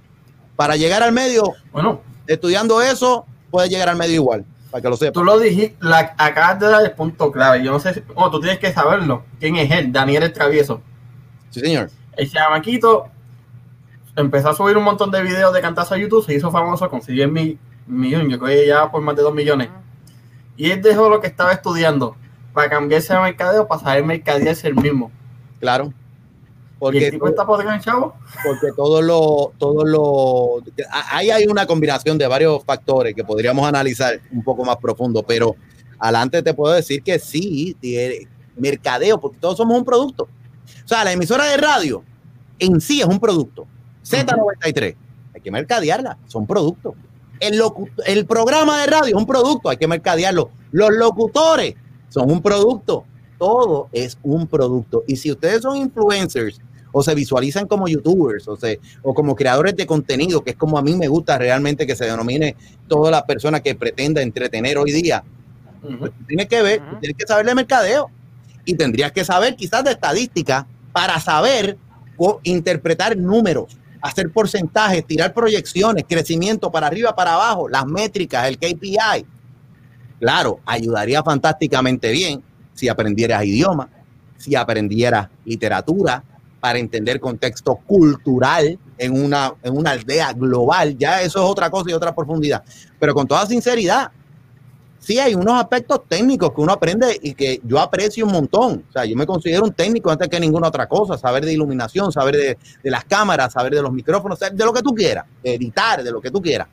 [0.57, 4.97] Para llegar al medio, bueno, estudiando eso, puedes llegar al medio igual, para que lo
[4.97, 5.15] sepas.
[5.15, 7.65] Tú lo dijiste, la, acabas de dar el punto clave.
[7.65, 9.25] Yo no sé, si, oh, tú tienes que saberlo.
[9.39, 9.91] ¿Quién es él?
[9.91, 10.83] Daniel el Travieso.
[11.49, 11.91] Sí, señor.
[12.15, 13.07] El chamaquito
[14.17, 17.27] empezó a subir un montón de videos de cantazo a YouTube, se hizo famoso, consiguió
[17.29, 17.59] mi
[17.91, 19.69] millón, yo creo que ya por más de dos millones.
[20.57, 22.17] Y él dejó lo que estaba estudiando
[22.53, 25.11] para cambiarse de mercadeo, para saber mercadearse el mismo.
[25.61, 25.93] Claro.
[26.79, 27.45] Porque, el tipo está
[27.81, 28.15] chavo?
[28.43, 30.65] Porque todo lo, todo lo,
[31.11, 35.57] ahí hay una combinación de varios factores que podríamos analizar un poco más profundo, pero
[35.99, 37.77] adelante te puedo decir que sí,
[38.57, 40.25] mercadeo, porque todos somos un producto.
[40.85, 42.03] O sea, la emisora de radio
[42.59, 43.67] en sí es un producto.
[44.03, 44.97] Z93,
[45.35, 46.95] hay que mercadearla, son productos.
[47.41, 47.61] El,
[48.07, 50.51] el programa de radio es un producto, hay que mercadearlo.
[50.73, 51.75] Los locutores
[52.09, 53.05] son un producto.
[53.39, 55.03] Todo es un producto.
[55.07, 56.61] Y si ustedes son influencers
[56.93, 58.59] o se visualizan como youtubers o,
[59.03, 62.05] o como creadores de contenido, que es como a mí me gusta realmente que se
[62.05, 62.57] denomine
[62.89, 65.25] toda la persona que pretenda entretener hoy día,
[65.99, 68.11] pues tienes que ver, tienes que saber de mercadeo
[68.65, 71.79] y tendrías que saber quizás de estadística para saber
[72.19, 78.59] o interpretar números, hacer porcentajes, tirar proyecciones, crecimiento para arriba, para abajo, las métricas, el
[78.59, 79.27] KPI.
[80.19, 82.43] Claro, ayudaría fantásticamente bien
[82.75, 83.89] si aprendieras idioma,
[84.37, 86.23] si aprendieras literatura,
[86.61, 90.97] para entender contexto cultural en una, en una aldea global.
[90.99, 92.63] Ya eso es otra cosa y otra profundidad.
[92.99, 94.13] Pero con toda sinceridad,
[95.01, 98.85] sí hay unos aspectos técnicos que uno aprende y que yo aprecio un montón.
[98.89, 102.13] O sea, yo me considero un técnico antes que ninguna otra cosa, saber de iluminación,
[102.13, 106.03] saber de, de las cámaras, saber de los micrófonos, de lo que tú quieras, editar,
[106.05, 106.69] de lo que tú quieras.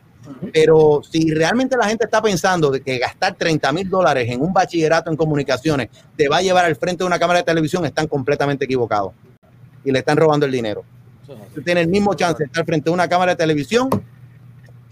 [0.53, 4.51] Pero si realmente la gente está pensando de que gastar 30 mil dólares en un
[4.51, 8.07] bachillerato en comunicaciones te va a llevar al frente de una cámara de televisión, están
[8.07, 9.13] completamente equivocados
[9.85, 10.83] y le están robando el dinero.
[11.49, 13.89] Usted tiene el mismo chance de estar frente a una cámara de televisión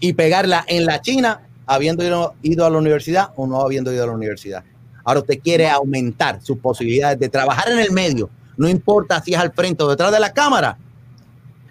[0.00, 4.06] y pegarla en la China habiendo ido, a la universidad o no habiendo ido a
[4.06, 4.64] la universidad.
[5.04, 9.40] Ahora usted quiere aumentar sus posibilidades de trabajar en el medio, no importa si es
[9.40, 10.78] al frente o detrás de la cámara.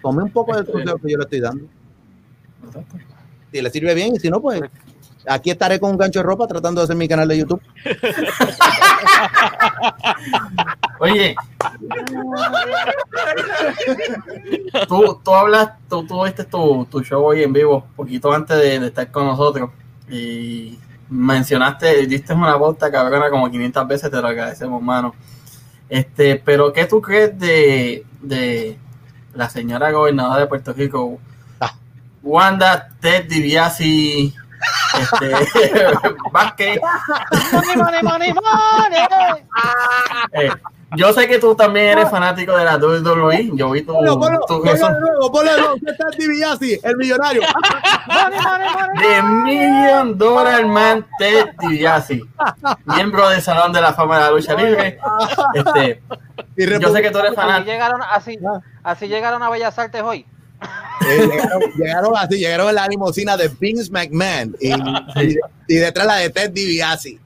[0.02, 1.66] Tome un poco del consejo que yo le estoy dando.
[3.52, 4.60] Si le sirve bien y si no, pues
[5.26, 7.60] aquí estaré con un gancho de ropa tratando de hacer mi canal de YouTube.
[11.00, 11.34] Oye,
[14.88, 19.10] tú, tú hablas, tú tuviste tu, tu show hoy en vivo, poquito antes de, estar
[19.10, 19.70] con nosotros,
[20.08, 20.78] y
[21.08, 25.14] mencionaste, diste una vuelta cabrona como 500 veces, te lo agradecemos, mano.
[25.88, 28.78] Este, pero ¿qué tú crees de, de
[29.34, 31.20] la señora gobernadora de Puerto Rico,
[31.60, 31.74] ah.
[32.22, 34.32] Wanda Ted DiBiase
[35.00, 35.32] este,
[36.32, 36.80] Vázquez?
[37.52, 39.02] money, money, money, money.
[40.32, 40.50] Eh,
[40.94, 43.50] yo sé que tú también eres fanático de la WWE.
[43.54, 43.92] Yo vi tu.
[43.92, 45.76] Ponlo, ponlo, tu ponlo de nuevo, ponlo de nuevo.
[46.16, 47.42] DiBiase, el millonario.
[48.98, 52.20] The Million Dollar Man Ted DiBiase,
[52.84, 54.98] miembro del Salón de la Fama de la Lucha Libre.
[55.54, 56.02] Este,
[56.56, 57.62] yo sé que tú eres fanático.
[57.62, 58.38] Así llegaron, así,
[58.84, 60.24] así llegaron a Bellas Artes hoy.
[61.06, 61.28] Eh,
[61.76, 64.72] llegaron, así, llegaron en la limosina de Vince McMahon y,
[65.68, 67.18] y, detrás la de Ted DiBiase.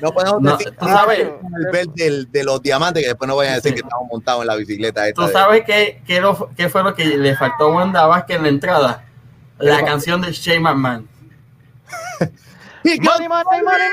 [0.00, 3.56] No podemos decir tú sabes, el del, de los diamantes que después no vayan a
[3.56, 5.08] decir que estamos montados en la bicicleta.
[5.08, 6.22] Esta ¿Tú sabes qué, qué,
[6.56, 9.04] qué, fue lo que le faltó a Wanda Vázquez en la entrada?
[9.58, 11.08] La canción de Shane McMahon.
[12.84, 13.88] money, money, money,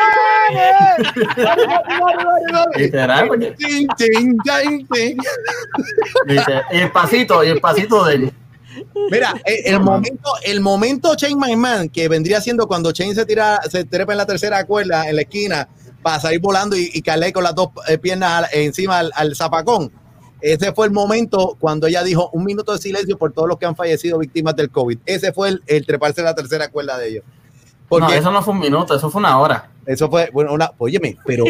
[2.76, 3.56] Literal, porque...
[6.72, 8.34] Y el pasito, y el pasito de él.
[9.10, 13.86] Mira, el, momento, el momento Shane McMahon, que vendría siendo cuando Shane se tira, se
[13.86, 15.70] trepa en la tercera cuerda en la esquina
[16.06, 17.02] para salir volando y, y
[17.32, 19.92] con las dos eh, piernas encima al, zapacón.
[20.40, 23.66] Ese fue el momento cuando ella dijo un minuto de silencio por todos los que
[23.66, 25.00] han fallecido víctimas del COVID.
[25.08, 27.24] Ese fue el, treparse en la tercera cuerda de ellos.
[27.90, 29.72] Porque, no, eso no fue un minuto, eso fue una hora.
[29.84, 31.44] Eso fue, bueno, una, óyeme, pero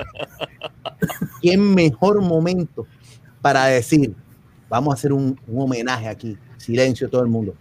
[1.42, 2.86] qué mejor momento
[3.42, 4.14] para decir,
[4.70, 6.38] vamos a hacer un, homenaje aquí.
[6.56, 7.52] Silencio todo el mundo.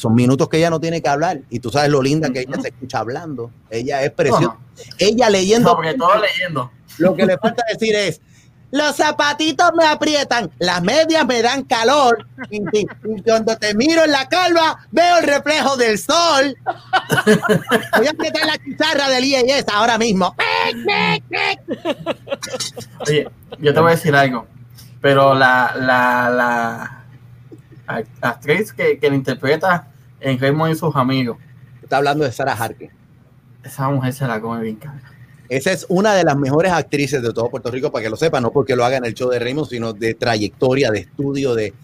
[0.00, 2.60] Son minutos que ella no tiene que hablar y tú sabes lo linda que ella
[2.60, 3.50] se escucha hablando.
[3.68, 4.56] Ella es preciosa.
[4.98, 5.74] Ella leyendo.
[5.74, 6.70] porque todo leyendo.
[6.98, 8.20] Lo que le falta decir es,
[8.70, 12.26] los zapatitos me aprietan, las medias me dan calor.
[12.50, 12.62] Y,
[13.22, 16.56] cuando te miro en la calva, veo el reflejo del sol.
[17.96, 20.34] Voy a apretar la chizarra del IES ahora mismo.
[23.06, 23.28] Oye,
[23.58, 24.46] yo te voy a decir algo
[25.00, 26.30] pero la, la,
[27.86, 29.88] la actriz que, que la interpreta
[30.20, 31.38] en Raymond y sus amigos.
[31.82, 32.90] Está hablando de Sarah Harker.
[33.62, 35.02] Esa mujer se la come bien cara.
[35.48, 38.42] Esa es una de las mejores actrices de todo Puerto Rico, para que lo sepan,
[38.42, 41.74] no porque lo haga en el show de Raymond, sino de trayectoria, de estudio, de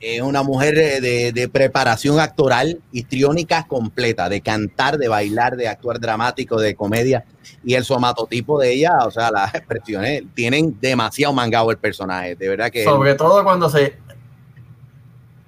[0.00, 6.00] eh, una mujer de, de, preparación actoral histriónica completa, de cantar, de bailar, de actuar
[6.00, 7.26] dramático, de comedia
[7.62, 12.48] y el somatotipo de ella, o sea, las expresiones tienen demasiado mangado el personaje, de
[12.48, 12.84] verdad que...
[12.84, 13.98] Sobre todo cuando se...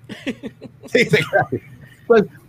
[0.93, 1.17] sí, sí,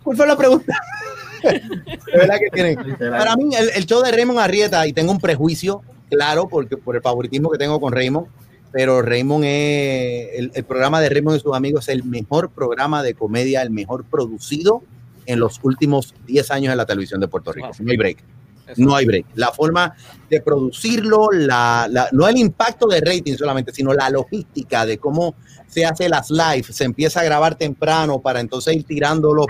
[0.02, 0.80] ¿Cuál, fue la pregunta?
[1.42, 2.96] de verdad que tienen...
[2.98, 7.02] Para mí, el, show de Raymond Arrieta, y tengo un prejuicio, claro, porque por el
[7.02, 8.26] favoritismo que tengo con Raymond,
[8.72, 13.02] pero Raymond es, el, el, programa de Raymond y sus amigos es el mejor programa
[13.02, 14.82] de comedia, el mejor producido
[15.26, 17.70] en los últimos 10 años en la televisión de Puerto Rico.
[17.80, 18.18] No hay break.
[18.76, 19.26] No hay break.
[19.34, 19.94] La forma
[20.28, 25.34] de producirlo, la, la, no el impacto de rating solamente, sino la logística de cómo
[25.66, 29.46] se hace las live, se empieza a grabar temprano para entonces ir tirando los,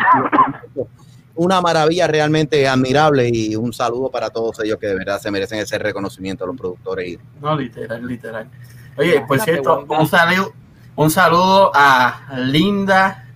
[1.35, 5.59] una maravilla realmente admirable y un saludo para todos ellos que de verdad se merecen
[5.59, 7.19] ese reconocimiento, los productores.
[7.41, 8.49] No, literal, literal.
[8.97, 10.53] Oye, por cierto, un saludo,
[10.95, 13.29] un saludo a Linda,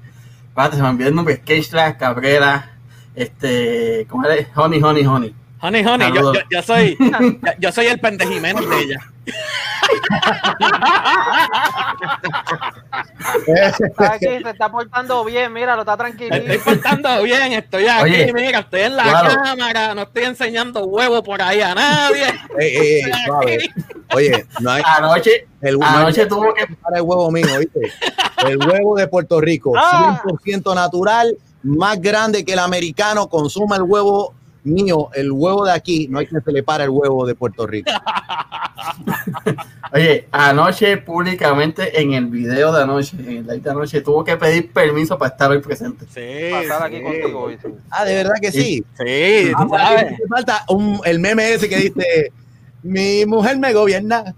[0.48, 1.42] espérate, se me olvidó el nombre,
[1.98, 2.78] Cabrera,
[3.14, 4.46] este, ¿cómo es?
[4.54, 5.34] Honey, Honey, Honey.
[5.60, 6.96] Honey, honey, yo, yo, soy,
[7.58, 8.98] yo, soy el pendejimeno de ella.
[13.98, 16.36] Aquí se está portando bien, mira, lo está tranquilo.
[16.36, 21.40] Estoy portando bien, estoy aquí, mira, estoy en la cámara, no estoy enseñando huevo por
[21.42, 22.26] ahí a nadie.
[24.14, 24.82] Oye, no hay.
[24.86, 26.66] Anoche, el, anoche tuvo que.
[26.76, 27.92] Para el huevo mío, ¿viste?
[28.46, 30.74] El huevo de Puerto Rico, 100% ah.
[30.74, 34.34] natural, más grande que el americano, consuma el huevo
[34.64, 37.66] mío, el huevo de aquí, no hay que se le para el huevo de Puerto
[37.66, 37.90] Rico.
[39.92, 44.72] Oye, anoche públicamente en el video de anoche, en live de anoche, tuvo que pedir
[44.72, 46.06] permiso para estar hoy presente.
[46.06, 47.50] Sí, pasar aquí contigo.
[47.90, 48.84] Ah, de verdad que sí.
[48.98, 52.32] Sí, ah, falta un, el meme ese que dice
[52.82, 54.34] mi mujer me gobierna.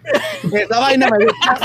[0.52, 1.58] Esa vaina me gusta.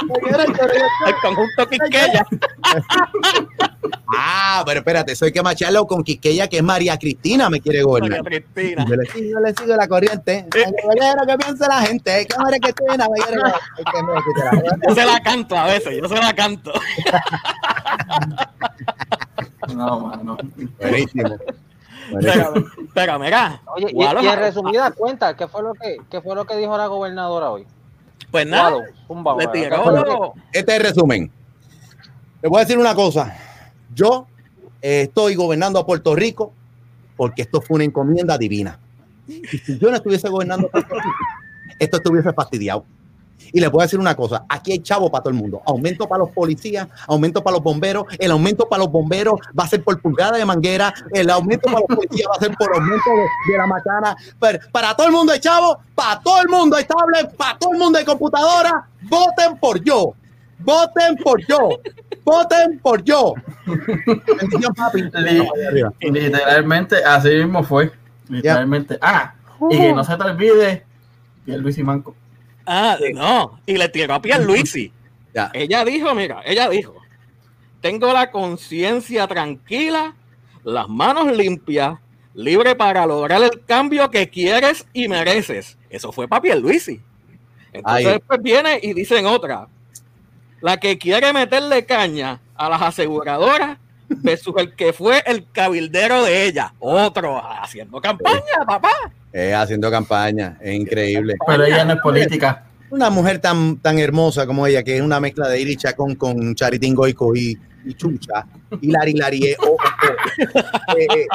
[1.06, 2.26] El conjunto Quisqueya.
[4.16, 8.22] Ah, pero espérate, soy que macharlo con Quisqueya, que es María Cristina, me quiere gobernar.
[8.22, 8.86] María Cristina.
[8.88, 10.46] Yo le sigo, le sigo la corriente.
[10.50, 10.64] ¿Qué
[11.38, 12.26] piensa la gente?
[12.26, 13.08] ¿Qué María Cristina?
[14.88, 16.72] Yo se la canto a veces, yo se la canto.
[19.74, 20.36] No, mano.
[20.80, 21.36] Buenísimo.
[22.94, 23.60] Pero, mira.
[23.66, 26.76] Oye, y, y, en resumida cuenta, ¿qué fue, lo que, ¿qué fue lo que dijo
[26.76, 27.66] la gobernadora hoy?
[28.30, 28.78] Pues nada,
[29.38, 30.34] le tiró.
[30.52, 31.30] Este es el resumen.
[32.42, 33.36] Le voy a decir una cosa.
[33.94, 34.26] Yo
[34.82, 36.52] eh, estoy gobernando a Puerto Rico
[37.16, 38.78] porque esto fue una encomienda divina.
[39.28, 41.18] Y si yo no estuviese gobernando a Puerto Rico,
[41.78, 42.84] esto estuviese fastidiado.
[43.52, 45.62] Y les voy a decir una cosa, aquí hay chavo para todo el mundo.
[45.66, 49.68] Aumento para los policías, aumento para los bomberos, el aumento para los bomberos va a
[49.68, 53.10] ser por pulgada de manguera, el aumento para los policías va a ser por aumento
[53.48, 54.16] de, la macana.
[54.72, 57.78] para todo el mundo hay chavo, para todo el mundo hay tablet, para todo el
[57.78, 58.88] mundo hay computadora.
[59.02, 60.14] Voten por yo.
[60.60, 61.70] Voten por yo.
[62.24, 63.34] Voten por yo.
[66.00, 67.92] Literalmente, así mismo fue.
[68.28, 68.98] Literalmente.
[69.00, 69.34] Ah,
[69.70, 70.84] y que no se te olvide,
[71.46, 72.14] Luis y Manco.
[72.66, 73.60] Ah, no.
[73.66, 74.92] Y le tiró a Pierluisi.
[75.34, 75.50] Ya.
[75.52, 76.94] Ella dijo, mira, ella dijo,
[77.80, 80.14] tengo la conciencia tranquila,
[80.64, 81.98] las manos limpias,
[82.34, 85.78] libre para lograr el cambio que quieres y mereces.
[85.88, 87.00] Eso fue para Pierluisi.
[87.72, 89.68] Entonces después viene y dicen otra.
[90.60, 96.44] La que quiere meterle caña a las aseguradoras versus el que fue el cabildero de
[96.44, 96.74] ella.
[96.78, 98.92] Otro haciendo campaña, papá.
[99.32, 101.36] Eh, haciendo campaña, es increíble.
[101.46, 102.64] Pero ella no es política.
[102.90, 106.54] Una mujer tan, tan hermosa como ella, que es una mezcla de Iri Chacón con
[106.56, 108.44] Charitín Goico y, y Chucha,
[108.80, 109.40] y Lari Lari.
[109.46, 110.96] Eh, oh, oh.
[110.96, 111.26] Eh,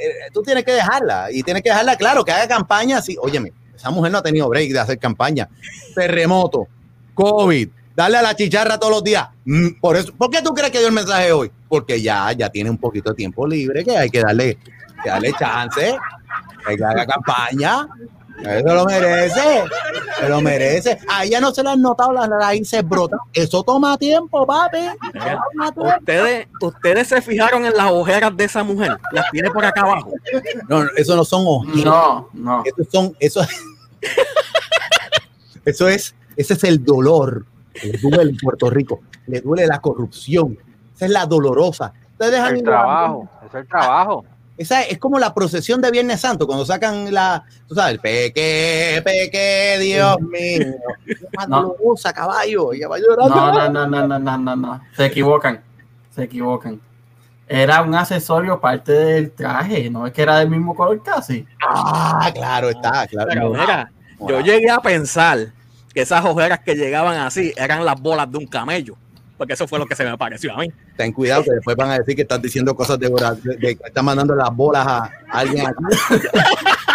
[0.00, 3.00] eh, tú tienes que dejarla, y tienes que dejarla, claro, que haga campaña.
[3.00, 5.48] Sí, óyeme, esa mujer no ha tenido break de hacer campaña.
[5.94, 6.66] Terremoto,
[7.14, 9.28] COVID, darle a la chicharra todos los días.
[9.44, 11.50] Mm, por eso, ¿por qué tú crees que dio el mensaje hoy?
[11.68, 14.58] Porque ya, ya tiene un poquito de tiempo libre, que hay que darle,
[15.02, 15.98] que darle chance
[16.76, 17.88] que haga campaña.
[18.42, 19.64] Eso lo merece,
[20.18, 20.98] se lo merece.
[21.10, 23.20] A ella no se le han notado las raíces brotas.
[23.34, 24.78] Eso toma tiempo, papi.
[25.76, 28.96] Ustedes, ustedes se fijaron en las ojeras de esa mujer.
[29.12, 30.12] Las tiene por acá abajo.
[30.68, 31.84] No, eso no son ojeras.
[31.84, 32.62] No, no.
[32.64, 33.42] Eso son, eso,
[35.66, 37.44] eso es, ese es el dolor.
[37.82, 39.00] Le duele en Puerto Rico.
[39.26, 40.58] Le duele la corrupción.
[40.94, 41.92] Esa es la dolorosa.
[42.12, 44.24] Ustedes dejan el trabajo, es el trabajo.
[44.60, 49.00] Esa es como la procesión de Viernes Santo, cuando sacan la, tú sabes, el peque,
[49.02, 50.74] peque, Dios mío.
[51.48, 51.74] No.
[51.80, 55.62] usa caballo, y caballo no, no, no, no, no, no, no, no, se equivocan,
[56.10, 56.78] se equivocan.
[57.48, 61.46] Era un accesorio parte del traje, no es que era del mismo color casi.
[61.66, 63.30] Ah, claro, está, claro.
[63.32, 63.90] Pero mira,
[64.28, 65.54] yo llegué a pensar
[65.92, 68.96] que esas ojeras que llegaban así eran las bolas de un camello
[69.40, 70.70] porque eso fue lo que se me pareció a mí.
[70.98, 74.04] Ten cuidado que después van a decir que estás diciendo cosas de, de, que están
[74.04, 75.82] mandando las bolas a, alguien aquí.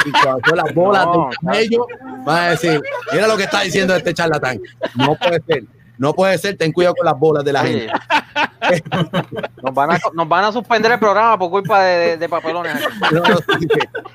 [0.06, 1.88] y cuando las bolas de un camello,
[2.24, 4.62] van a decir, mira lo que está diciendo este charlatán.
[4.94, 5.64] No puede ser.
[5.98, 7.88] No puede ser, ten cuidado con las bolas de la gente.
[9.62, 12.76] Nos van, a, nos van a suspender el programa por culpa de, de, papelones.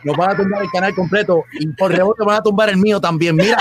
[0.05, 3.01] nos van a tumbar el canal completo y por rebote van a tumbar el mío
[3.01, 3.37] también.
[3.37, 3.59] Mira.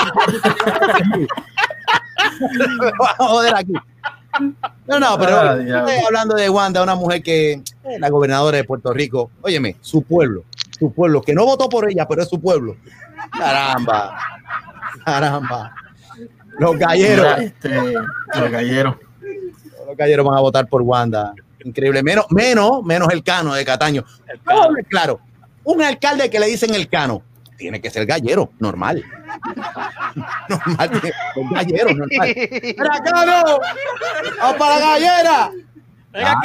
[2.39, 3.73] Vamos a joder aquí.
[4.87, 5.37] No, no, pero
[6.05, 9.31] hablando de Wanda, una mujer que es la gobernadora de Puerto Rico.
[9.41, 10.43] Óyeme, su pueblo,
[10.77, 12.75] su pueblo, que no votó por ella, pero es su pueblo.
[13.37, 14.17] Caramba,
[15.03, 15.73] caramba.
[16.57, 17.39] Los galleros.
[17.39, 18.95] Este, los galleros.
[19.89, 21.33] Los galleros van a votar por Wanda.
[21.65, 22.03] Increíble.
[22.03, 24.05] Menos, menos, menos el cano de Cataño.
[24.87, 25.19] Claro,
[25.63, 27.23] un alcalde que le dicen el cano
[27.57, 29.03] tiene que ser gallero, normal.
[30.47, 31.01] normal,
[31.37, 32.35] un gallero, normal.
[32.35, 33.59] ¡Mira, caro!
[34.39, 35.51] ¡Vamos para la gallera!
[36.13, 36.35] Venga,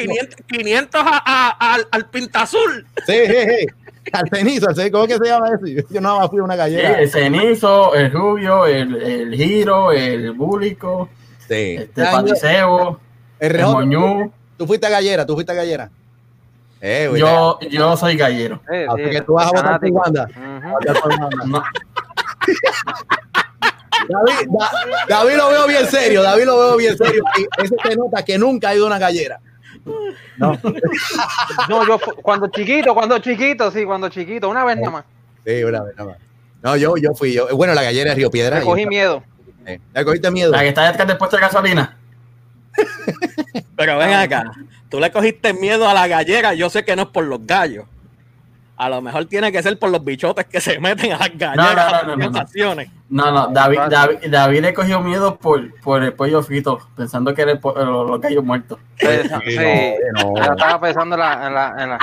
[0.49, 2.86] 500, al, al pintazul.
[3.07, 3.66] Sí, sí, sí.
[4.11, 5.84] Al cenizo, ¿cómo que se llama eso?
[5.90, 6.95] Yo no más fui una gallera.
[6.97, 11.11] Sí, el cenizo, el rubio, el, el giro, el búlico,
[11.47, 11.76] sí.
[11.78, 12.97] este panicebo, el,
[13.39, 14.32] el moñú.
[14.57, 15.91] Tú fuiste gallera, tú fuiste gallera.
[16.80, 18.61] Eh, yo, yo soy gallero.
[18.70, 18.87] Eh,
[19.26, 20.28] tú vas a votar por Wanda.
[24.07, 24.49] David,
[25.09, 27.24] David, lo veo bien serio, David lo veo bien serio.
[27.39, 29.41] Y eso te nota que nunca ha ido a una gallera.
[30.37, 30.59] No.
[31.68, 35.05] no, yo cuando chiquito, cuando chiquito, sí, cuando chiquito, una vez nada más.
[35.45, 36.18] Sí, una vez nada más.
[36.62, 38.59] No, yo, yo fui, yo, bueno, la gallera de Río Piedra.
[38.59, 39.22] Me cogí miedo.
[39.66, 40.53] Eh, ¿Le cogiste miedo?
[40.53, 41.97] La que está puesto de gasolina.
[43.77, 44.53] Pero ven acá,
[44.89, 47.87] tú le cogiste miedo a la gallera, yo sé que no es por los gallos.
[48.77, 52.03] A lo mejor tiene que ser por los bichotes que se meten a las galleras.
[52.03, 52.27] No, no, no,
[53.09, 57.43] no, no, David, David, David, le cogió miedo por, por el pollo frito, pensando que
[57.43, 58.79] era los, gallos muertos.
[58.97, 59.07] Sí,
[59.47, 61.99] estaba pensando en la, en la,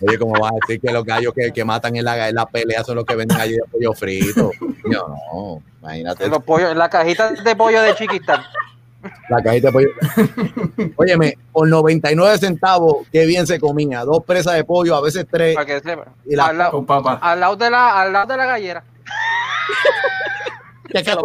[0.00, 2.46] Oye, ¿cómo vas a decir que los gallos que, que matan en la, en la
[2.46, 4.50] pelea son los que venden allí de pollo frito?
[4.84, 6.28] No, no, imagínate.
[6.28, 8.44] Los pollos, la cajita de pollo de chiquita.
[9.28, 9.88] La cajita de pollo.
[10.96, 14.04] Óyeme, por 99 centavos, qué bien se comía.
[14.04, 15.54] Dos presas de pollo, a veces tres.
[15.54, 16.06] Para que sepa.
[16.24, 16.84] Y la, al, lado,
[17.20, 18.84] al, lado de la, al lado de la gallera.
[20.88, 21.24] ¿Qué se, los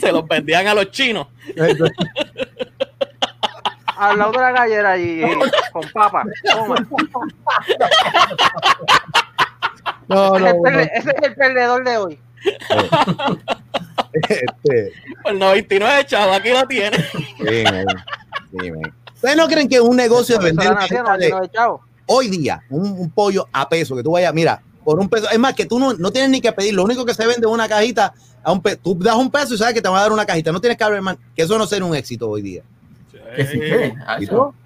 [0.00, 1.28] se los vendían a los chinos.
[3.96, 5.22] al lado de la gallera y,
[5.72, 6.24] con papa.
[10.08, 12.18] No, no, ese, es el, ese, es el perdedor de hoy.
[14.12, 14.92] Este,
[15.24, 16.96] el 99, chavo, aquí lo tiene.
[19.14, 20.76] ¿Ustedes no creen que un negocio de vender
[22.06, 25.54] hoy día un, pollo a peso que tú vayas, mira, por un peso, es más
[25.54, 27.68] que tú no, no tienes ni que pedir, lo único que se vende es una
[27.68, 30.24] cajita, a un tú das un peso y sabes que te va a dar una
[30.24, 32.62] cajita, no tienes que hablar más, que eso no sea un éxito hoy día.
[33.36, 33.94] Que sí, que,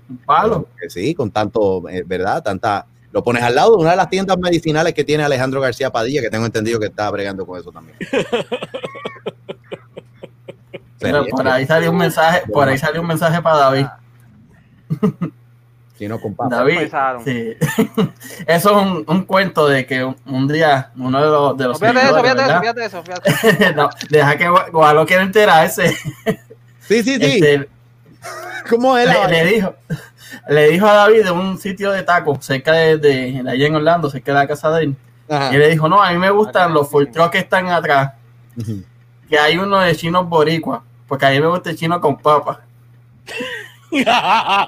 [0.08, 0.68] un palo.
[0.80, 2.42] Que sí, con tanto, eh, ¿verdad?
[2.42, 5.90] Tanta, lo pones al lado de una de las tiendas medicinales que tiene Alejandro García
[5.90, 7.96] Padilla, que tengo entendido que está bregando con eso también.
[11.02, 13.86] Pero por ahí salió un mensaje, por ahí salió un mensaje para David.
[15.98, 16.92] Si no con David,
[17.24, 17.54] sí.
[18.46, 22.00] eso es un, un, cuento de que un, día uno de los de los fíjate
[22.00, 23.74] eso, fíjate eso, fíjate eso, fíjate.
[23.76, 25.94] no, deja que Gualo quiera enterarse.
[26.80, 27.20] sí, sí, sí.
[27.20, 27.68] Este,
[28.68, 29.74] ¿Cómo él le, dijo?
[30.48, 34.10] Le dijo a David de un sitio de tacos cerca de, de, allá en Orlando,
[34.10, 34.96] cerca de la casa de él.
[35.50, 38.12] Y le dijo, no, a mí me gustan los full que están atrás.
[39.28, 42.62] Que hay uno de chinos boricua, porque a mí me gusta el chino con papa.
[43.90, 44.66] La,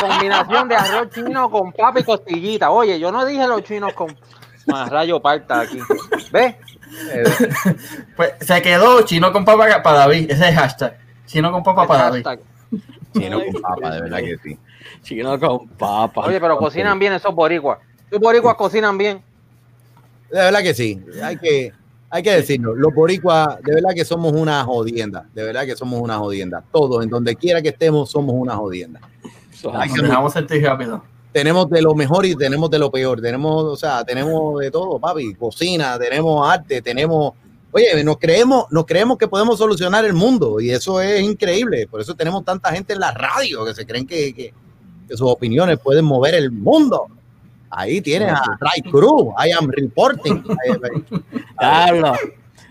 [0.00, 2.70] combinación de arroz chino con papa y costillita.
[2.70, 4.16] Oye, yo no dije los chinos con
[4.68, 5.80] más rayo parta aquí.
[6.30, 6.54] ¿Ves?
[8.14, 10.30] pues se quedó chino con papa para David.
[10.30, 10.96] Ese es hashtag.
[11.26, 12.24] Chino con papa para David.
[13.14, 14.56] Chino con papa, de verdad que sí.
[15.02, 16.20] Chino con papa.
[16.20, 17.80] Oye, pero cocinan bien esos boricuas.
[18.06, 19.24] Esos boricuas cocinan bien.
[20.30, 21.04] De verdad que sí.
[21.20, 21.72] Hay que
[22.14, 25.98] hay que decirlo, los boricuas, de verdad que somos una jodienda, de verdad que somos
[25.98, 26.62] una jodienda.
[26.70, 29.00] Todos, en donde quiera que estemos, somos una jodienda.
[29.62, 31.02] Dejamos sentir rápido.
[31.32, 33.22] Tenemos de lo mejor y tenemos de lo peor.
[33.22, 35.32] Tenemos, o sea, tenemos de todo, papi.
[35.32, 37.32] Cocina, tenemos arte, tenemos.
[37.70, 41.86] Oye, nos creemos, nos creemos que podemos solucionar el mundo y eso es increíble.
[41.90, 44.52] Por eso tenemos tanta gente en la radio que se creen que, que
[45.08, 47.06] sus opiniones pueden mover el mundo.
[47.74, 50.44] Ahí tienes a Ray Cruz, I am reporting.
[51.58, 52.18] Carlos,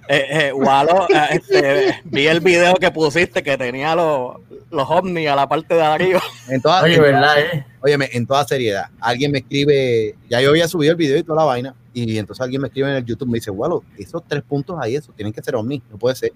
[0.07, 4.35] eh, eh, eh, este, vi el video que pusiste que tenía los,
[4.69, 6.21] los ovnis a la parte de arriba.
[6.49, 7.65] En toda, Oye, verdad, eh.
[7.81, 11.39] Óyeme, en toda seriedad, alguien me escribe, ya yo había subido el video y toda
[11.39, 14.43] la vaina, y entonces alguien me escribe en el YouTube, me dice, Walo, esos tres
[14.43, 16.31] puntos ahí, eso tienen que ser ovnis, no puede ser.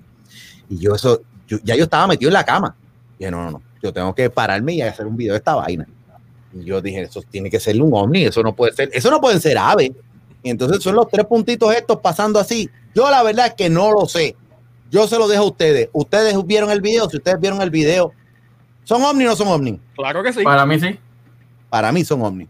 [0.70, 1.22] Y yo eso,
[1.64, 2.76] ya yo estaba metido en la cama.
[3.20, 5.54] Y yo, no, no, no, yo tengo que pararme y hacer un video de esta
[5.54, 5.86] vaina.
[6.56, 9.40] Yo dije, eso tiene que ser un ovni, eso no puede ser, eso no puede
[9.40, 9.92] ser ave.
[10.42, 12.70] Y entonces son los tres puntitos estos pasando así.
[12.94, 14.36] Yo la verdad es que no lo sé.
[14.90, 15.90] Yo se lo dejo a ustedes.
[15.92, 18.14] Ustedes vieron el video, si ustedes vieron el video,
[18.84, 19.80] ¿son ovni o no son ovni?
[19.96, 20.44] Claro que sí.
[20.44, 20.98] Para mí sí.
[21.70, 22.48] Para mí son ovni.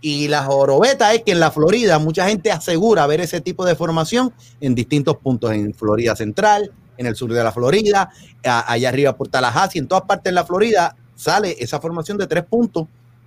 [0.00, 3.76] Y la jorobeta es que en la Florida mucha gente asegura ver ese tipo de
[3.76, 8.10] formación en distintos puntos, en Florida Central, en el sur de la Florida,
[8.42, 12.44] allá arriba por Tallahassee, en todas partes de la Florida sale esa formación de tres
[12.44, 12.86] puntos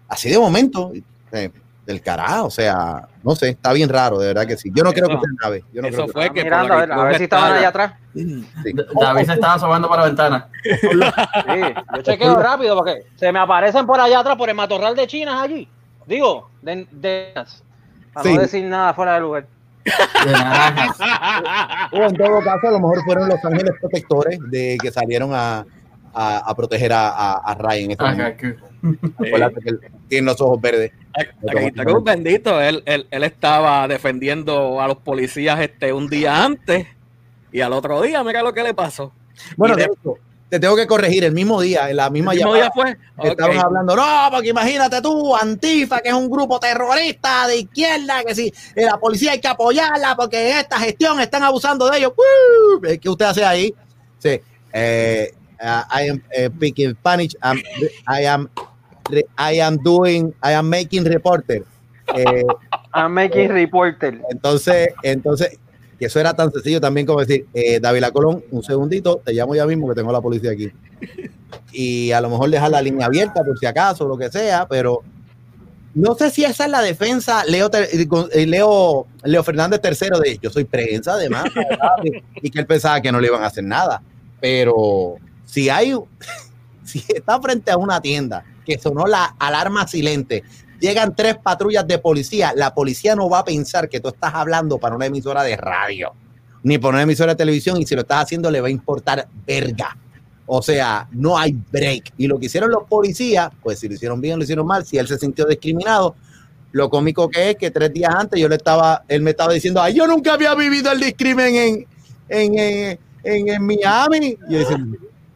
[0.10, 0.92] así de momento,
[1.32, 1.52] eh,
[1.86, 4.70] del carajo, o sea, no sé, está bien raro, de verdad que sí.
[4.74, 5.64] Yo no creo que sea nave.
[5.74, 7.94] Yo no Eso creo fue que, mirando, a ver, a ver si estaban allá atrás.
[8.14, 10.48] David se estaba asomando para la ventana.
[10.64, 11.62] Sí,
[11.96, 15.42] yo chequeo rápido porque se me aparecen por allá atrás, por el matorral de Chinas
[15.42, 15.68] allí.
[16.06, 17.34] Digo, de, de
[18.14, 19.48] para no decir nada fuera de lugar.
[19.84, 19.92] De
[22.00, 25.66] o en todo caso, a lo mejor fueron los ángeles protectores de que salieron a,
[26.14, 27.92] a, a proteger a, a, a Ryan.
[27.92, 28.58] Este
[30.08, 30.92] tiene los ojos verdes.
[32.04, 36.88] bendito, él, él, él, estaba defendiendo a los policías este un día antes
[37.52, 39.12] y al otro día, mira lo que le pasó.
[39.58, 39.90] Bueno, de,
[40.50, 42.98] te tengo que corregir, el mismo día, en la misma ¿El mismo día fue?
[43.24, 48.34] Estaban hablando, no, porque imagínate tú, Antifa, que es un grupo terrorista de izquierda, que
[48.34, 52.14] si la policía hay que apoyarla porque en esta gestión están abusando de ellos.
[53.00, 53.76] ¿Qué usted hace ahí?
[54.18, 54.42] Sí.
[54.74, 57.36] Eh, uh, I am uh, speaking Spanish.
[57.44, 57.62] I'm,
[58.08, 58.50] I am
[59.38, 61.64] I am doing I am making reporter.
[62.16, 62.44] Eh,
[62.94, 64.20] I'm making reporter.
[64.32, 65.60] Entonces, entonces,
[66.00, 69.54] que eso era tan sencillo también como decir, eh, David Colón, un segundito, te llamo
[69.56, 70.72] ya mismo que tengo la policía aquí.
[71.72, 75.04] Y a lo mejor dejar la línea abierta por si acaso, lo que sea, pero
[75.94, 80.50] no sé si esa es la defensa, Leo, eh, Leo, Leo Fernández III de yo
[80.50, 81.46] soy prensa además,
[82.36, 84.02] y que él pensaba que no le iban a hacer nada.
[84.40, 85.94] Pero si hay,
[86.86, 90.44] si está frente a una tienda que sonó la alarma silente,
[90.80, 94.78] llegan tres patrullas de policía, la policía no va a pensar que tú estás hablando
[94.78, 96.14] para una emisora de radio,
[96.64, 99.28] ni para una emisora de televisión, y si lo estás haciendo le va a importar
[99.46, 99.98] verga.
[100.46, 102.14] O sea, no hay break.
[102.18, 104.98] Y lo que hicieron los policías, pues si lo hicieron bien, lo hicieron mal, si
[104.98, 106.16] él se sintió discriminado,
[106.72, 109.82] lo cómico que es que tres días antes yo le estaba, él me estaba diciendo,
[109.82, 111.88] ay, yo nunca había vivido el discrimen en,
[112.30, 114.38] en, en, Miami.
[114.48, 114.78] Y yo decía,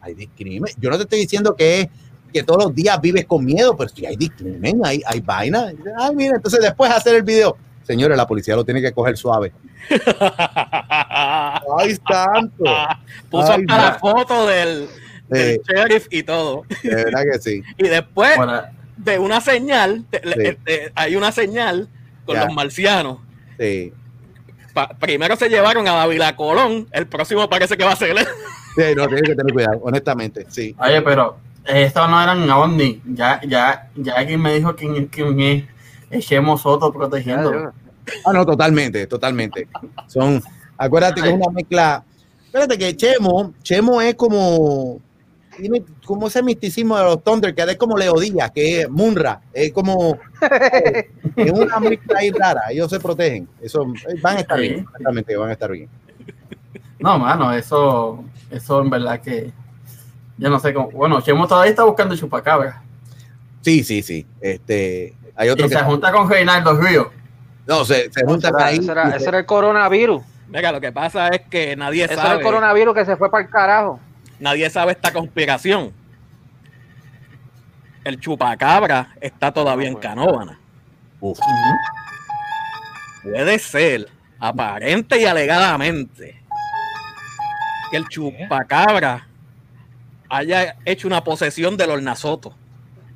[0.00, 0.72] hay discrimen.
[0.78, 1.90] Yo no te estoy diciendo que
[2.34, 5.72] que todos los días vives con miedo, pero si hay discrimen, hay, hay vaina.
[5.96, 7.56] Ay, mira, entonces después hacer el video.
[7.84, 9.52] señores, la policía lo tiene que coger suave.
[11.08, 12.64] ¡Ay, tanto!
[13.30, 14.88] Puso hasta la foto del,
[15.30, 16.64] sheriff y todo.
[16.82, 17.62] De verdad que sí.
[17.78, 18.36] Y después
[18.96, 20.04] de una señal,
[20.96, 21.88] hay una señal
[22.26, 23.18] con los marcianos.
[23.60, 23.92] Sí.
[24.98, 28.26] primero se llevaron a Davila Colón, el próximo parece que va a ser él.
[28.74, 30.74] Sí, no, tiene que tener cuidado, honestamente, sí.
[30.80, 31.36] Oye, pero
[31.66, 33.02] estos no eran ovni.
[33.06, 35.64] Ya, ya, ya alguien me dijo quién, quién es.
[36.10, 37.72] Echemos Soto protegiendo.
[38.24, 39.68] Ah, no, totalmente, totalmente.
[40.06, 40.42] Son,
[40.76, 42.04] acuérdate que es una mezcla.
[42.46, 45.00] Espérate que Chemo, Chemo es como,
[45.56, 49.40] tiene como ese misticismo de los Thunder, que es como Leo Díaz, que es Munra,
[49.52, 50.18] es como,
[51.36, 53.84] es una mezcla ahí rara, ellos se protegen, eso,
[54.22, 55.88] van a estar bien, exactamente, van a estar bien.
[57.00, 59.52] No, mano, eso, eso en verdad que,
[60.36, 62.82] yo no sé cómo, bueno, Chemo todavía está buscando chupacabra.
[63.60, 67.08] Sí, sí, sí, este, hay otro y que se junta con Reinaldo Ríos.
[67.66, 68.78] No, se, se junta ahí.
[68.78, 70.22] Ese era, ese era, el coronavirus.
[70.48, 72.28] Venga, lo que pasa es que nadie ese sabe.
[72.28, 74.00] Era el coronavirus que se fue para el carajo.
[74.38, 75.92] Nadie sabe esta conspiración.
[78.04, 80.58] El chupacabra está todavía en Canóvana.
[83.22, 84.08] Puede ser,
[84.38, 86.42] aparente y alegadamente,
[87.90, 89.26] que el chupacabra
[90.36, 92.54] haya hecho una posesión del hornazoto.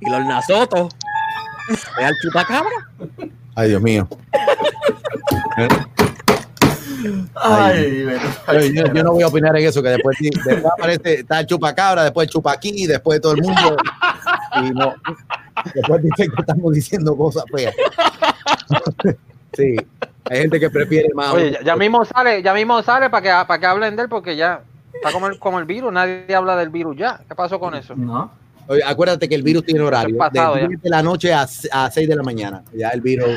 [0.00, 0.88] Y el hornazoto
[1.70, 2.76] es al chupacabra.
[3.54, 4.08] Ay, Dios mío.
[7.34, 8.06] Ay,
[8.74, 12.26] yo, no voy a opinar en eso, que después, después aparece, está el chupacabra, después
[12.26, 13.76] el chupaquí, después todo el mundo.
[14.62, 14.94] Y no,
[15.74, 17.74] después dice que estamos diciendo cosas feas.
[19.54, 19.76] Sí,
[20.30, 21.32] hay gente que prefiere más.
[21.34, 24.36] Oye, ya, mismo sale, ya mismo sale para que, para que hablen de él, porque
[24.36, 24.62] ya
[24.99, 27.20] está como el, como el virus, nadie habla del virus ya.
[27.26, 27.94] ¿Qué pasó con eso?
[27.96, 28.30] No.
[28.68, 30.18] Oye, acuérdate que el virus tiene horario.
[30.30, 32.62] de 10 de la noche a, a 6 de la mañana.
[32.74, 33.30] Ya el virus.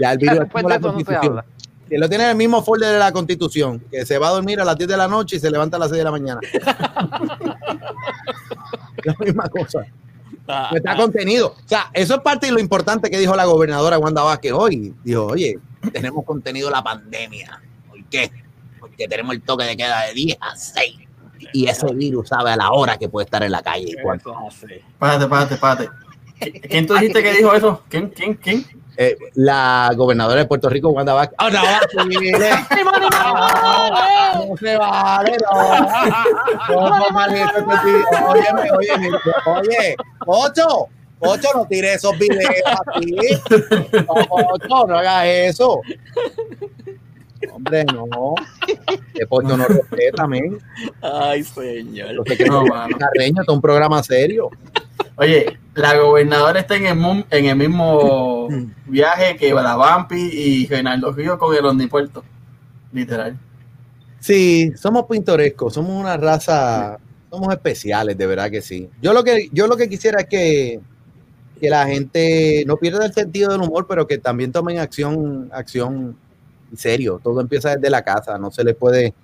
[0.00, 0.40] Ya el virus.
[0.54, 1.42] es la constitución.
[1.88, 3.80] Que lo tiene en el mismo folder de la constitución.
[3.90, 5.80] Que se va a dormir a las 10 de la noche y se levanta a
[5.80, 6.40] las 6 de la mañana.
[9.04, 9.84] la misma cosa.
[10.48, 10.96] Ah, está ah.
[10.96, 11.54] contenido.
[11.64, 14.94] O sea, eso es parte de lo importante que dijo la gobernadora Wanda Vázquez hoy.
[15.04, 15.58] Dijo, oye,
[15.92, 17.60] tenemos contenido la pandemia.
[17.88, 18.30] ¿Por qué?
[18.94, 20.98] Porque tenemos el toque de queda de 10 a 6
[21.52, 23.96] y ese virus sabe a la hora que puede estar en la calle.
[24.98, 25.90] Párate, párate, párate.
[26.68, 27.82] ¿Quién tú dijiste que dijo eso?
[27.88, 28.08] ¿Quién?
[28.10, 28.34] ¿Quién?
[28.34, 28.64] ¿Quién?
[28.96, 31.36] Eh, la gobernadora de Puerto Rico, Wanda Vázquez.
[31.40, 31.60] ¡Oh, no!
[34.46, 35.36] ¡No se vale!
[35.40, 35.54] ¡No!
[38.28, 38.90] Oye, oye,
[39.46, 40.88] oye, Ocho,
[41.18, 42.62] Ocho, no tire esos videos
[42.94, 43.16] aquí.
[44.06, 45.80] Ocho, no hagas eso.
[47.52, 48.34] Hombre, no.
[49.14, 50.58] Deporte no respeta, men.
[51.02, 52.12] Ay, señor.
[52.12, 52.64] Lo que no,
[52.98, 54.50] Carreño, es un programa serio.
[55.16, 58.48] Oye, la gobernadora está en el, en el mismo
[58.86, 62.24] viaje que Vampi y Reinaldo Río con el Omnipuerto.
[62.92, 63.38] Literal.
[64.20, 66.98] Sí, somos pintorescos, somos una raza,
[67.30, 68.88] somos especiales, de verdad que sí.
[69.02, 70.80] Yo lo que, yo lo que quisiera es que,
[71.60, 76.16] que la gente no pierda el sentido del humor, pero que también tomen acción, acción
[76.74, 79.14] serio, todo empieza desde la casa, no se le puede...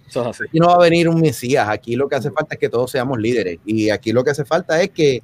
[0.53, 2.91] y no va a venir un Mesías, aquí lo que hace falta es que todos
[2.91, 5.23] seamos líderes y aquí lo que hace falta es que,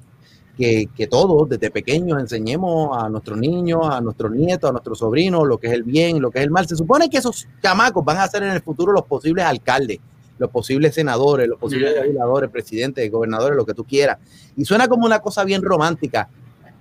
[0.57, 5.47] que, que todos desde pequeños enseñemos a nuestros niños, a nuestros nietos, a nuestros sobrinos
[5.47, 6.67] lo que es el bien, lo que es el mal.
[6.67, 9.99] Se supone que esos chamacos van a ser en el futuro los posibles alcaldes,
[10.37, 14.17] los posibles senadores, los posibles legisladores, presidentes, gobernadores, lo que tú quieras.
[14.55, 16.29] Y suena como una cosa bien romántica,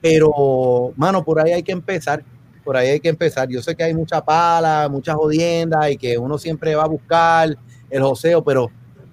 [0.00, 2.22] pero, mano, por ahí hay que empezar
[2.66, 3.48] por ahí hay que empezar.
[3.48, 7.56] Yo sé que hay mucha pala, muchas jodiendas y que uno siempre va a buscar
[7.88, 8.68] el joseo, pero,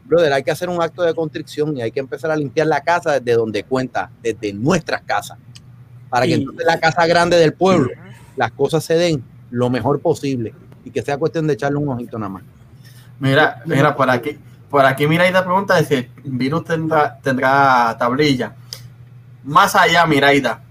[0.05, 2.81] brother, hay que hacer un acto de constricción y hay que empezar a limpiar la
[2.81, 5.37] casa desde donde cuenta, desde nuestras casas,
[6.09, 7.91] para que entonces la casa grande del pueblo,
[8.35, 12.17] las cosas se den lo mejor posible y que sea cuestión de echarle un ojito
[12.17, 12.43] nada más.
[13.19, 18.55] Mira, mira, por aquí, por aquí Miraida pregunta si el virus tendrá, tendrá tablilla.
[19.43, 20.63] Más allá, Miraida,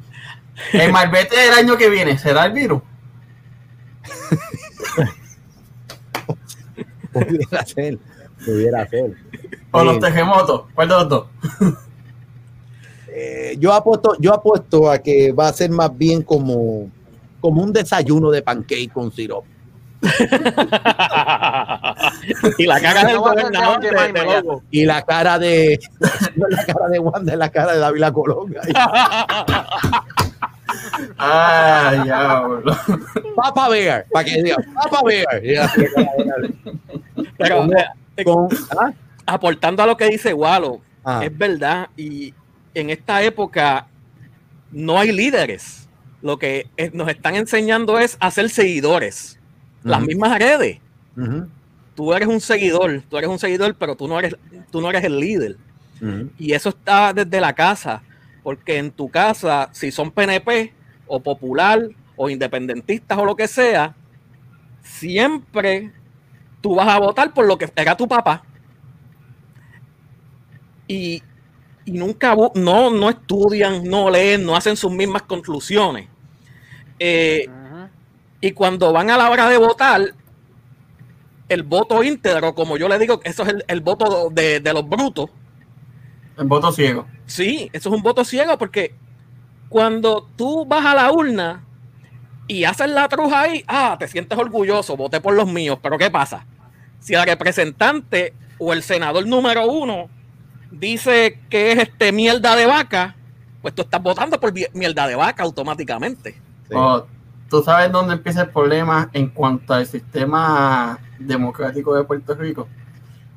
[0.72, 2.82] el malvete del año que viene, ¿será el virus?
[7.12, 7.98] pudiera ser,
[8.44, 9.14] pudiera ser.
[9.70, 11.26] O los terremotos, ¿cuál de los dos?
[13.14, 16.90] Eh, yo apuesto, yo apuesto a que va a ser más bien como,
[17.40, 19.48] como un desayuno de pancake con sirope.
[22.58, 25.78] y la cara del gobernador y la cara de
[26.36, 28.52] la cara de Wanda la cara de David Colón
[31.18, 32.42] Ah, ya,
[33.36, 35.42] Papa Bear, para que diga, Papa Bear.
[37.38, 38.24] Pero, eh,
[38.78, 38.92] ¿ah?
[39.26, 41.20] aportando a lo que dice Walo, ah.
[41.24, 42.34] es verdad, y
[42.74, 43.86] en esta época
[44.70, 45.88] no hay líderes.
[46.22, 49.38] lo que nos están enseñando es a ser seguidores.
[49.82, 50.78] Las mismas redes.
[51.94, 54.36] Tú eres un seguidor, tú eres un seguidor, pero tú no eres,
[54.70, 55.56] tú no eres el líder.
[56.38, 58.02] Y eso está desde la casa,
[58.42, 60.72] porque en tu casa, si son PNP
[61.06, 63.94] o popular o independentistas o lo que sea,
[64.82, 65.92] siempre
[66.60, 68.42] tú vas a votar por lo que era tu papá.
[70.88, 71.22] Y,
[71.86, 76.08] nunca no, no estudian, no leen, no hacen sus mismas conclusiones.
[76.98, 77.48] Eh,
[78.40, 80.14] y cuando van a la hora de votar,
[81.48, 85.30] el voto íntegro, como yo le digo, eso es el, voto de, los brutos.
[86.36, 87.06] El voto ciego.
[87.26, 88.94] Sí, eso es un voto ciego porque
[89.68, 91.64] cuando tú vas a la urna
[92.46, 96.10] y haces la truja ahí, ah, te sientes orgulloso, voté por los míos, pero ¿qué
[96.10, 96.44] pasa?
[97.00, 100.08] Si el representante o el senador número uno
[100.70, 103.16] dice que es este mierda de vaca,
[103.60, 106.40] pues tú estás votando por mierda de vaca automáticamente.
[106.74, 107.04] Oh,
[107.48, 112.68] tú sabes dónde empieza el problema en cuanto al sistema democrático de Puerto Rico.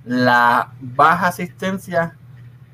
[0.03, 2.15] La baja asistencia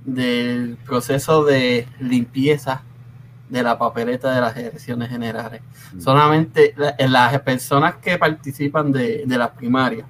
[0.05, 2.83] del proceso de limpieza
[3.49, 5.61] de la papeleta de las elecciones generales.
[5.93, 5.99] Mm.
[5.99, 10.07] Solamente las personas que participan de, de las primarias,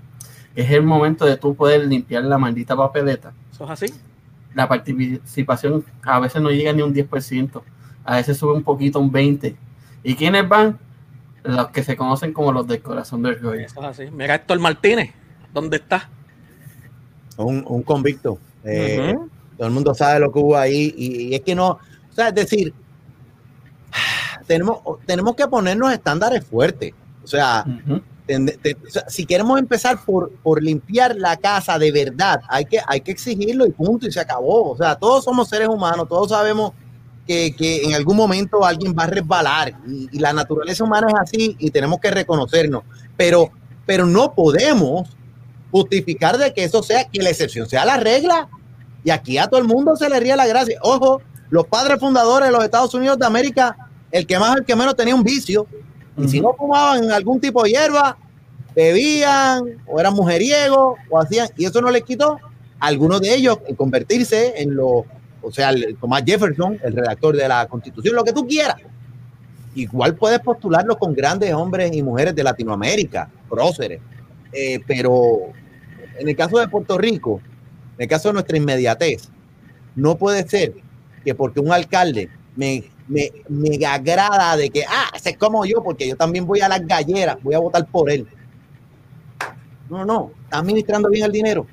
[0.56, 3.34] es el momento de tú poder limpiar la maldita papeleta.
[3.52, 3.86] ¿Eso es así?
[4.54, 7.62] La participación a veces no llega ni un 10%,
[8.04, 9.56] a veces sube un poquito, un 20%.
[10.04, 10.80] ¿Y quiénes van?
[11.44, 13.62] Los que se conocen como los del corazón del rollo.
[13.62, 14.12] Eso es así.
[14.12, 15.12] Mira Héctor Martínez,
[15.54, 16.10] ¿dónde está?
[17.38, 18.38] Un, un convicto.
[18.64, 19.18] Eh,
[19.62, 22.34] todo el mundo sabe lo que hubo ahí y, es que no, o sea, es
[22.34, 22.74] decir,
[24.48, 26.94] tenemos, tenemos que ponernos estándares fuertes.
[27.24, 27.64] O sea,
[29.08, 33.68] si queremos empezar por, por limpiar la casa de verdad, hay que, hay que exigirlo
[33.68, 34.72] y punto, y se acabó.
[34.72, 36.72] O sea, todos somos seres humanos, todos sabemos
[37.28, 41.56] que, que en algún momento alguien va a resbalar y, la naturaleza humana es así
[41.60, 42.82] y tenemos que reconocernos.
[43.16, 43.52] Pero,
[43.86, 45.08] pero no podemos
[45.70, 48.50] justificar de que eso sea, que la excepción sea la regla.
[49.04, 50.78] Y aquí a todo el mundo se le ría la gracia.
[50.82, 53.76] Ojo, los padres fundadores de los Estados Unidos de América,
[54.12, 55.68] el que más, el que menos tenía un vicio.
[56.18, 58.18] Y si no fumaban algún tipo de hierba,
[58.76, 62.38] bebían o eran mujeriegos o hacían, y eso no les quitó
[62.80, 65.04] a algunos de ellos en convertirse en los,
[65.42, 68.78] o sea, Tomás Jefferson, el redactor de la Constitución, lo que tú quieras.
[69.74, 74.02] Igual puedes postularlo con grandes hombres y mujeres de Latinoamérica, próceres.
[74.52, 75.40] Eh, pero
[76.20, 77.42] en el caso de Puerto Rico,
[78.02, 79.30] en el caso de nuestra inmediatez,
[79.96, 80.74] no puede ser
[81.24, 86.08] que porque un alcalde me, me, me agrada de que, ah, es como yo, porque
[86.08, 88.28] yo también voy a las galleras, voy a votar por él.
[89.88, 91.68] No, no, está administrando bien el dinero,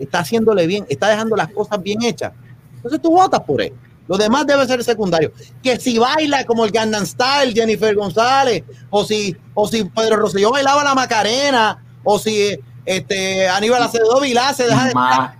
[0.00, 2.32] está haciéndole bien, está dejando las cosas bien hechas.
[2.74, 3.72] Entonces tú votas por él.
[4.08, 5.30] Lo demás debe ser secundario.
[5.62, 10.50] Que si baila como el Gangnam Style, Jennifer González, o si, o si Pedro Rosselló
[10.50, 15.34] bailaba la Macarena, o si este, Aníbal Acevedo Vilá se deja de más,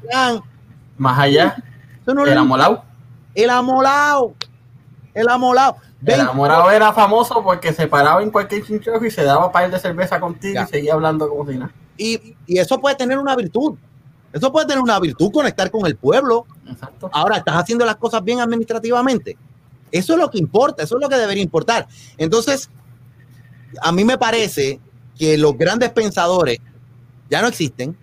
[0.96, 1.56] más allá.
[2.06, 2.84] el amolao.
[3.34, 4.34] El amolao.
[5.12, 5.76] El amolao.
[6.04, 9.78] El amolao era famoso porque se paraba en cualquier chinchojo y se daba par de
[9.78, 11.72] cerveza contigo y seguía hablando como si nada.
[11.96, 13.76] Y, y, eso puede tener una virtud.
[14.32, 16.44] Eso puede tener una virtud, conectar con el pueblo.
[16.68, 17.08] Exacto.
[17.12, 19.38] Ahora, estás haciendo las cosas bien administrativamente.
[19.92, 21.86] Eso es lo que importa, eso es lo que debería importar.
[22.18, 22.68] Entonces,
[23.80, 24.80] a mí me parece
[25.16, 26.58] que los grandes pensadores
[27.35, 27.97] ya no existen.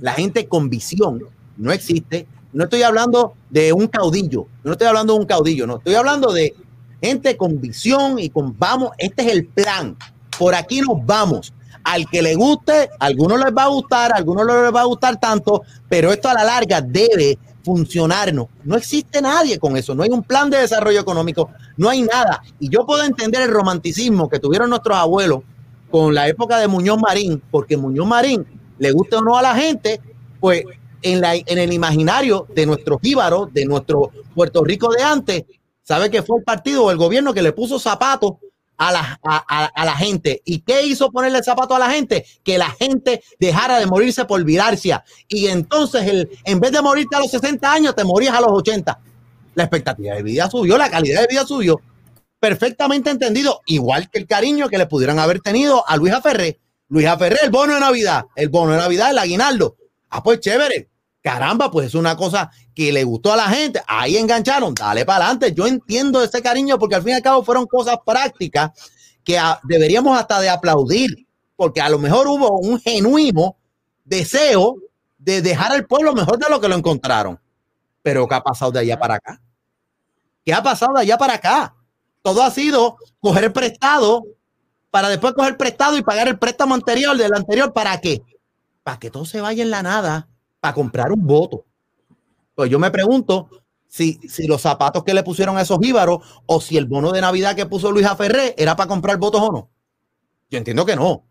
[0.00, 1.22] La gente con visión
[1.58, 2.26] no existe.
[2.54, 6.32] No estoy hablando de un caudillo, no estoy hablando de un caudillo, no, estoy hablando
[6.32, 6.54] de
[7.02, 9.96] gente con visión y con vamos, este es el plan,
[10.38, 11.52] por aquí nos vamos.
[11.84, 14.82] Al que le guste, a algunos les va a gustar, a algunos no les va
[14.82, 18.32] a gustar tanto, pero esto a la larga debe funcionar.
[18.32, 22.02] No, no existe nadie con eso, no hay un plan de desarrollo económico, no hay
[22.02, 22.42] nada.
[22.58, 25.40] Y yo puedo entender el romanticismo que tuvieron nuestros abuelos
[25.92, 28.46] con la época de Muñoz Marín, porque Muñoz Marín,
[28.82, 30.00] le guste o no a la gente,
[30.40, 30.64] pues
[31.02, 35.44] en, la, en el imaginario de nuestros jíbaros, de nuestro Puerto Rico de antes,
[35.84, 38.32] sabe que fue el partido o el gobierno que le puso zapatos
[38.76, 40.42] a la, a, la gente.
[40.44, 42.26] ¿Y qué hizo ponerle zapatos a la gente?
[42.42, 45.04] Que la gente dejara de morirse por virarcia.
[45.28, 48.50] Y entonces, el, en vez de morirte a los 60 años, te morías a los
[48.50, 48.98] 80.
[49.54, 51.80] La expectativa de vida subió, la calidad de vida subió
[52.40, 56.58] perfectamente entendido, igual que el cariño que le pudieran haber tenido a Luisa Ferré.
[56.92, 59.78] Luisa Ferré, el bono de Navidad, el bono de Navidad, el aguinaldo.
[60.10, 60.90] Ah, pues chévere.
[61.22, 63.80] Caramba, pues es una cosa que le gustó a la gente.
[63.86, 65.54] Ahí engancharon, dale para adelante.
[65.54, 68.72] Yo entiendo ese cariño porque al fin y al cabo fueron cosas prácticas
[69.24, 73.56] que deberíamos hasta de aplaudir, porque a lo mejor hubo un genuino
[74.04, 74.76] deseo
[75.16, 77.40] de dejar al pueblo mejor de lo que lo encontraron.
[78.02, 79.40] Pero ¿qué ha pasado de allá para acá?
[80.44, 81.74] ¿Qué ha pasado de allá para acá?
[82.20, 84.24] Todo ha sido coger prestado
[84.92, 87.72] para después coger prestado y pagar el préstamo anterior del anterior.
[87.72, 88.20] ¿Para qué?
[88.82, 90.28] Para que todo se vaya en la nada,
[90.60, 91.64] para comprar un voto.
[92.54, 93.48] Pues yo me pregunto
[93.88, 97.22] si, si los zapatos que le pusieron a esos íbaros o si el bono de
[97.22, 99.70] Navidad que puso Luis Ferré era para comprar votos o no.
[100.50, 101.24] Yo entiendo que no.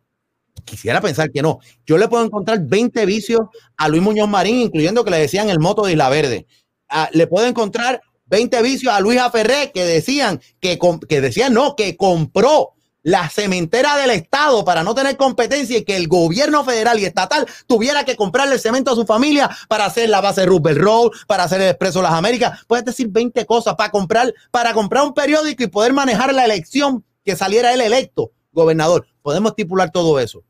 [0.65, 1.59] Quisiera pensar que no.
[1.85, 3.41] Yo le puedo encontrar 20 vicios
[3.77, 6.47] a Luis Muñoz Marín, incluyendo que le decían el moto de Isla Verde.
[6.89, 11.75] Ah, le puedo encontrar 20 vicios a Luis Ferré que decían que, que decían no,
[11.75, 16.99] que compró la cementera del Estado para no tener competencia y que el gobierno federal
[16.99, 20.79] y estatal tuviera que comprarle el cemento a su familia para hacer la base Rupert
[20.79, 22.63] Road, para hacer el Expreso Las Américas.
[22.67, 27.03] Puedes decir 20 cosas para comprar, para comprar un periódico y poder manejar la elección
[27.23, 29.07] que saliera él electo gobernador.
[29.21, 30.43] Podemos estipular todo eso.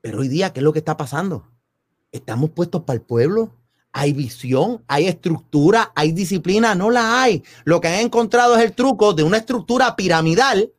[0.00, 1.48] Pero hoy día, ¿qué es lo que está pasando?
[2.10, 3.52] ¿Estamos puestos para el pueblo?
[3.92, 4.82] ¿Hay visión?
[4.88, 5.92] ¿Hay estructura?
[5.94, 6.74] ¿Hay disciplina?
[6.74, 7.42] No la hay.
[7.64, 10.72] Lo que han encontrado es el truco de una estructura piramidal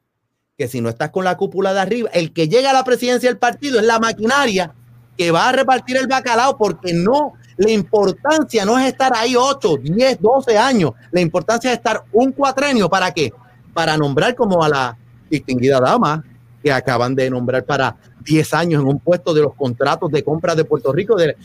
[0.58, 3.30] que si no estás con la cúpula de arriba, el que llega a la presidencia
[3.30, 4.74] del partido es la maquinaria
[5.18, 9.78] que va a repartir el bacalao porque no, la importancia no es estar ahí 8,
[9.82, 10.92] 10, 12 años.
[11.12, 12.90] La importancia es estar un cuatrenio.
[12.90, 13.32] ¿Para qué?
[13.74, 14.98] Para nombrar como a la
[15.30, 16.24] distinguida dama
[16.64, 20.56] que acaban de nombrar para 10 años en un puesto de los contratos de compra
[20.56, 21.16] de Puerto Rico.
[21.16, 21.36] De,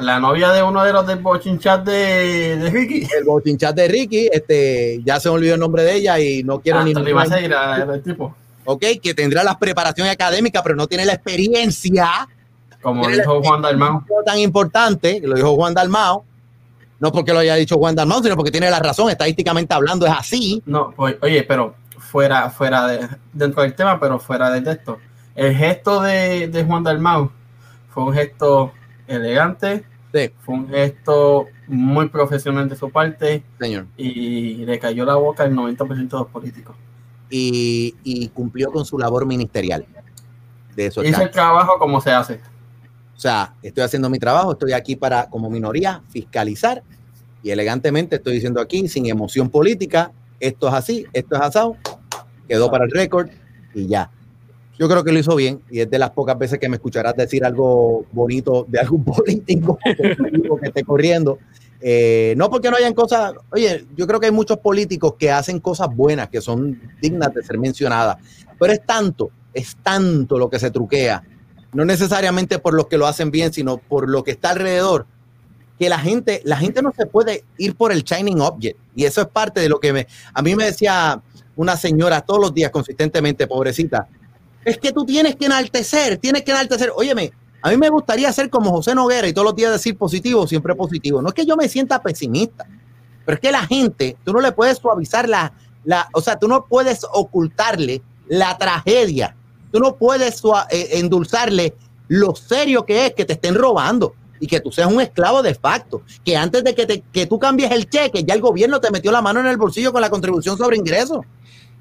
[0.00, 3.06] la, novia de uno de los del bochinchat de, de Ricky.
[3.16, 6.60] El bochinchat de Ricky, este, ya se me olvidó el nombre de ella y no
[6.60, 6.92] quiero ah, ni...
[6.92, 8.34] el tipo.
[8.64, 12.28] Ok, que tendrá la preparación académica, pero no tiene la experiencia.
[12.80, 14.04] Como dijo Juan Dalmao.
[14.26, 16.24] Tan importante, lo dijo Juan Dalmao,
[16.98, 20.12] no porque lo haya dicho Juan Dalmao, sino porque tiene la razón, estadísticamente hablando es
[20.12, 20.62] así.
[20.66, 21.74] No, pues, oye, pero
[22.12, 24.98] fuera, fuera de, dentro del tema, pero fuera de texto.
[25.34, 27.30] El gesto de, de Juan Dalmau
[27.88, 28.72] fue un gesto
[29.06, 29.82] elegante,
[30.40, 33.42] fue un gesto muy profesional de su parte.
[33.58, 33.86] Señor.
[33.96, 36.76] Y le cayó la boca al 90% de los políticos.
[37.30, 39.86] Y, y, cumplió con su labor ministerial.
[40.76, 42.40] De eso Hizo el trabajo como se hace.
[43.16, 46.82] O sea, estoy haciendo mi trabajo, estoy aquí para, como minoría, fiscalizar.
[47.42, 50.12] Y elegantemente estoy diciendo aquí, sin emoción política,
[50.42, 51.76] esto es así, esto es asado,
[52.48, 53.28] quedó para el récord
[53.74, 54.10] y ya.
[54.78, 57.14] Yo creo que lo hizo bien y es de las pocas veces que me escucharás
[57.14, 61.38] decir algo bonito de algún político que esté corriendo.
[61.84, 65.58] Eh, no porque no hayan cosas, oye, yo creo que hay muchos políticos que hacen
[65.58, 68.18] cosas buenas, que son dignas de ser mencionadas,
[68.56, 71.24] pero es tanto, es tanto lo que se truquea,
[71.72, 75.06] no necesariamente por los que lo hacen bien, sino por lo que está alrededor,
[75.76, 78.78] que la gente, la gente no se puede ir por el shining object.
[78.94, 81.20] Y eso es parte de lo que me, a mí me decía
[81.56, 84.08] una señora todos los días consistentemente, pobrecita,
[84.64, 86.92] es que tú tienes que enaltecer, tienes que enaltecer.
[86.94, 90.46] Óyeme, a mí me gustaría ser como José Noguera y todos los días decir positivo,
[90.46, 91.20] siempre positivo.
[91.20, 92.66] No es que yo me sienta pesimista,
[93.24, 95.52] pero es que la gente, tú no le puedes suavizar la,
[95.84, 99.36] la o sea, tú no puedes ocultarle la tragedia.
[99.70, 101.74] Tú no puedes eh, endulzarle
[102.08, 105.54] lo serio que es que te estén robando y que tú seas un esclavo de
[105.54, 108.90] facto, que antes de que, te, que tú cambies el cheque, ya el gobierno te
[108.90, 111.20] metió la mano en el bolsillo con la contribución sobre ingresos.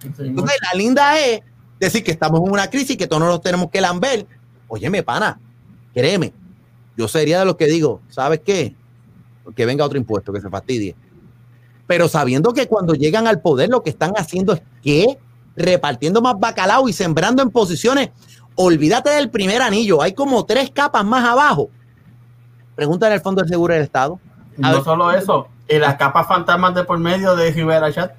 [0.03, 1.41] Entonces, la linda es
[1.79, 4.25] decir que estamos en una crisis, que todos nos tenemos que lamber.
[4.67, 5.39] Óyeme, pana,
[5.93, 6.33] créeme,
[6.97, 8.75] yo sería de los que digo, ¿sabes qué?
[9.55, 10.95] Que venga otro impuesto, que se fastidie.
[11.87, 15.17] Pero sabiendo que cuando llegan al poder lo que están haciendo es que
[15.55, 18.09] repartiendo más bacalao y sembrando en posiciones,
[18.55, 21.69] olvídate del primer anillo, hay como tres capas más abajo
[22.75, 24.19] Pregúntale al Fondo de Seguro del Estado.
[24.57, 28.13] no solo eso, y las capas fantasmas de por medio de Rivera Chat.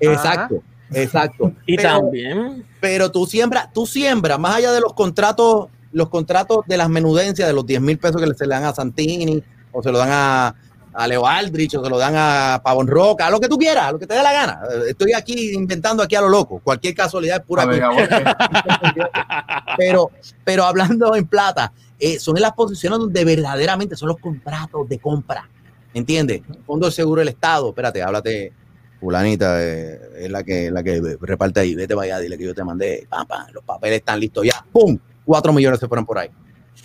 [0.00, 0.62] Exacto,
[0.92, 1.52] exacto.
[1.66, 2.64] y también.
[2.80, 7.48] Pero tú siembras, tú siembras, más allá de los contratos, los contratos de las menudencias
[7.48, 9.42] de los 10 mil pesos que se le dan a Santini,
[9.72, 10.54] o se lo dan a,
[10.96, 13.84] a Leo Aldrich, o se lo dan a Pavón Roca, a lo que tú quieras,
[13.84, 14.60] a lo que te dé la gana.
[14.88, 16.60] Estoy aquí inventando aquí a lo loco.
[16.64, 17.66] Cualquier casualidad es pura.
[19.76, 20.10] pero,
[20.44, 24.98] pero hablando en plata, eh, son en las posiciones donde verdaderamente son los contratos de
[24.98, 25.48] compra.
[25.92, 26.42] ¿Entiendes?
[26.66, 28.52] Fondo de Seguro del Estado, espérate, háblate,
[29.00, 32.64] fulanita, eh, es la que, la que reparte ahí, vete vaya, dile que yo te
[32.64, 33.06] mandé,
[33.52, 34.98] los papeles están listos ya, ¡pum!
[35.24, 36.30] Cuatro millones se fueron por ahí.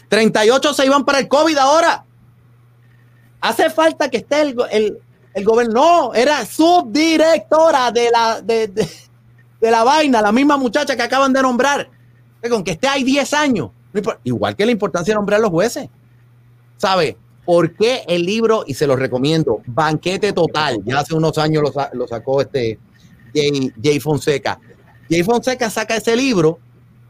[0.09, 2.03] 38 se iban para el COVID ahora.
[3.39, 4.99] Hace falta que esté el, el,
[5.33, 11.01] el gobierno, no, era subdirectora de la, de, de la vaina, la misma muchacha que
[11.03, 11.89] acaban de nombrar.
[12.49, 13.69] Con que esté ahí 10 años,
[14.23, 15.89] Igual que la importancia de nombrar a los jueces.
[16.77, 17.17] ¿Sabe?
[17.52, 21.61] ¿Por qué el libro, y se lo recomiendo, Banquete Total, ya hace unos años
[21.91, 22.80] lo, sacó este
[23.34, 24.57] Jay, Fonseca.
[25.10, 26.60] Jay Fonseca saca ese libro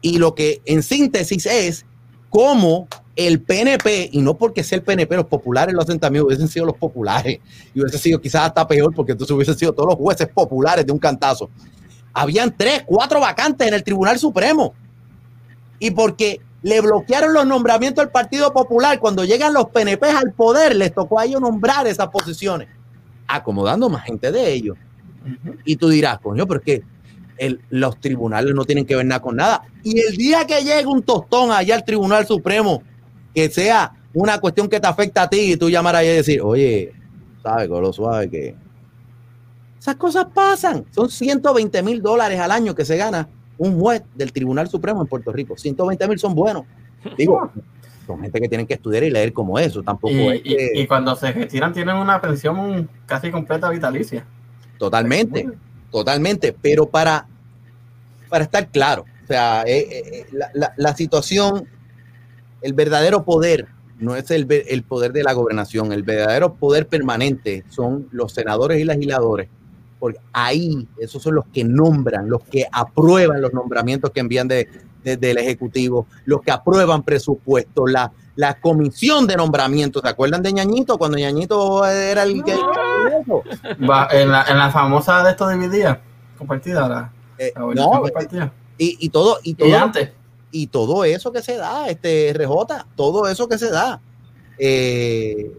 [0.00, 1.86] y lo que en síntesis es
[2.28, 6.48] cómo el PNP, y no porque sea el PNP, los populares lo hacen también, hubiesen
[6.48, 7.38] sido los populares,
[7.72, 10.90] y hubiese sido quizás hasta peor, porque entonces hubiesen sido todos los jueces populares de
[10.90, 11.50] un cantazo.
[12.12, 14.74] Habían tres, cuatro vacantes en el Tribunal Supremo.
[15.78, 20.76] Y porque le bloquearon los nombramientos al Partido Popular, cuando llegan los PNP al poder,
[20.76, 22.68] les tocó a ellos nombrar esas posiciones,
[23.26, 24.76] acomodando más gente de ellos.
[25.64, 26.82] Y tú dirás, coño, pero es que
[27.70, 29.62] los tribunales no tienen que ver nada con nada.
[29.82, 32.82] Y el día que llegue un tostón allá al Tribunal Supremo,
[33.34, 36.92] que sea una cuestión que te afecta a ti y tú llamarás y decir, oye,
[37.42, 38.54] sabes, con lo suave que...
[39.80, 40.84] Esas cosas pasan.
[40.92, 45.06] Son 120 mil dólares al año que se gana un juez del Tribunal Supremo en
[45.06, 45.56] Puerto Rico.
[45.56, 46.64] 120 mil son buenos.
[47.16, 47.50] Digo,
[48.06, 49.82] son gente que tienen que estudiar y leer como eso.
[49.82, 54.26] Tampoco y, y, cuando se retiran tienen una pensión casi completa vitalicia.
[54.78, 55.48] Totalmente,
[55.90, 56.54] totalmente.
[56.60, 57.26] Pero para,
[58.28, 61.68] para estar claro, o sea, eh, eh, la, la, situación,
[62.60, 63.68] el verdadero poder
[64.02, 68.80] no es el, el, poder de la gobernación, el verdadero poder permanente son los senadores
[68.80, 69.48] y legisladores,
[70.02, 74.66] porque ahí esos son los que nombran, los que aprueban los nombramientos que envían de,
[75.04, 80.02] del Ejecutivo, los que aprueban presupuestos, la, la comisión de nombramientos.
[80.02, 82.52] ¿Se acuerdan de Ñañito cuando Ñañito era el que...
[83.88, 86.00] Va, en, la, en la famosa de esto dividida,
[86.36, 88.02] compartida, la, eh, no,
[88.78, 89.92] Y, y, todo, y todo,
[90.50, 94.00] y, todo eso que se da, este RJ, todo eso que se da.
[94.58, 95.56] Eh,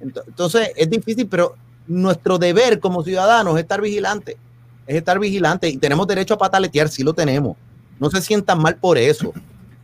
[0.00, 1.54] entonces es difícil, pero
[1.86, 4.36] nuestro deber como ciudadanos es estar vigilantes,
[4.86, 7.56] es estar vigilantes y tenemos derecho a pataletear, sí lo tenemos.
[8.00, 9.32] No se sientan mal por eso.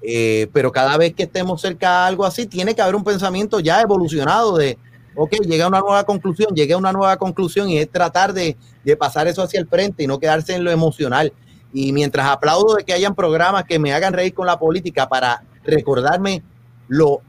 [0.02, 3.60] Eh, pero cada vez que estemos cerca de algo así, tiene que haber un pensamiento
[3.60, 4.78] ya evolucionado de,
[5.14, 8.56] ok, llega a una nueva conclusión, llegué a una nueva conclusión y es tratar de,
[8.82, 11.32] de, pasar eso hacia el frente y no quedarse en lo emocional.
[11.72, 15.42] Y mientras aplaudo de que hayan programas que me hagan reír con la política para
[15.64, 16.42] recordarme
[16.88, 17.20] lo,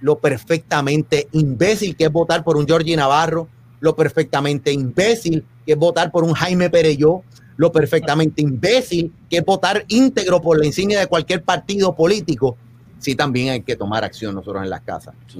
[0.00, 3.48] lo perfectamente imbécil que es votar por un Georgie Navarro,
[3.80, 7.22] lo perfectamente imbécil que es votar por un Jaime Pereyó,
[7.56, 12.56] lo perfectamente imbécil que es votar íntegro por la insignia de cualquier partido político,
[12.98, 15.14] sí también hay que tomar acción nosotros en las casas.
[15.28, 15.36] Es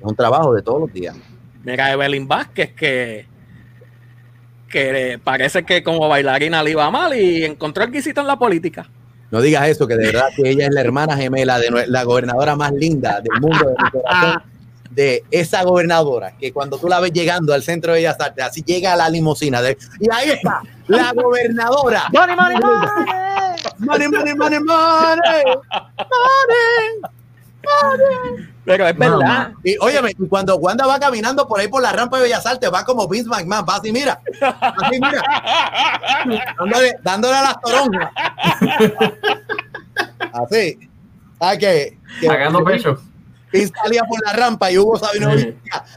[0.00, 1.16] un trabajo de todos los días.
[1.64, 3.26] Mira, Evelyn Vázquez, que,
[4.68, 8.88] que parece que como bailarina le iba mal y encontró el guisito en la política.
[9.30, 12.54] No digas eso, que de verdad que ella es la hermana gemela de la gobernadora
[12.54, 14.53] más linda del mundo de mi corazón
[14.94, 18.62] de esa gobernadora, que cuando tú la ves llegando al centro de Bellas Artes, así
[18.62, 19.60] llega a la limusina.
[19.60, 22.04] De, y ahí está, la gobernadora.
[22.12, 22.88] Money, money, money.
[23.78, 25.44] Money, money, money, money.
[27.64, 28.48] Money.
[28.64, 29.52] Pero es verdad.
[29.62, 32.84] Y óyeme, cuando Wanda va caminando por ahí por la rampa de Bellas Artes, va
[32.84, 34.20] como Vince McMahon, va así, mira.
[34.40, 35.22] Así, mira.
[36.58, 38.10] dándole, dándole a las toronjas.
[40.32, 40.78] Así.
[41.58, 41.98] Que.
[42.20, 42.98] que Sacando pecho
[43.54, 45.30] y salía por la rampa y Hugo Sabino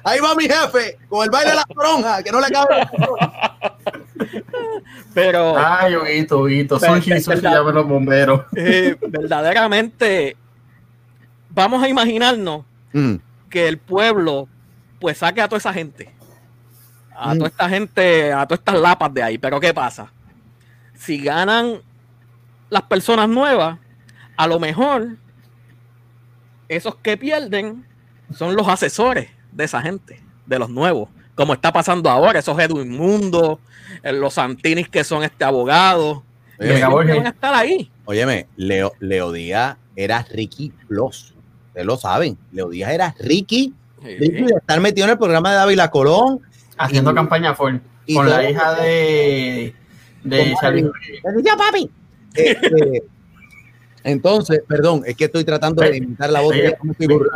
[0.04, 2.88] ahí va mi jefe con el baile de la toronja que no le cabe
[5.14, 10.38] pero ay Huguito, Huguito, son llaman los bomberos eh, verdaderamente
[11.58, 12.64] vamos a imaginarnos
[12.94, 13.16] mm.
[13.50, 14.48] que el pueblo
[15.00, 16.14] pues saque a toda esa gente.
[17.16, 17.38] A mm.
[17.38, 19.38] toda esta gente a todas estas lapas de ahí.
[19.38, 20.12] Pero qué pasa
[20.94, 21.82] si ganan
[22.70, 23.80] las personas nuevas
[24.36, 25.18] a lo mejor
[26.70, 27.86] esos que pierden
[28.34, 32.90] son los asesores de esa gente, de los nuevos, como está pasando ahora, esos Edwin
[32.90, 33.60] Mundo,
[34.04, 36.24] eh, los Santinis que son este abogado,
[36.60, 37.92] que van a estar ahí.
[38.06, 41.34] Óyeme, Leo, Leo Díaz era Ricky Plus,
[41.68, 45.56] ustedes lo saben, Leo Díaz era Ricky, Ricky de estar metido en el programa de
[45.58, 46.42] Dávila Colón.
[46.78, 47.82] Haciendo campaña con
[48.30, 49.74] la hija de,
[50.24, 50.90] de Charlie.
[51.58, 51.90] papi.
[52.36, 53.04] Este,
[54.08, 56.56] entonces, perdón, es que estoy tratando de imitar la voz.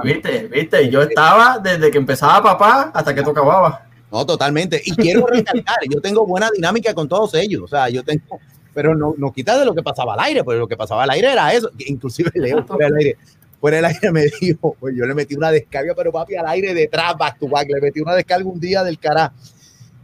[0.03, 3.79] viste, viste, yo estaba desde que empezaba papá hasta que tú acababas.
[4.09, 4.81] No, totalmente.
[4.85, 7.63] Y quiero recalcar, yo tengo buena dinámica con todos ellos.
[7.63, 8.39] O sea, yo tengo,
[8.73, 11.09] pero no, no quita de lo que pasaba al aire, pues lo que pasaba al
[11.09, 11.69] aire era eso.
[11.77, 13.17] Inclusive Leo fuera al aire.
[13.59, 16.73] Fuera del aire me dijo, pues yo le metí una descarga, pero papi, al aire
[16.73, 19.33] detrás, back to back, le metí una descarga un día del cara.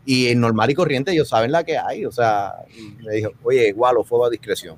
[0.05, 2.05] Y en normal y corriente ellos saben la que hay.
[2.05, 2.53] O sea,
[3.05, 4.77] me dijo, oye, igual, o fuego a discreción.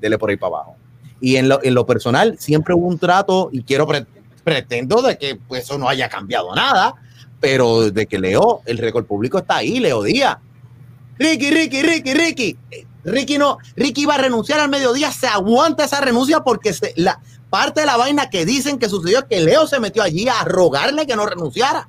[0.00, 0.76] Dele por ahí para abajo.
[1.20, 3.86] Y en lo, en lo personal, siempre hubo un trato y quiero,
[4.46, 6.94] pretendo de que pues, eso no haya cambiado nada,
[7.40, 10.38] pero de que Leo, el récord público está ahí, Leo Díaz.
[11.18, 12.58] Ricky, Ricky, Ricky, Ricky.
[13.04, 17.20] Ricky no, Ricky iba a renunciar al mediodía, se aguanta esa renuncia porque se, la
[17.50, 20.44] parte de la vaina que dicen que sucedió es que Leo se metió allí a
[20.44, 21.88] rogarle que no renunciara.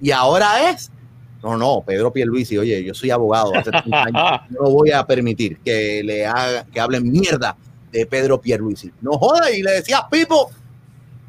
[0.00, 0.90] Y ahora es,
[1.42, 6.02] no, no, Pedro Pierluisi, oye, yo soy abogado, hace años, no voy a permitir que
[6.04, 7.56] le haga, que hablen mierda
[7.90, 8.92] de Pedro Pierluisi.
[9.00, 10.50] No joda, y le decía, Pipo,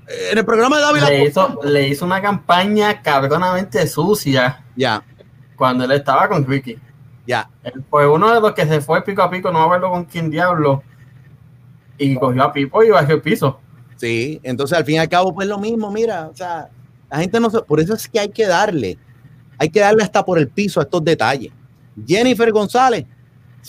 [0.08, 4.64] en el programa de David le hizo, le hizo una campaña cabronamente sucia.
[4.76, 5.04] Ya.
[5.56, 6.78] Cuando él estaba con Ricky.
[7.26, 7.50] Ya.
[7.64, 10.06] Él fue uno de los que se fue pico a pico, no me acuerdo con
[10.06, 10.84] quién diablo.
[11.98, 13.60] Y cogió a Pipo y bajó el piso.
[13.98, 16.70] Sí, entonces al fin y al cabo, pues lo mismo, mira, o sea,
[17.12, 18.98] la gente no se, por eso es que hay que darle,
[19.60, 21.52] hay que darle hasta por el piso a estos detalles.
[22.08, 23.06] Jennifer González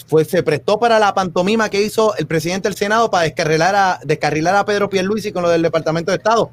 [0.07, 4.01] fue, se prestó para la pantomima que hizo el presidente del Senado para descarrilar a,
[4.05, 6.51] descarrilar a Pedro Pierluisi con lo del Departamento de Estado.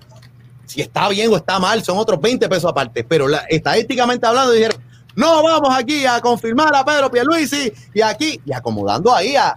[0.65, 4.81] Si está bien o está mal, son otros 20 pesos aparte, pero estadísticamente hablando dijeron,
[5.15, 9.55] no vamos aquí a confirmar a Pedro Pierluisi y aquí, y acomodando ahí a,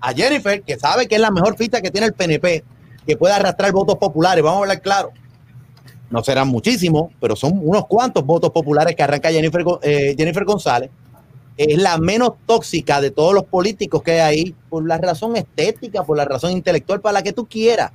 [0.00, 2.64] a Jennifer, que sabe que es la mejor ficha que tiene el PNP,
[3.06, 5.10] que puede arrastrar votos populares, vamos a hablar claro.
[6.10, 10.90] No serán muchísimos, pero son unos cuantos votos populares que arranca Jennifer, eh, Jennifer González.
[11.56, 16.04] Es la menos tóxica de todos los políticos que hay ahí, por la razón estética,
[16.04, 17.92] por la razón intelectual, para la que tú quieras.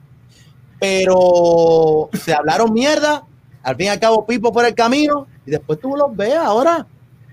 [0.80, 3.24] Pero se hablaron mierda,
[3.64, 6.86] al fin y al cabo Pipo por el camino, y después tú los ves ahora.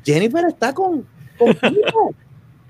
[0.04, 1.06] Jennifer está con,
[1.38, 2.14] con Pipo.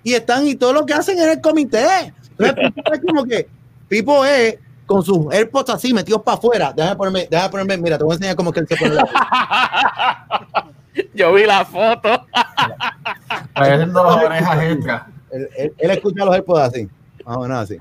[0.02, 2.12] y están, y todo lo que hacen en el comité.
[2.38, 3.48] Entonces, es como que
[3.88, 6.72] Pipo es con sus AirPods así metidos para afuera.
[6.74, 9.04] Déjame ponerme, déjame ponerme, mira, te voy a enseñar cómo que él se pone la
[11.14, 12.26] Yo vi la foto.
[13.54, 15.02] Parecen dos orejas extras.
[15.30, 16.88] Él, él, él, escucha los AirPods así,
[17.24, 17.78] más o menos así.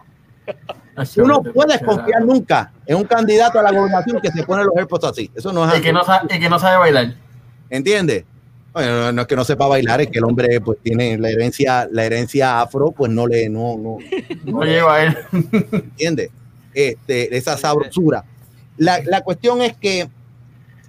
[1.16, 4.76] Tú no puedes confiar nunca en un candidato a la gobernación que se pone los
[4.76, 5.32] AirPods así.
[5.36, 5.80] Eso no es así.
[5.80, 7.14] Y que no sabe, y que no sabe bailar.
[7.70, 8.26] ¿Entiendes?
[8.74, 11.88] Bueno, no es que no sepa bailar, es que el hombre pues tiene la herencia,
[11.92, 13.98] la herencia afro, pues no le, no, no,
[14.46, 15.18] no, no lleva a él.
[15.72, 16.32] ¿Entiendes?
[16.74, 18.24] Este, esa sabrosura.
[18.78, 20.10] La, la, cuestión es que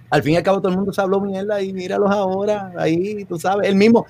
[0.09, 3.25] al fin y al cabo todo el mundo se habló mierda y míralos ahora, ahí
[3.25, 4.05] tú sabes, el mismo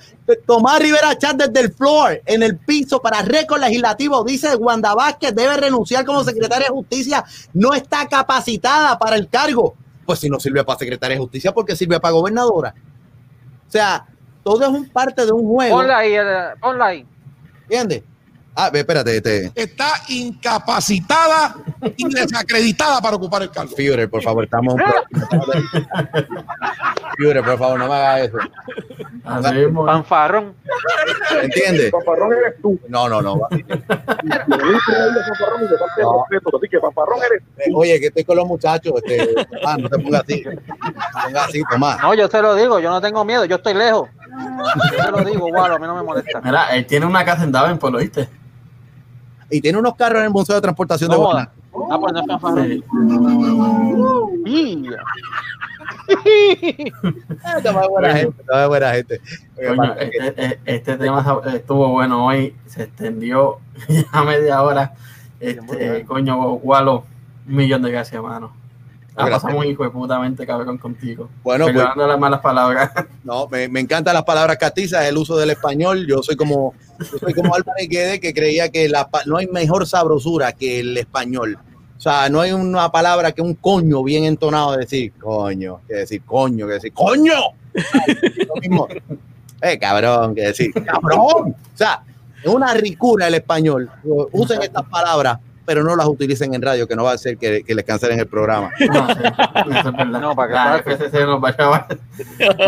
[0.46, 5.34] Tomás Rivera Chat desde el floor, en el piso para récord legislativo, dice Wanda Vázquez
[5.34, 7.24] debe renunciar como secretaria de justicia,
[7.54, 9.74] no está capacitada para el cargo.
[10.04, 12.74] Pues si no sirve para secretaria de justicia, porque sirve para gobernadora.
[13.66, 14.06] O sea,
[14.44, 15.76] todo es un parte de un juego.
[15.76, 16.14] Ponla ahí,
[16.60, 17.06] ponla ahí.
[17.62, 18.04] ¿Entiendes?
[18.58, 19.52] Ah, espérate, este.
[19.54, 21.56] Está incapacitada
[21.94, 23.76] y desacreditada para ocupar el cargo.
[23.76, 24.76] Führer, por favor, estamos.
[27.18, 28.38] Führer, por favor, no me hagas eso.
[29.84, 30.54] Fanfarrón.
[31.42, 31.90] ¿Entiendes?
[31.90, 32.80] Fanfarrón eres tú.
[32.88, 33.40] No, no, no.
[33.46, 34.70] Fanfarrón
[37.30, 37.78] eres tú.
[37.78, 38.94] Oye, que estoy con los muchachos.
[39.04, 39.34] Este,
[39.66, 40.42] ah, no te pongas así.
[40.42, 42.00] Pongas así, Tomás.
[42.00, 44.08] No, yo te lo digo, yo no tengo miedo, yo estoy lejos.
[44.96, 46.40] Yo te lo digo, igual, a mí no me molesta.
[46.40, 48.26] Mira, él tiene una casa en Davenport, ¿lo viste?
[49.50, 51.52] Y tiene unos carros en el Museo de Transportación de Bogotá.
[51.90, 52.26] Ah, pues no es
[57.90, 59.20] buena gente, está buena gente.
[59.56, 63.58] Coño, este, este, tema estuvo bueno hoy, se extendió
[64.12, 64.94] a media hora.
[65.40, 67.04] Este, coño, Walo,
[67.46, 68.52] un millón de gracias, hermano.
[69.16, 71.30] La pasamos hijo de putamente cabrón contigo.
[71.42, 72.90] Bueno, pues, las malas palabras.
[73.24, 76.06] No, me, me encantan las palabras catizas, el uso del español.
[76.06, 77.52] Yo soy como, yo soy como
[77.88, 81.58] Guede, que creía que la, no hay mejor sabrosura que el español.
[81.96, 85.94] O sea, no hay una palabra que un coño bien entonado de decir coño, que
[85.94, 87.34] decir coño, que decir coño.
[87.72, 88.86] Lo mismo.
[89.62, 91.50] Eh, cabrón, que decir cabrón.
[91.50, 92.02] O sea,
[92.44, 93.90] es una ricura el español.
[94.04, 97.64] Usen estas palabras pero no las utilicen en radio, que no va a hacer que,
[97.64, 98.70] que les cancelen el programa.
[98.86, 99.20] No, sí,
[99.78, 100.20] eso es verdad.
[100.20, 101.88] No, para que la FCC nos vaya a...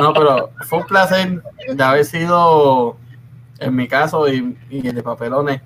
[0.01, 1.43] No, pero fue un placer
[1.73, 2.97] de haber sido,
[3.61, 5.62] en mi caso y, y el de papelones,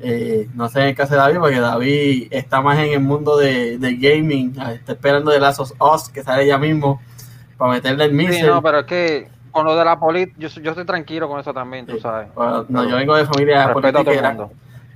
[0.00, 3.36] eh, no sé en el caso de David, porque David está más en el mundo
[3.36, 7.00] de, de gaming, está esperando de of Us, que sale ya mismo,
[7.56, 8.42] para meterle el mixer.
[8.42, 11.40] Sí, no, pero es que con lo de la política, yo, yo estoy tranquilo con
[11.40, 12.32] eso también, tú sabes.
[12.34, 14.48] Bueno, no, yo vengo de familia política.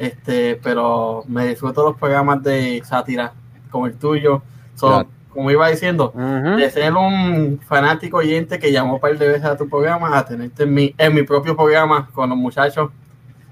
[0.02, 3.32] Este, pero me disfruto los programas de sátira
[3.70, 4.42] como el tuyo.
[4.74, 5.08] So, claro.
[5.28, 6.56] Como iba diciendo, uh -huh.
[6.56, 10.24] de ser un fanático oyente que llamó un par de veces a tu programa, a
[10.26, 12.90] tenerte en mi, en mi propio programa con los muchachos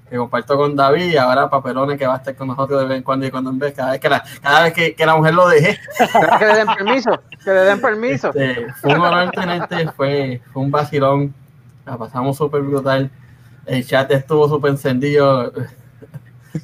[0.09, 2.97] que comparto con David y ahora Papelones que va a estar con nosotros de vez
[2.97, 5.15] en cuando y cuando en vez, cada vez que la, cada vez que, que la
[5.15, 5.79] mujer lo deje.
[6.39, 7.11] que le den permiso,
[7.45, 8.27] que le den permiso.
[8.35, 11.33] Este, fue un honor tenerte, fue, fue un vacilón,
[11.85, 13.09] la pasamos súper brutal,
[13.65, 15.53] el chat estuvo súper encendido,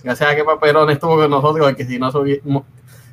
[0.03, 2.09] gracias a que Paperón estuvo con nosotros, porque si no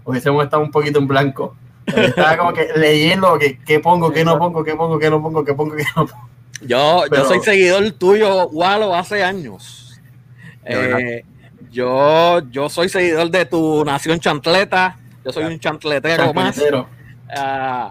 [0.05, 1.57] hubiésemos estado un poquito en blanco.
[1.87, 5.45] Estaba como que leyendo que, qué pongo, qué no pongo, qué pongo, qué no pongo,
[5.45, 6.29] qué pongo, qué no pongo.
[6.63, 10.01] Yo, Pero, yo soy seguidor tuyo, Walo, hace años.
[10.65, 11.25] Eh,
[11.71, 14.97] yo, yo soy seguidor de tu Nación Chantleta.
[15.25, 16.89] Yo soy un chantletero, Chancletero.
[16.89, 17.91] más.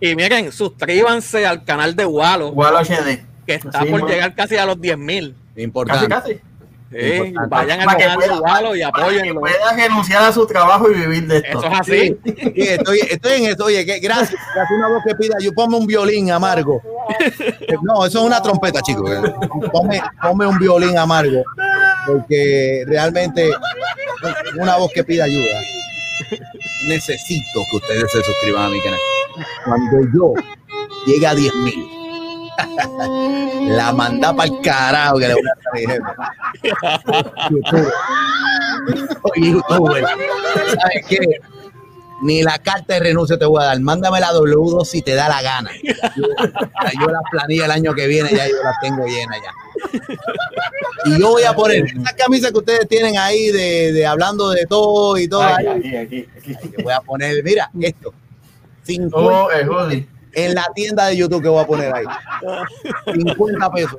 [0.00, 2.50] y miren, suscríbanse al canal de Walo.
[2.50, 3.24] Walo HD.
[3.46, 4.10] Que está sí, por man.
[4.10, 5.34] llegar casi a los 10 mil.
[5.56, 6.08] Importante.
[6.08, 6.45] Casi, casi.
[6.92, 9.34] Eh, vayan al canal de Walo y apoyen.
[9.34, 11.58] Puedan renunciar a su trabajo y vivir de esto.
[11.58, 12.16] Eso es así.
[12.24, 13.64] Sí, estoy, estoy, en eso.
[13.64, 14.40] Oye, que, gracias.
[14.54, 14.78] gracias.
[14.78, 16.80] Una voz que pida, yo ponme un violín amargo.
[17.82, 19.10] No, eso es una trompeta, chicos.
[19.72, 21.42] Ponme, ponme un violín amargo.
[22.06, 23.50] Porque realmente
[24.58, 25.60] una voz que pida ayuda.
[26.88, 29.00] Necesito que ustedes se suscriban a mi canal.
[29.64, 30.34] Cuando yo
[31.06, 31.95] llegue a 10 mil
[33.68, 36.02] la manda para el carajo que le voy a traer.
[39.36, 39.96] YouTube.
[40.80, 41.18] ¿Sabes qué?
[42.22, 43.80] Ni la carta de renuncia te voy a dar.
[43.80, 45.70] Mándame la W2 si te da la gana.
[45.82, 45.92] Yo,
[47.00, 49.52] yo la planilla el año que viene ya yo la tengo llena ya.
[51.04, 54.64] Y yo voy a poner esa camisa que ustedes tienen ahí de, de hablando de
[54.66, 55.42] todo y todo.
[55.42, 58.14] Aquí, aquí, aquí, Yo voy a poner, mira, esto.
[58.84, 60.08] 50 Oh, el hoodie.
[60.36, 62.04] En la tienda de YouTube que voy a poner ahí.
[63.14, 63.96] 50 pesos.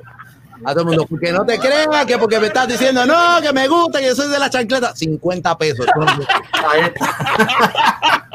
[0.64, 3.52] A todo el mundo, porque no te creas que porque me estás diciendo, no, que
[3.52, 5.86] me gusta, que yo soy de la chancleta, 50 pesos.
[5.86, 8.28] Entonces, Ahí está.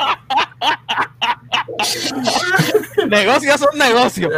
[3.07, 4.31] negocios son negocios.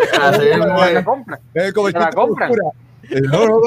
[1.53, 1.73] Es.
[1.73, 2.51] como el la compran.
[3.31, 3.59] no, no,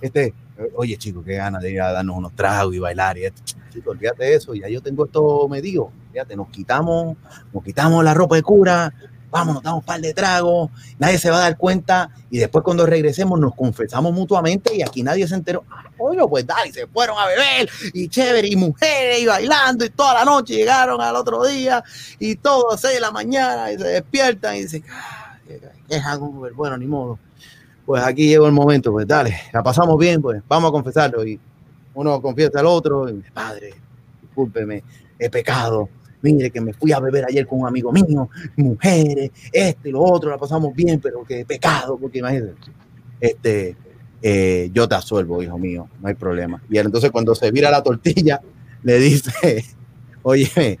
[0.00, 0.34] este,
[0.74, 3.42] oye, chicos, qué ganas de ir a darnos unos tragos y bailar y esto.
[3.70, 5.90] Chicos, olvídate de eso, ya yo tengo esto medido.
[6.12, 7.16] Fíjate, nos quitamos,
[7.52, 8.92] nos quitamos la ropa de cura,
[9.32, 12.62] vamos, nos damos un par de tragos, nadie se va a dar cuenta y después
[12.62, 15.64] cuando regresemos nos confesamos mutuamente y aquí nadie se enteró.
[15.70, 19.90] Ah, Oye, pues dale, se fueron a beber y chévere y mujeres y bailando y
[19.90, 21.82] toda la noche llegaron al otro día
[22.18, 25.36] y todo a 6 de la mañana y se despiertan y dicen, "Ah,
[25.88, 26.52] qué hangover".
[26.52, 27.18] bueno, ni modo.
[27.86, 31.40] Pues aquí llegó el momento, pues dale, la pasamos bien, pues vamos a confesarlo y
[31.94, 33.74] uno confiesa al otro, y, padre,
[34.22, 34.82] discúlpeme,
[35.18, 35.88] he pecado,
[36.22, 40.02] mire que me fui a beber ayer con un amigo mío, mujeres, este y lo
[40.02, 42.54] otro, la pasamos bien, pero que pecado, porque imagínate,
[43.20, 43.76] este,
[44.22, 46.62] eh, yo te asuelvo, hijo mío, no hay problema.
[46.70, 48.40] Y entonces cuando se vira la tortilla,
[48.82, 49.64] le dice,
[50.22, 50.78] oye,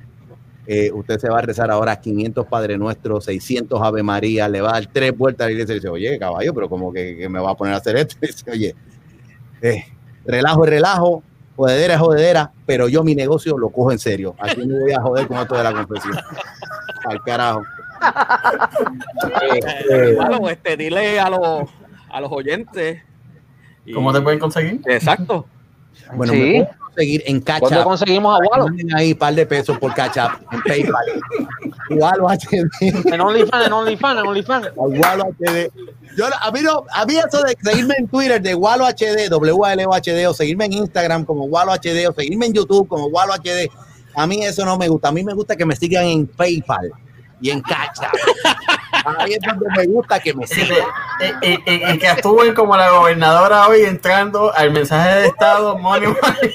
[0.66, 4.70] eh, usted se va a rezar ahora 500 Padre Nuestro, 600 Ave María, le va
[4.70, 7.40] a dar tres vueltas a la iglesia y dice, oye, caballo, pero como que, me
[7.40, 8.16] va a poner a hacer esto.
[8.22, 8.74] Y dice, oye,
[9.60, 9.84] eh,
[10.24, 11.22] relajo es relajo,
[11.56, 14.34] jodedera es jodedera, pero yo mi negocio lo cojo en serio.
[14.38, 16.16] Aquí me voy a joder con esto de la confesión.
[17.08, 17.62] Al carajo.
[19.52, 19.60] Eh,
[19.90, 21.68] eh, Bueno, este, dile a los,
[22.10, 23.02] a los oyentes.
[23.84, 24.80] y- ¿Cómo te pueden conseguir?
[24.86, 25.46] Exacto.
[26.14, 26.38] bueno, Sí.
[26.40, 27.84] me conseguir en ¿Cuándo Cacha.
[27.84, 28.66] conseguimos a Walo?
[28.94, 31.22] Ahí un par de pesos por Cacha en PayPal.
[31.90, 32.70] Walo HD.
[32.80, 34.68] En OnlyFans, en OnlyFans, en OnlyFans.
[34.76, 35.70] Walo HD.
[36.16, 40.30] Yo, a, mí no, a mí eso de seguirme en Twitter de Walo HD, WLO
[40.30, 43.70] o seguirme en Instagram como Walo HD, o seguirme en YouTube como Walo HD,
[44.14, 45.08] a mí eso no me gusta.
[45.08, 46.92] A mí me gusta que me sigan en PayPal
[47.40, 48.10] y en Cacha.
[49.18, 50.78] Ahí es donde me gusta que me sigan.
[51.20, 55.76] eh, eh, eh, eh, que actúen como la gobernadora hoy entrando al mensaje de Estado,
[55.78, 56.54] money, money.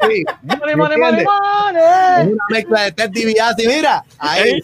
[0.00, 2.32] Así, Money, ¿me money, money, money.
[2.32, 4.02] Una mezcla de Ted DiBiase, mira.
[4.18, 4.60] Ahí.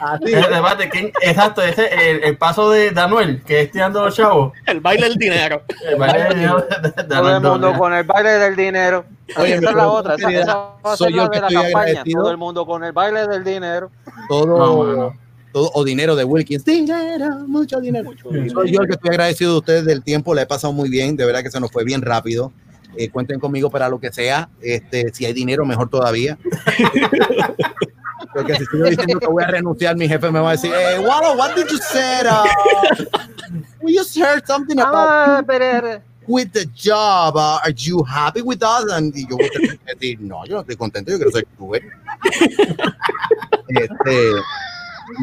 [0.00, 0.32] Así.
[0.32, 1.12] El debate, ¿quién?
[1.20, 4.54] Exacto, ese es el, el paso de Danuel, que es tirando los chavos.
[4.66, 5.62] El baile del dinero.
[5.86, 9.04] El baile de dinero de- Todo el mundo con el baile del dinero.
[9.36, 10.14] Oye, esa es la otra.
[10.14, 11.88] Esa, esa va a soy ser yo la que de la estoy campaña.
[11.90, 12.22] agradecido.
[12.22, 13.90] Todo el mundo con el baile del dinero.
[14.30, 15.14] todo, No, no, no.
[15.52, 16.64] Todo o dinero de Wilkins.
[16.64, 18.10] Dinero, mucho dinero.
[18.22, 21.16] Soy yo el que estoy agradecido de ustedes del tiempo, la he pasado muy bien,
[21.16, 22.52] de verdad que se nos fue bien rápido.
[22.96, 24.48] Eh, cuenten conmigo para lo que sea.
[24.60, 26.38] Este, si hay dinero, mejor todavía.
[28.34, 30.98] Porque si sigo diciendo que voy a renunciar, mi jefe me va a decir, eh,
[30.98, 32.20] Wallo, what did you say?
[32.26, 32.44] Uh,
[33.80, 37.36] we just heard something about Ah, pero with the job.
[37.36, 38.90] Uh, are you happy with us?
[38.92, 41.44] And y yo voy a que decir, no, yo no estoy contento, yo quiero ser
[41.50, 41.82] youtuber.
[43.68, 44.32] este,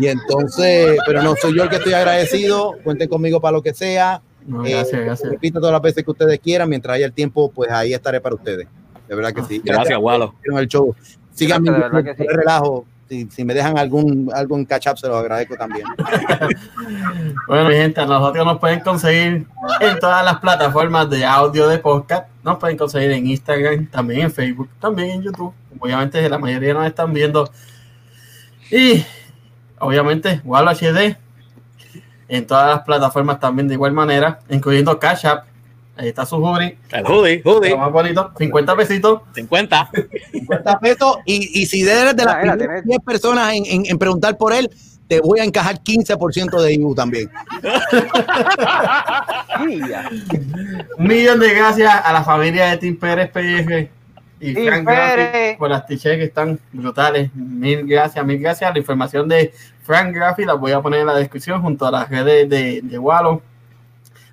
[0.02, 2.74] y entonces, pero no soy yo el que estoy agradecido.
[2.84, 4.22] Cuenten conmigo para lo que sea.
[4.46, 5.30] No, Eh, gracias, gracias.
[5.30, 8.36] Repito todas las veces que ustedes quieran, mientras haya el tiempo, pues ahí estaré para
[8.36, 8.68] ustedes.
[9.08, 9.62] De verdad que sí.
[9.64, 10.34] Gracias, Walo.
[10.50, 10.96] por el show.
[11.34, 12.26] Síganme, Gracias, sí.
[12.28, 12.86] el relajo.
[13.10, 15.86] Si, si me dejan algún algo en catch up, se los agradezco también.
[17.48, 19.46] Bueno, mi gente, a nosotros nos pueden conseguir
[19.80, 22.28] en todas las plataformas de audio de podcast.
[22.44, 25.54] Nos pueden conseguir en Instagram, también en Facebook, también en YouTube.
[25.80, 27.50] Obviamente, la mayoría nos están viendo.
[28.72, 29.06] Y
[29.80, 31.18] obviamente, Walo HD
[32.30, 35.46] en todas las plataformas también de igual manera, incluyendo Cash App.
[35.96, 37.72] Ahí está su hoodie, El hoodie, hoodie.
[37.72, 39.22] lo más bonito, 50 pesitos.
[39.34, 39.90] 50.
[40.32, 41.18] 50 pesos.
[41.26, 44.70] Y, y si eres de las tenés- 10 personas en, en- en preguntar por él,
[45.08, 47.32] te voy a encajar 15% de IBU también.
[50.98, 53.90] Un millón de gracias a la familia de Tim Pérez PR
[54.40, 54.86] y Frank.
[54.86, 57.34] Graphic por las t-shirts que están brutales.
[57.34, 58.72] Mil gracias, mil gracias.
[58.72, 59.54] La información de
[59.84, 63.00] Frank Graphic la voy a poner en la descripción junto a las redes de, de
[63.00, 63.42] Wallo.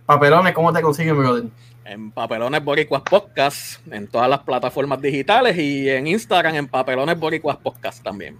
[0.06, 1.44] Papelones, ¿cómo te consiguen, brother?
[1.84, 7.56] en Papelones Boricuas Podcast, en todas las plataformas digitales y en Instagram en Papelones Boricuas
[7.58, 8.38] Podcast también.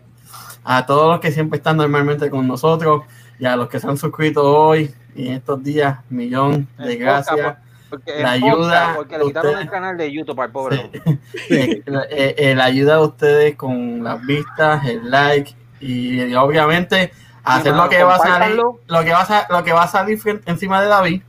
[0.64, 3.02] A todos los que siempre están normalmente con nosotros
[3.38, 7.58] y a los que se han suscrito hoy y en estos días, millón de gracias.
[8.06, 8.92] La ayuda.
[8.96, 10.90] Porque le quitaron el canal de YouTube al pobre.
[11.86, 17.12] la, eh, eh, la ayuda de ustedes con las vistas, el like y, obviamente
[17.44, 20.18] hacer lo que va a salir, lo que va a, lo que va a salir
[20.46, 21.22] encima de David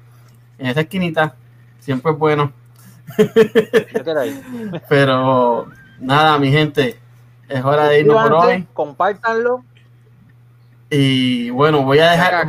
[0.58, 1.36] en esa esquinita
[1.80, 2.52] siempre es bueno.
[4.90, 5.68] Pero
[6.00, 7.00] nada, mi gente,
[7.48, 8.68] es hora de irnos por hoy.
[8.74, 9.64] Compártanlo.
[10.90, 12.46] Y bueno, voy a dejar.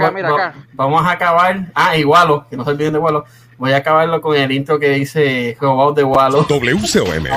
[0.73, 1.67] Vamos a acabar.
[1.75, 3.25] Ah, igualo, que no se olviden de igualo.
[3.59, 6.47] Voy a acabarlo con el intro que dice Robot de Wallo.
[6.49, 7.29] WCOMFM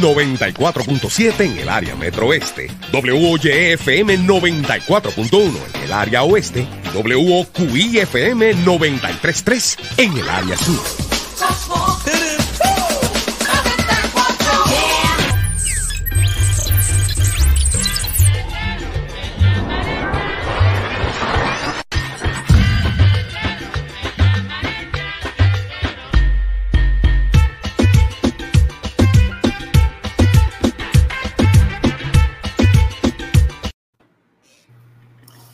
[0.00, 2.70] 94.7 en el área metro oeste.
[2.92, 6.66] WOYFM 94.1 en el área oeste.
[6.94, 11.87] WOQIFM 93.3 en el área sur.